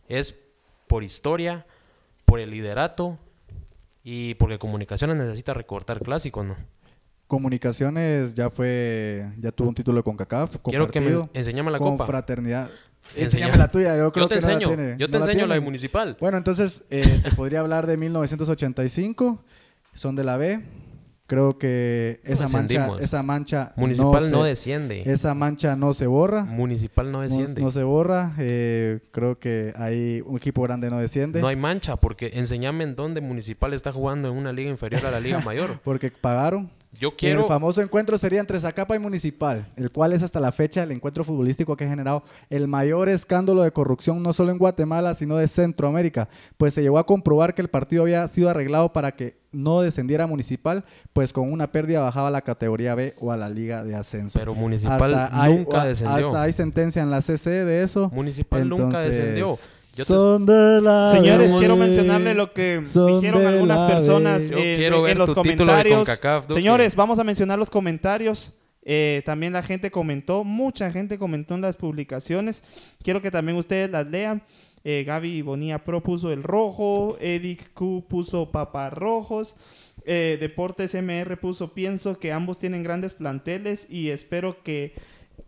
es 0.08 0.34
por 0.86 1.04
historia, 1.04 1.66
por 2.24 2.40
el 2.40 2.50
liderato 2.50 3.18
y 4.02 4.34
porque 4.36 4.58
comunicaciones 4.58 5.16
necesita 5.16 5.52
recortar 5.52 6.00
clásicos, 6.00 6.46
¿no? 6.46 6.56
Comunicaciones 7.30 8.34
ya 8.34 8.50
fue, 8.50 9.24
ya 9.38 9.52
tuvo 9.52 9.68
un 9.68 9.74
título 9.76 9.98
de 9.98 10.02
CONCACAF. 10.02 10.56
Quiero 10.64 10.88
que 10.88 11.00
me 11.00 11.28
enseñame 11.32 11.70
la 11.70 11.78
con 11.78 11.92
copa. 11.92 12.04
fraternidad. 12.04 12.68
Enséñame 13.16 13.56
la 13.56 13.68
tuya, 13.70 13.96
yo 13.96 14.10
creo 14.12 14.24
Yo 14.24 14.28
te 14.28 14.34
que 14.34 14.40
no 14.40 14.46
la 14.48 14.52
enseño, 14.54 14.68
tiene. 14.68 14.96
yo 14.98 15.08
te 15.08 15.18
¿No 15.18 15.24
la 15.24 15.30
enseño 15.30 15.46
la 15.46 15.54
de 15.54 15.60
tiene? 15.60 15.64
Municipal. 15.64 16.16
Bueno, 16.20 16.38
entonces 16.38 16.82
eh, 16.90 17.20
te 17.22 17.30
podría 17.36 17.60
hablar 17.60 17.86
de 17.86 17.96
1985, 17.96 19.44
son 19.94 20.16
de 20.16 20.24
la 20.24 20.36
B. 20.36 20.60
Creo 21.28 21.56
que 21.58 22.20
esa 22.24 22.48
mancha, 22.48 22.88
esa 22.98 23.22
mancha 23.22 23.72
Municipal 23.76 24.32
no, 24.32 24.42
se- 24.42 24.48
desciende. 24.48 25.02
esa 25.06 25.32
mancha 25.34 25.76
no 25.76 25.94
se 25.94 26.08
borra. 26.08 26.42
Municipal 26.44 27.12
no 27.12 27.18
No, 27.18 27.22
desciende. 27.22 27.60
no 27.62 27.70
se 27.70 27.84
borra. 27.84 28.32
eh, 28.38 28.98
creo 29.12 29.38
que 29.38 29.72
ahí 29.76 30.20
un 30.26 30.36
equipo 30.38 30.62
grande 30.62 30.90
no 30.90 30.98
desciende. 30.98 31.40
No 31.40 31.46
hay 31.46 31.54
mancha, 31.54 31.94
porque 31.94 32.32
enseñame 32.34 32.82
en 32.82 32.96
dónde 32.96 33.20
Municipal 33.20 33.72
está 33.74 33.92
jugando 33.92 34.28
en 34.28 34.36
una 34.36 34.52
liga 34.52 34.70
inferior 34.70 35.06
a 35.06 35.12
la 35.12 35.20
Liga 35.20 35.38
Mayor. 35.44 35.78
Porque 35.84 36.10
pagaron. 36.10 36.68
Yo 36.98 37.10
El 37.10 37.16
quiero. 37.16 37.46
famoso 37.46 37.80
encuentro 37.80 38.18
sería 38.18 38.40
entre 38.40 38.58
Zacapa 38.58 38.96
y 38.96 38.98
Municipal, 38.98 39.72
el 39.76 39.92
cual 39.92 40.12
es 40.12 40.24
hasta 40.24 40.40
la 40.40 40.50
fecha 40.50 40.82
el 40.82 40.90
encuentro 40.90 41.22
futbolístico 41.22 41.76
que 41.76 41.84
ha 41.84 41.88
generado 41.88 42.24
el 42.50 42.66
mayor 42.66 43.08
escándalo 43.08 43.62
de 43.62 43.70
corrupción 43.70 44.22
no 44.22 44.32
solo 44.32 44.50
en 44.50 44.58
Guatemala, 44.58 45.14
sino 45.14 45.36
de 45.36 45.46
Centroamérica. 45.46 46.28
Pues 46.56 46.74
se 46.74 46.82
llegó 46.82 46.98
a 46.98 47.06
comprobar 47.06 47.54
que 47.54 47.62
el 47.62 47.68
partido 47.68 48.02
había 48.02 48.26
sido 48.26 48.50
arreglado 48.50 48.92
para 48.92 49.12
que 49.12 49.38
no 49.52 49.80
descendiera 49.82 50.26
Municipal, 50.26 50.84
pues 51.12 51.32
con 51.32 51.52
una 51.52 51.70
pérdida 51.70 52.00
bajaba 52.00 52.28
a 52.28 52.32
la 52.32 52.42
categoría 52.42 52.94
B 52.96 53.14
o 53.20 53.30
a 53.30 53.36
la 53.36 53.48
Liga 53.48 53.84
de 53.84 53.94
Ascenso. 53.94 54.38
Pero 54.38 54.54
Municipal 54.54 55.14
Hasta 55.14 55.48
nunca 55.48 55.84
descendió. 55.84 56.26
Hasta 56.26 56.42
hay 56.42 56.52
sentencia 56.52 57.02
en 57.02 57.10
la 57.10 57.22
CC 57.22 57.50
de 57.64 57.84
eso. 57.84 58.10
Municipal 58.12 58.68
nunca 58.68 59.00
descendió. 59.00 59.56
Yo 59.92 60.04
te- 60.04 60.12
Son 60.12 60.46
de 60.46 60.80
la 60.80 61.10
Señores, 61.12 61.52
quiero 61.58 61.76
mencionarle 61.76 62.34
lo 62.34 62.52
que 62.52 62.82
son 62.86 63.20
dijeron 63.20 63.44
algunas 63.46 63.90
personas 63.90 64.48
B. 64.48 64.56
Yo 64.56 64.58
eh, 64.58 64.74
quiero 64.76 64.96
en- 64.98 65.02
ver 65.02 65.12
en 65.12 65.18
los 65.18 65.34
tu 65.34 65.42
título 65.42 65.72
de 65.72 65.78
comentarios. 65.82 65.98
CONCACAF. 66.08 66.52
Señores, 66.52 66.94
vamos 66.94 67.18
a 67.18 67.24
mencionar 67.24 67.58
los 67.58 67.70
comentarios. 67.70 68.52
Eh, 68.82 69.22
también 69.26 69.52
la 69.52 69.62
gente 69.62 69.90
comentó, 69.90 70.42
mucha 70.44 70.90
gente 70.90 71.18
comentó 71.18 71.54
en 71.54 71.60
las 71.60 71.76
publicaciones. 71.76 72.64
Quiero 73.02 73.20
que 73.20 73.30
también 73.30 73.58
ustedes 73.58 73.90
las 73.90 74.06
lean. 74.06 74.42
Eh, 74.84 75.04
Gaby 75.06 75.42
Bonilla 75.42 75.84
Pro 75.84 76.02
puso 76.02 76.32
el 76.32 76.42
rojo, 76.42 77.18
Edic 77.20 77.74
Q 77.74 78.06
puso 78.08 78.50
paparrojos, 78.50 79.54
eh, 80.06 80.38
Deportes 80.40 80.94
MR 80.94 81.36
puso 81.36 81.74
pienso 81.74 82.18
que 82.18 82.32
ambos 82.32 82.58
tienen 82.58 82.82
grandes 82.82 83.12
planteles 83.12 83.86
y 83.90 84.08
espero 84.08 84.62
que, 84.62 84.94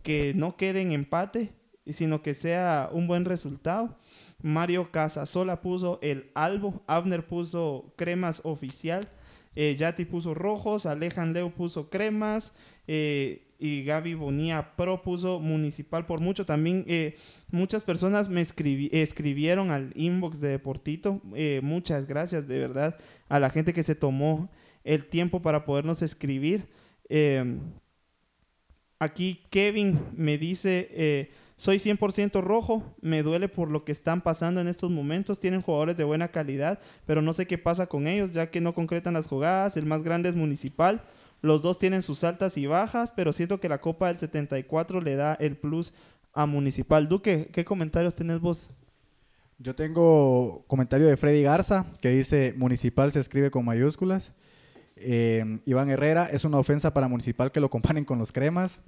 que 0.03 0.33
no 0.35 0.55
queden 0.55 0.91
empate, 0.91 1.51
sino 1.87 2.21
que 2.21 2.35
sea 2.35 2.89
un 2.93 3.07
buen 3.07 3.25
resultado. 3.25 3.97
Mario 4.43 4.91
Casasola 4.91 5.61
puso 5.61 5.97
el 6.03 6.29
albo, 6.35 6.83
Abner 6.85 7.25
puso 7.25 7.93
cremas 7.95 8.41
oficial, 8.43 9.07
eh, 9.55 9.75
Yati 9.75 10.05
puso 10.05 10.35
rojos, 10.35 10.85
Alejan 10.85 11.33
Leo 11.33 11.49
puso 11.49 11.89
cremas 11.89 12.55
eh, 12.85 13.47
y 13.57 13.85
Gaby 13.85 14.15
Bonilla 14.15 14.75
Pro 14.75 15.01
puso 15.01 15.39
municipal 15.39 16.05
por 16.05 16.19
mucho. 16.19 16.45
También 16.45 16.83
eh, 16.87 17.15
muchas 17.51 17.83
personas 17.83 18.27
me 18.27 18.41
escribi- 18.41 18.89
escribieron 18.91 19.71
al 19.71 19.93
inbox 19.95 20.41
de 20.41 20.49
Deportito. 20.49 21.21
Muchas 21.61 22.05
gracias 22.05 22.47
de 22.47 22.59
verdad 22.59 22.97
a 23.29 23.39
la 23.39 23.49
gente 23.49 23.71
que 23.73 23.83
se 23.83 23.95
tomó 23.95 24.51
el 24.83 25.05
tiempo 25.05 25.41
para 25.41 25.63
podernos 25.63 26.01
escribir. 26.01 26.67
Aquí 28.99 29.43
Kevin 29.49 29.99
me 30.15 30.37
dice, 30.37 31.29
soy 31.55 31.77
100% 31.77 32.41
rojo, 32.41 32.95
me 33.01 33.23
duele 33.23 33.47
por 33.47 33.69
lo 33.69 33.85
que 33.85 33.91
están 33.91 34.21
pasando 34.21 34.61
en 34.61 34.67
estos 34.67 34.89
momentos, 34.91 35.39
tienen 35.39 35.61
jugadores 35.61 35.97
de 35.97 36.03
buena 36.03 36.29
calidad, 36.29 36.79
pero 37.05 37.21
no 37.21 37.33
sé 37.33 37.47
qué 37.47 37.57
pasa 37.57 37.87
con 37.87 38.07
ellos, 38.07 38.31
ya 38.31 38.49
que 38.49 38.61
no 38.61 38.73
concretan 38.73 39.13
las 39.13 39.27
jugadas, 39.27 39.77
el 39.77 39.85
más 39.85 40.03
grande 40.03 40.29
es 40.29 40.35
municipal, 40.35 41.03
los 41.41 41.61
dos 41.61 41.77
tienen 41.77 42.01
sus 42.01 42.23
altas 42.23 42.57
y 42.57 42.65
bajas, 42.65 43.11
pero 43.15 43.33
siento 43.33 43.59
que 43.59 43.69
la 43.69 43.81
Copa 43.81 44.07
del 44.07 44.17
74 44.17 45.01
le 45.01 45.15
da 45.15 45.33
el 45.35 45.57
plus 45.57 45.93
a 46.33 46.45
Municipal. 46.45 47.07
Duque, 47.07 47.49
¿qué 47.51 47.65
comentarios 47.65 48.15
tenés 48.15 48.39
vos? 48.39 48.71
Yo 49.59 49.75
tengo 49.75 50.63
comentario 50.67 51.05
de 51.05 51.17
Freddy 51.17 51.43
Garza 51.43 51.85
que 52.01 52.09
dice 52.09 52.53
Municipal 52.57 53.11
se 53.11 53.19
escribe 53.19 53.51
con 53.51 53.65
mayúsculas. 53.65 54.31
Eh, 54.95 55.59
Iván 55.65 55.89
Herrera, 55.89 56.25
es 56.31 56.43
una 56.43 56.57
ofensa 56.57 56.93
para 56.93 57.07
Municipal 57.07 57.51
que 57.51 57.59
lo 57.59 57.69
comparen 57.69 58.05
con 58.05 58.19
los 58.19 58.31
cremas. 58.31 58.81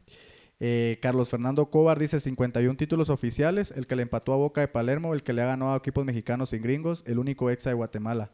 Eh, 0.60 1.00
Carlos 1.02 1.30
Fernando 1.30 1.70
Cobar 1.70 2.00
dice 2.00 2.20
51 2.20 2.78
títulos 2.78 3.10
oficiales, 3.10 3.72
el 3.76 3.88
que 3.88 3.96
le 3.96 4.04
empató 4.04 4.34
a 4.34 4.38
Boca 4.38 4.62
de 4.62 4.68
Palermo, 4.68 5.14
el 5.14 5.24
que 5.24 5.34
le 5.34 5.42
ha 5.42 5.48
ganado 5.48 5.74
a 5.74 5.78
equipos 5.78 6.06
mexicanos 6.06 6.50
sin 6.50 6.62
gringos, 6.62 7.04
el 7.08 7.20
único 7.20 7.50
exa 7.50 7.70
de 7.70 7.76
Guatemala. 7.76 8.32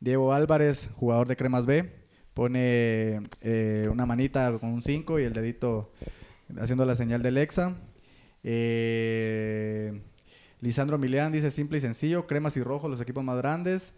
Diego 0.00 0.32
Álvarez, 0.32 0.90
jugador 0.94 1.28
de 1.28 1.36
Cremas 1.36 1.66
B, 1.66 1.90
pone 2.34 3.22
eh, 3.40 3.88
una 3.90 4.06
manita 4.06 4.58
con 4.58 4.70
un 4.70 4.82
5 4.82 5.20
y 5.20 5.22
el 5.22 5.32
dedito 5.32 5.92
haciendo 6.58 6.84
la 6.84 6.96
señal 6.96 7.22
del 7.22 7.38
exa. 7.38 7.76
Eh, 8.42 10.02
Lisandro 10.60 10.98
Milian 10.98 11.32
dice 11.32 11.50
simple 11.50 11.78
y 11.78 11.80
sencillo, 11.80 12.26
cremas 12.26 12.56
y 12.56 12.62
rojos, 12.62 12.90
los 12.90 13.00
equipos 13.00 13.22
más 13.22 13.36
grandes. 13.36 13.92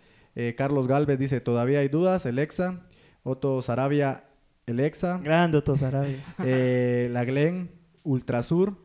Carlos 0.55 0.87
Galvez 0.87 1.19
dice 1.19 1.41
todavía 1.41 1.79
hay 1.79 1.89
dudas, 1.89 2.27
el 2.27 2.39
Exa. 2.39 2.83
Otto 3.23 3.61
Sarabia, 3.61 4.23
el 4.67 4.81
Exa. 4.81 5.19
Grande 5.23 5.59
Otto 5.59 5.77
Sarabia. 5.77 6.23
Eh, 6.45 7.09
la 7.13 7.25
Glen 7.25 7.71
Ultrasur, 8.03 8.77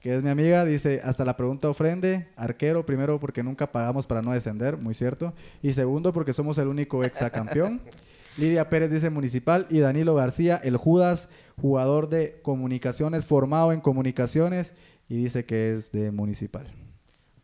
que 0.00 0.16
es 0.16 0.22
mi 0.22 0.30
amiga, 0.30 0.64
dice 0.64 1.02
hasta 1.04 1.24
la 1.24 1.36
pregunta 1.36 1.68
ofrende, 1.68 2.28
arquero, 2.36 2.86
primero 2.86 3.20
porque 3.20 3.42
nunca 3.42 3.70
pagamos 3.70 4.06
para 4.06 4.22
no 4.22 4.32
descender, 4.32 4.78
muy 4.78 4.94
cierto. 4.94 5.34
Y 5.62 5.74
segundo 5.74 6.12
porque 6.12 6.32
somos 6.32 6.56
el 6.58 6.68
único 6.68 7.04
exacampeón. 7.04 7.82
Lidia 8.38 8.70
Pérez 8.70 8.90
dice 8.90 9.10
municipal 9.10 9.66
y 9.68 9.80
Danilo 9.80 10.14
García, 10.14 10.58
el 10.62 10.76
Judas, 10.76 11.28
jugador 11.60 12.08
de 12.08 12.40
comunicaciones, 12.42 13.26
formado 13.26 13.72
en 13.72 13.80
comunicaciones 13.80 14.72
y 15.08 15.16
dice 15.16 15.44
que 15.44 15.74
es 15.74 15.92
de 15.92 16.10
municipal. 16.12 16.64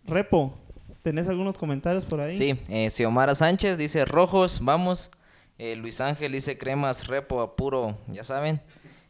Repo, 0.04 0.54
¿tenés 1.02 1.28
algunos 1.28 1.58
comentarios 1.58 2.06
por 2.06 2.20
ahí? 2.20 2.38
Sí, 2.38 2.58
eh, 2.68 2.88
Xiomara 2.88 3.34
Sánchez 3.34 3.76
dice 3.76 4.06
rojos, 4.06 4.60
vamos. 4.62 5.10
Eh, 5.58 5.76
Luis 5.76 6.00
Ángel 6.00 6.32
dice 6.32 6.58
cremas, 6.58 7.06
repo, 7.06 7.40
apuro, 7.40 7.98
ya 8.08 8.24
saben. 8.24 8.60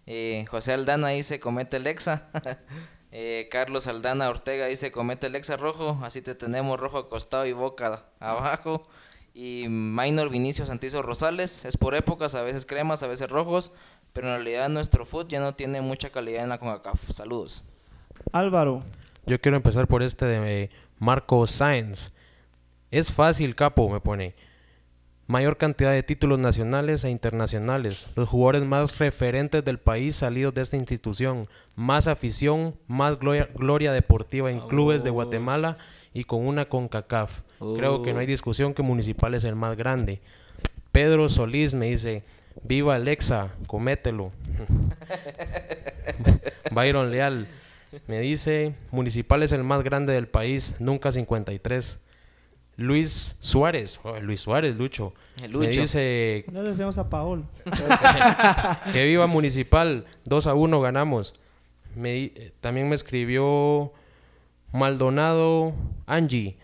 Eh, 0.06 0.44
José 0.48 0.72
Aldana 0.72 1.08
dice, 1.08 1.40
comete 1.40 1.76
el 1.76 1.86
exa. 1.86 2.28
Eh, 3.18 3.48
Carlos 3.50 3.86
Aldana 3.86 4.28
Ortega 4.28 4.66
dice, 4.66 4.92
comete 4.92 5.28
el 5.28 5.36
exa 5.36 5.56
rojo. 5.56 5.98
Así 6.02 6.20
te 6.20 6.34
tenemos 6.34 6.78
rojo 6.78 6.98
acostado 6.98 7.46
y 7.46 7.52
boca 7.52 8.04
abajo. 8.20 8.86
Y 9.32 9.68
Minor 9.68 10.28
Vinicio 10.28 10.66
Santizo 10.66 11.00
Rosales, 11.00 11.64
es 11.64 11.78
por 11.78 11.94
épocas, 11.94 12.34
a 12.34 12.42
veces 12.42 12.66
cremas, 12.66 13.02
a 13.02 13.06
veces 13.06 13.30
rojos. 13.30 13.72
Pero 14.12 14.28
en 14.28 14.34
realidad 14.34 14.68
nuestro 14.68 15.06
foot 15.06 15.28
ya 15.28 15.40
no 15.40 15.54
tiene 15.54 15.80
mucha 15.80 16.10
calidad 16.10 16.42
en 16.42 16.50
la 16.50 16.58
CONCACAF. 16.58 17.10
Saludos. 17.10 17.64
Álvaro, 18.32 18.80
Yo 19.24 19.40
quiero 19.40 19.56
empezar 19.56 19.86
por 19.86 20.02
este 20.02 20.26
de 20.26 20.70
Marco 20.98 21.46
Sáenz. 21.46 22.12
Es 22.90 23.12
fácil, 23.12 23.54
capo, 23.54 23.88
me 23.88 24.00
pone. 24.00 24.34
Mayor 25.28 25.56
cantidad 25.56 25.90
de 25.90 26.04
títulos 26.04 26.38
nacionales 26.38 27.02
e 27.02 27.10
internacionales. 27.10 28.06
Los 28.14 28.28
jugadores 28.28 28.64
más 28.64 28.98
referentes 28.98 29.64
del 29.64 29.78
país 29.78 30.14
salidos 30.14 30.54
de 30.54 30.62
esta 30.62 30.76
institución. 30.76 31.48
Más 31.74 32.06
afición, 32.06 32.76
más 32.86 33.18
gloria, 33.18 33.48
gloria 33.52 33.92
deportiva 33.92 34.52
en 34.52 34.60
clubes 34.60 35.02
de 35.02 35.10
Guatemala 35.10 35.78
y 36.14 36.24
con 36.24 36.46
una 36.46 36.68
CONCACAF. 36.68 37.42
Creo 37.58 38.02
que 38.02 38.12
no 38.12 38.20
hay 38.20 38.26
discusión 38.26 38.72
que 38.72 38.82
Municipal 38.82 39.34
es 39.34 39.42
el 39.42 39.56
más 39.56 39.76
grande. 39.76 40.20
Pedro 40.92 41.28
Solís 41.28 41.74
me 41.74 41.86
dice, 41.86 42.22
viva 42.62 42.94
Alexa, 42.94 43.50
comételo. 43.66 44.30
Byron 46.70 47.10
Leal 47.10 47.48
me 48.06 48.20
dice, 48.20 48.74
Municipal 48.92 49.42
es 49.42 49.52
el 49.52 49.64
más 49.64 49.82
grande 49.82 50.12
del 50.12 50.28
país, 50.28 50.76
nunca 50.78 51.10
53. 51.10 51.98
Luis 52.76 53.36
Suárez, 53.40 53.98
oh, 54.02 54.18
Luis 54.20 54.40
Suárez, 54.40 54.76
Lucho, 54.76 55.14
El 55.42 55.52
me 55.52 55.66
Lucho. 55.66 55.80
dice 55.80 56.44
no 56.52 56.62
le 56.62 56.70
decimos 56.70 56.98
a 56.98 57.08
Paul. 57.08 57.46
que 58.92 59.04
viva 59.04 59.26
Municipal, 59.26 60.06
2 60.24 60.46
a 60.46 60.54
1 60.54 60.80
ganamos. 60.80 61.34
Me 61.94 62.16
eh, 62.16 62.52
también 62.60 62.88
me 62.88 62.94
escribió 62.94 63.92
Maldonado 64.72 65.74
Angie. 66.06 66.58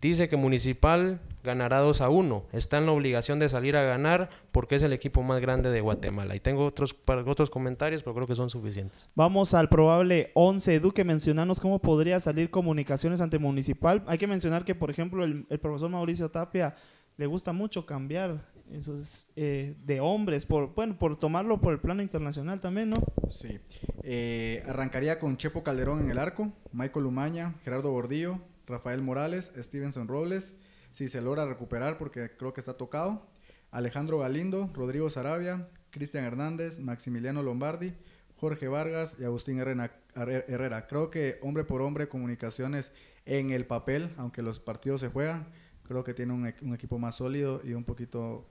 Dice 0.00 0.28
que 0.28 0.36
Municipal 0.36 1.20
ganará 1.44 1.78
2 1.78 2.00
a 2.00 2.08
1. 2.08 2.46
Está 2.52 2.78
en 2.78 2.86
la 2.86 2.92
obligación 2.92 3.38
de 3.38 3.48
salir 3.48 3.76
a 3.76 3.82
ganar 3.84 4.30
porque 4.50 4.74
es 4.74 4.82
el 4.82 4.92
equipo 4.92 5.22
más 5.22 5.40
grande 5.40 5.70
de 5.70 5.80
Guatemala. 5.80 6.34
Y 6.34 6.40
tengo 6.40 6.64
otros, 6.64 6.94
para- 6.94 7.22
otros 7.22 7.50
comentarios, 7.50 8.02
pero 8.02 8.14
creo 8.14 8.26
que 8.26 8.34
son 8.34 8.50
suficientes. 8.50 9.08
Vamos 9.14 9.54
al 9.54 9.68
probable 9.68 10.32
11. 10.34 10.80
Duque, 10.80 11.04
mencionanos 11.04 11.60
cómo 11.60 11.78
podría 11.78 12.18
salir 12.18 12.50
comunicaciones 12.50 13.20
ante 13.20 13.38
Municipal. 13.38 14.02
Hay 14.06 14.18
que 14.18 14.26
mencionar 14.26 14.64
que, 14.64 14.74
por 14.74 14.90
ejemplo, 14.90 15.22
el, 15.24 15.46
el 15.48 15.60
profesor 15.60 15.90
Mauricio 15.90 16.30
Tapia 16.30 16.74
le 17.16 17.26
gusta 17.26 17.52
mucho 17.52 17.86
cambiar 17.86 18.52
esos 18.72 19.28
eh, 19.36 19.74
de 19.84 20.00
hombres, 20.00 20.46
por 20.46 20.74
bueno, 20.74 20.98
por 20.98 21.18
tomarlo 21.18 21.60
por 21.60 21.74
el 21.74 21.78
plano 21.80 22.00
internacional 22.02 22.60
también, 22.60 22.88
¿no? 22.90 22.96
Sí. 23.30 23.60
Eh, 24.02 24.62
arrancaría 24.66 25.18
con 25.18 25.36
Chepo 25.36 25.62
Calderón 25.62 26.00
en 26.00 26.10
el 26.10 26.18
arco, 26.18 26.50
Michael 26.72 27.04
Umaña, 27.06 27.54
Gerardo 27.62 27.90
Gordillo, 27.92 28.40
Rafael 28.66 29.02
Morales, 29.02 29.52
Stevenson 29.58 30.08
Robles, 30.08 30.54
si 30.94 31.08
se 31.08 31.20
logra 31.20 31.44
recuperar 31.44 31.98
porque 31.98 32.30
creo 32.36 32.54
que 32.54 32.60
está 32.60 32.76
tocado, 32.76 33.26
Alejandro 33.72 34.20
Galindo, 34.20 34.70
Rodrigo 34.72 35.10
Sarabia, 35.10 35.68
Cristian 35.90 36.24
Hernández, 36.24 36.78
Maximiliano 36.78 37.42
Lombardi, 37.42 37.94
Jorge 38.36 38.68
Vargas 38.68 39.16
y 39.18 39.24
Agustín 39.24 39.58
Herrera. 39.58 40.86
Creo 40.86 41.10
que 41.10 41.38
hombre 41.42 41.64
por 41.64 41.82
hombre 41.82 42.08
comunicaciones 42.08 42.92
en 43.26 43.50
el 43.50 43.66
papel, 43.66 44.10
aunque 44.16 44.40
los 44.42 44.60
partidos 44.60 45.00
se 45.00 45.08
juegan, 45.08 45.48
creo 45.82 46.04
que 46.04 46.14
tiene 46.14 46.32
un 46.32 46.74
equipo 46.74 46.98
más 46.98 47.16
sólido 47.16 47.60
y 47.64 47.74
un 47.74 47.82
poquito 47.82 48.46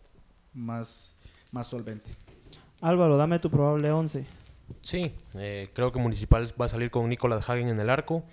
más, 0.54 1.16
más 1.52 1.68
solvente. 1.68 2.12
Álvaro, 2.82 3.16
dame 3.16 3.40
tu 3.40 3.50
probable 3.50 3.90
11. 3.90 4.26
Sí, 4.82 5.16
eh, 5.36 5.70
creo 5.74 5.94
que 5.94 6.00
Municipal 6.00 6.50
va 6.60 6.66
a 6.66 6.70
salir 6.70 6.92
con 6.92 7.08
Nicolás 7.08 7.50
Hagen 7.50 7.70
en 7.70 7.80
el 7.80 7.90
arco, 7.90 8.26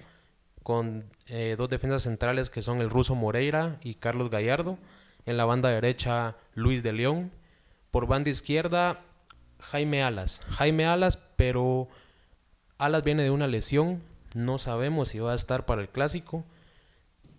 con 0.71 1.03
eh, 1.27 1.57
dos 1.59 1.69
defensas 1.69 2.05
centrales 2.05 2.49
que 2.49 2.63
son 2.63 2.81
el 2.81 2.91
ruso 2.91 3.17
Moreira 3.17 3.81
y 3.83 3.95
Carlos 3.95 4.31
Gallardo. 4.31 4.79
En 5.27 5.37
la 5.37 5.45
banda 5.45 5.69
derecha, 5.69 6.37
Luis 6.55 6.85
de 6.85 6.93
León. 6.93 7.33
Por 7.91 8.07
banda 8.07 8.31
izquierda, 8.31 9.01
Jaime 9.59 10.05
Alas. 10.05 10.41
Jaime 10.49 10.87
Alas, 10.87 11.19
pero 11.35 11.89
Alas 12.79 13.03
viene 13.03 13.25
de 13.25 13.33
una 13.33 13.49
lesión. 13.49 14.01
No 14.37 14.61
sabemos 14.61 15.09
si 15.09 15.19
va 15.19 15.33
a 15.33 15.35
estar 15.35 15.67
para 15.67 15.83
el 15.83 15.89
clásico. 15.89 16.45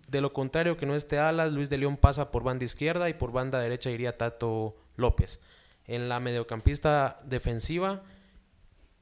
De 0.08 0.20
lo 0.20 0.34
contrario, 0.34 0.76
que 0.76 0.84
no 0.84 0.94
esté 0.94 1.18
Alas, 1.18 1.54
Luis 1.54 1.70
de 1.70 1.78
León 1.78 1.96
pasa 1.96 2.30
por 2.30 2.42
banda 2.42 2.66
izquierda 2.66 3.08
y 3.08 3.14
por 3.14 3.32
banda 3.32 3.60
derecha 3.60 3.88
iría 3.88 4.18
Tato 4.18 4.76
López. 4.96 5.40
En 5.86 6.10
la 6.10 6.20
mediocampista 6.20 7.16
defensiva, 7.24 8.02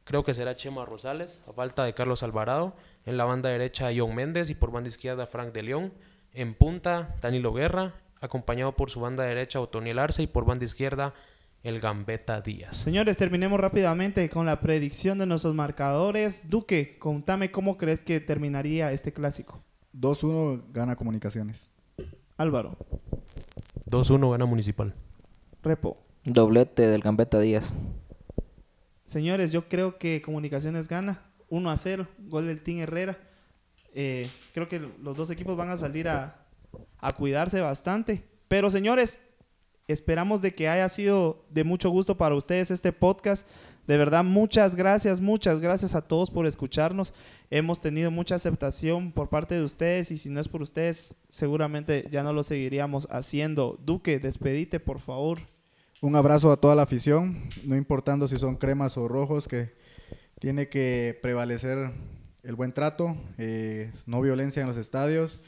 creo 0.04 0.22
que 0.22 0.34
será 0.34 0.54
Chema 0.54 0.84
Rosales, 0.84 1.42
a 1.48 1.52
falta 1.52 1.82
de 1.82 1.94
Carlos 1.94 2.22
Alvarado. 2.22 2.76
En 3.06 3.16
la 3.16 3.24
banda 3.24 3.48
derecha, 3.48 3.90
John 3.96 4.14
Méndez 4.14 4.50
y 4.50 4.54
por 4.54 4.70
banda 4.70 4.88
izquierda, 4.88 5.26
Frank 5.26 5.52
de 5.52 5.62
León. 5.62 5.92
En 6.32 6.54
punta, 6.54 7.16
Danilo 7.20 7.52
Guerra, 7.52 7.94
acompañado 8.20 8.72
por 8.72 8.90
su 8.90 9.00
banda 9.00 9.24
derecha, 9.24 9.60
Otoniel 9.60 9.98
Arce 9.98 10.22
y 10.22 10.26
por 10.26 10.44
banda 10.44 10.64
izquierda, 10.64 11.14
el 11.62 11.80
Gambetta 11.80 12.40
Díaz. 12.40 12.76
Señores, 12.76 13.18
terminemos 13.18 13.58
rápidamente 13.58 14.28
con 14.30 14.46
la 14.46 14.60
predicción 14.60 15.18
de 15.18 15.26
nuestros 15.26 15.54
marcadores. 15.54 16.48
Duque, 16.48 16.98
contame 16.98 17.50
cómo 17.50 17.76
crees 17.76 18.02
que 18.02 18.20
terminaría 18.20 18.92
este 18.92 19.12
clásico. 19.12 19.62
2-1 19.94 20.72
gana 20.72 20.96
comunicaciones. 20.96 21.68
Álvaro, 22.36 22.76
2-1 23.90 24.30
gana 24.30 24.46
Municipal. 24.46 24.94
Repo. 25.62 25.98
Doblete 26.24 26.86
del 26.86 27.00
Gambetta 27.00 27.40
Díaz. 27.40 27.74
Señores, 29.04 29.50
yo 29.50 29.68
creo 29.68 29.98
que 29.98 30.22
Comunicaciones 30.22 30.86
gana 30.86 31.22
1 31.50 31.70
a 31.70 31.76
0, 31.76 32.08
gol 32.20 32.46
del 32.46 32.62
Team 32.62 32.78
Herrera. 32.78 33.18
Eh, 33.92 34.28
creo 34.54 34.68
que 34.68 34.78
los 34.78 35.16
dos 35.16 35.30
equipos 35.30 35.56
van 35.56 35.68
a 35.68 35.76
salir 35.76 36.08
a, 36.08 36.46
a 36.98 37.12
cuidarse 37.12 37.60
bastante. 37.60 38.24
Pero 38.48 38.70
señores, 38.70 39.18
esperamos 39.88 40.42
de 40.42 40.52
que 40.52 40.68
haya 40.68 40.88
sido 40.88 41.44
de 41.50 41.64
mucho 41.64 41.90
gusto 41.90 42.16
para 42.16 42.34
ustedes 42.34 42.70
este 42.70 42.92
podcast. 42.92 43.46
De 43.86 43.96
verdad, 43.96 44.22
muchas 44.22 44.76
gracias, 44.76 45.20
muchas 45.20 45.58
gracias 45.58 45.94
a 45.94 46.02
todos 46.02 46.30
por 46.30 46.46
escucharnos. 46.46 47.12
Hemos 47.50 47.80
tenido 47.80 48.10
mucha 48.10 48.36
aceptación 48.36 49.10
por 49.12 49.28
parte 49.28 49.56
de 49.56 49.64
ustedes 49.64 50.12
y 50.12 50.16
si 50.16 50.30
no 50.30 50.40
es 50.40 50.48
por 50.48 50.62
ustedes, 50.62 51.16
seguramente 51.28 52.06
ya 52.10 52.22
no 52.22 52.32
lo 52.32 52.44
seguiríamos 52.44 53.08
haciendo. 53.10 53.78
Duque, 53.84 54.20
despedite, 54.20 54.78
por 54.78 55.00
favor. 55.00 55.40
Un 56.00 56.16
abrazo 56.16 56.50
a 56.50 56.56
toda 56.56 56.74
la 56.74 56.82
afición, 56.82 57.36
no 57.64 57.76
importando 57.76 58.26
si 58.26 58.38
son 58.38 58.56
cremas 58.56 58.96
o 58.96 59.06
rojos, 59.06 59.48
que 59.48 59.72
tiene 60.40 60.68
que 60.68 61.18
prevalecer 61.22 61.92
el 62.42 62.54
buen 62.56 62.72
trato, 62.72 63.16
eh, 63.38 63.92
no 64.06 64.20
violencia 64.22 64.62
en 64.62 64.68
los 64.68 64.78
estadios. 64.78 65.40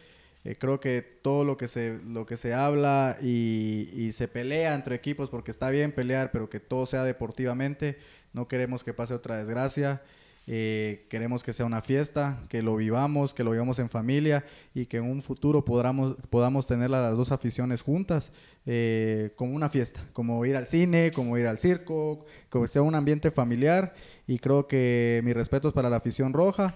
Eh, 0.45 0.57
creo 0.59 0.81
que 0.81 1.03
todo 1.03 1.45
lo 1.45 1.57
que 1.57 1.67
se, 1.67 1.99
lo 2.07 2.27
que 2.27 2.37
se 2.37 2.53
habla 2.53 3.17
y, 3.23 3.89
y 3.95 4.13
se 4.13 4.29
pelea 4.29 4.75
entre 4.75 4.95
equipos, 4.95 5.31
porque 5.31 5.51
está 5.51 5.71
bien 5.71 5.93
pelear, 5.93 6.31
pero 6.31 6.51
que 6.51 6.61
todo 6.61 6.87
sea 6.87 7.05
deportivamente. 7.05 7.97
No 8.35 8.49
queremos 8.49 8.85
que 8.85 8.93
pase 8.93 9.15
otra 9.15 9.39
desgracia. 9.39 10.03
Eh, 10.49 11.07
queremos 11.09 11.45
que 11.45 11.53
sea 11.53 11.67
una 11.67 11.83
fiesta, 11.83 12.45
que 12.49 12.63
lo 12.63 12.75
vivamos, 12.75 13.33
que 13.33 13.45
lo 13.45 13.53
vivamos 13.53 13.79
en 13.79 13.89
familia 13.89 14.45
y 14.75 14.87
que 14.87 14.97
en 14.97 15.05
un 15.05 15.23
futuro 15.23 15.65
podamos, 15.65 16.17
podamos 16.31 16.67
tener 16.67 16.91
las 16.91 17.17
dos 17.17 17.31
aficiones 17.31 17.83
juntas 17.83 18.33
eh, 18.67 19.33
como 19.37 19.55
una 19.55 19.69
fiesta, 19.69 20.05
como 20.13 20.45
ir 20.45 20.57
al 20.57 20.67
cine, 20.67 21.13
como 21.15 21.39
ir 21.39 21.47
al 21.47 21.59
circo, 21.59 22.25
como 22.49 22.67
sea 22.67 22.83
un 22.83 22.97
ambiente 22.97 23.31
familiar 23.31 23.95
y 24.27 24.39
creo 24.39 24.67
que 24.67 25.21
mis 25.25 25.35
respetos 25.35 25.73
para 25.73 25.89
la 25.89 25.99
afición 25.99 26.33
roja, 26.33 26.75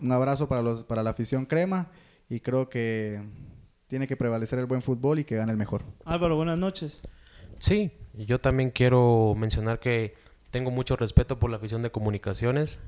un 0.00 0.12
abrazo 0.12 0.48
para, 0.48 0.62
los, 0.62 0.82
para 0.82 1.04
la 1.04 1.10
afición 1.10 1.46
crema 1.46 1.92
y 2.28 2.40
creo 2.40 2.68
que 2.68 3.22
tiene 3.86 4.08
que 4.08 4.16
prevalecer 4.16 4.58
el 4.58 4.66
buen 4.66 4.82
fútbol 4.82 5.20
y 5.20 5.24
que 5.24 5.36
gane 5.36 5.52
el 5.52 5.58
mejor. 5.58 5.84
Álvaro, 6.04 6.34
buenas 6.34 6.58
noches. 6.58 7.06
Sí, 7.58 7.92
yo 8.14 8.40
también 8.40 8.70
quiero 8.70 9.34
mencionar 9.36 9.78
que 9.78 10.14
tengo 10.54 10.70
mucho 10.70 10.94
respeto 10.94 11.40
por 11.40 11.50
la 11.50 11.56
afición 11.56 11.82
de 11.82 11.90
comunicaciones. 11.90 12.78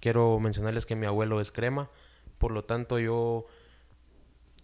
Quiero 0.00 0.40
mencionarles 0.40 0.86
que 0.86 0.96
mi 0.96 1.04
abuelo 1.04 1.42
es 1.42 1.52
crema, 1.52 1.90
por 2.38 2.50
lo 2.50 2.64
tanto 2.64 2.98
yo 2.98 3.44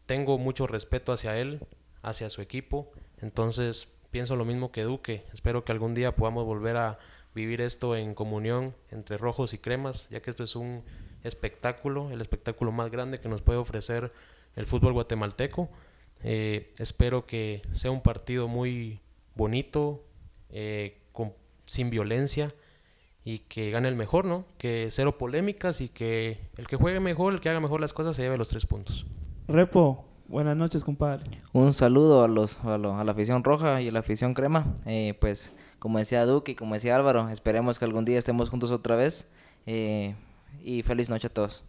tengo 0.07 0.38
mucho 0.38 0.66
respeto 0.66 1.12
hacia 1.12 1.36
él, 1.38 1.61
hacia 2.00 2.30
su 2.30 2.40
equipo. 2.40 2.90
Entonces 3.20 3.92
pienso 4.11 4.36
lo 4.36 4.46
mismo 4.46 4.72
que 4.72 4.84
Duque. 4.84 5.26
Espero 5.34 5.66
que 5.66 5.72
algún 5.72 5.94
día 5.94 6.16
podamos 6.16 6.46
volver 6.46 6.78
a 6.78 6.98
vivir 7.34 7.61
esto 7.61 7.94
en 7.94 8.14
comunión 8.14 8.74
entre 8.90 9.18
rojos 9.18 9.52
y 9.52 9.59
cremas, 9.59 10.09
ya 10.09 10.22
que 10.22 10.30
esto 10.30 10.42
es 10.42 10.57
un 10.57 10.82
espectáculo, 11.24 12.11
el 12.11 12.22
espectáculo 12.22 12.72
más 12.72 12.90
grande 12.90 13.20
que 13.20 13.28
nos 13.28 13.42
puede 13.42 13.59
ofrecer 13.59 14.14
el 14.54 14.64
fútbol 14.64 14.94
guatemalteco. 14.94 15.68
Eh, 16.22 16.72
espero 16.78 17.26
que 17.26 17.61
sea 17.72 17.90
un 17.90 18.00
partido 18.00 18.48
muy 18.48 19.02
bonito, 19.34 20.07
eh, 20.48 21.02
sin 21.66 21.90
violencia 21.90 22.48
y 23.24 23.40
que 23.40 23.70
gane 23.70 23.88
el 23.88 23.96
mejor, 23.96 24.24
¿no? 24.24 24.44
Que 24.58 24.88
cero 24.90 25.18
polémicas 25.18 25.80
y 25.80 25.88
que 25.88 26.38
el 26.56 26.66
que 26.66 26.76
juegue 26.76 27.00
mejor, 27.00 27.34
el 27.34 27.40
que 27.40 27.48
haga 27.50 27.60
mejor 27.60 27.80
las 27.80 27.92
cosas, 27.92 28.16
se 28.16 28.22
lleve 28.22 28.38
los 28.38 28.48
tres 28.48 28.64
puntos. 28.66 29.04
Repo, 29.48 30.04
buenas 30.28 30.56
noches, 30.56 30.84
compadre. 30.84 31.24
Un 31.52 31.72
saludo 31.72 32.24
a 32.24 32.28
los 32.28 32.58
a, 32.64 32.78
lo- 32.78 32.96
a 32.96 33.04
la 33.04 33.12
afición 33.12 33.44
roja 33.44 33.82
y 33.82 33.88
a 33.88 33.92
la 33.92 33.98
afición 34.00 34.32
crema. 34.34 34.74
Eh, 34.86 35.14
pues 35.20 35.52
como 35.78 35.98
decía 35.98 36.24
Duque 36.24 36.52
y 36.52 36.54
como 36.54 36.74
decía 36.74 36.96
Álvaro, 36.96 37.28
esperemos 37.28 37.78
que 37.78 37.84
algún 37.84 38.04
día 38.04 38.18
estemos 38.18 38.48
juntos 38.48 38.70
otra 38.70 38.96
vez. 38.96 39.28
Eh, 39.66 40.14
y 40.62 40.82
feliz 40.82 41.10
noche 41.10 41.26
a 41.26 41.30
todos. 41.32 41.64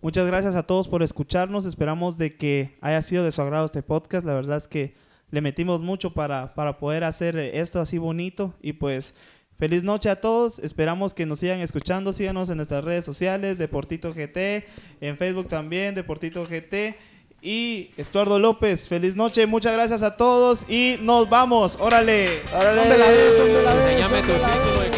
Muchas 0.00 0.26
gracias 0.26 0.54
a 0.54 0.64
todos 0.64 0.86
por 0.88 1.02
escucharnos. 1.02 1.64
Esperamos 1.64 2.18
de 2.18 2.36
que 2.36 2.76
haya 2.80 3.02
sido 3.02 3.24
de 3.24 3.32
su 3.32 3.42
agrado 3.42 3.64
este 3.64 3.82
podcast. 3.82 4.24
La 4.26 4.34
verdad 4.34 4.56
es 4.56 4.68
que 4.68 4.94
le 5.30 5.40
metimos 5.40 5.80
mucho 5.80 6.12
para, 6.14 6.54
para 6.54 6.78
poder 6.78 7.04
hacer 7.04 7.36
esto 7.36 7.80
así 7.80 7.98
bonito. 7.98 8.54
Y 8.62 8.74
pues 8.74 9.14
feliz 9.58 9.84
noche 9.84 10.10
a 10.10 10.20
todos. 10.20 10.58
Esperamos 10.58 11.14
que 11.14 11.26
nos 11.26 11.40
sigan 11.40 11.60
escuchando. 11.60 12.12
Síganos 12.12 12.50
en 12.50 12.56
nuestras 12.56 12.84
redes 12.84 13.04
sociales, 13.04 13.58
Deportito 13.58 14.12
GT, 14.12 14.66
en 15.00 15.16
Facebook 15.16 15.48
también, 15.48 15.94
Deportito 15.94 16.44
GT. 16.44 16.96
Y 17.40 17.90
Estuardo 17.96 18.40
López, 18.40 18.88
feliz 18.88 19.14
noche, 19.14 19.46
muchas 19.46 19.72
gracias 19.72 20.02
a 20.02 20.16
todos 20.16 20.68
y 20.68 20.96
nos 21.02 21.30
vamos. 21.30 21.78
Órale. 21.80 22.40
¡Órale! 22.52 22.82
Enséñame 22.82 24.20
tu 24.22 24.32
título 24.32 24.97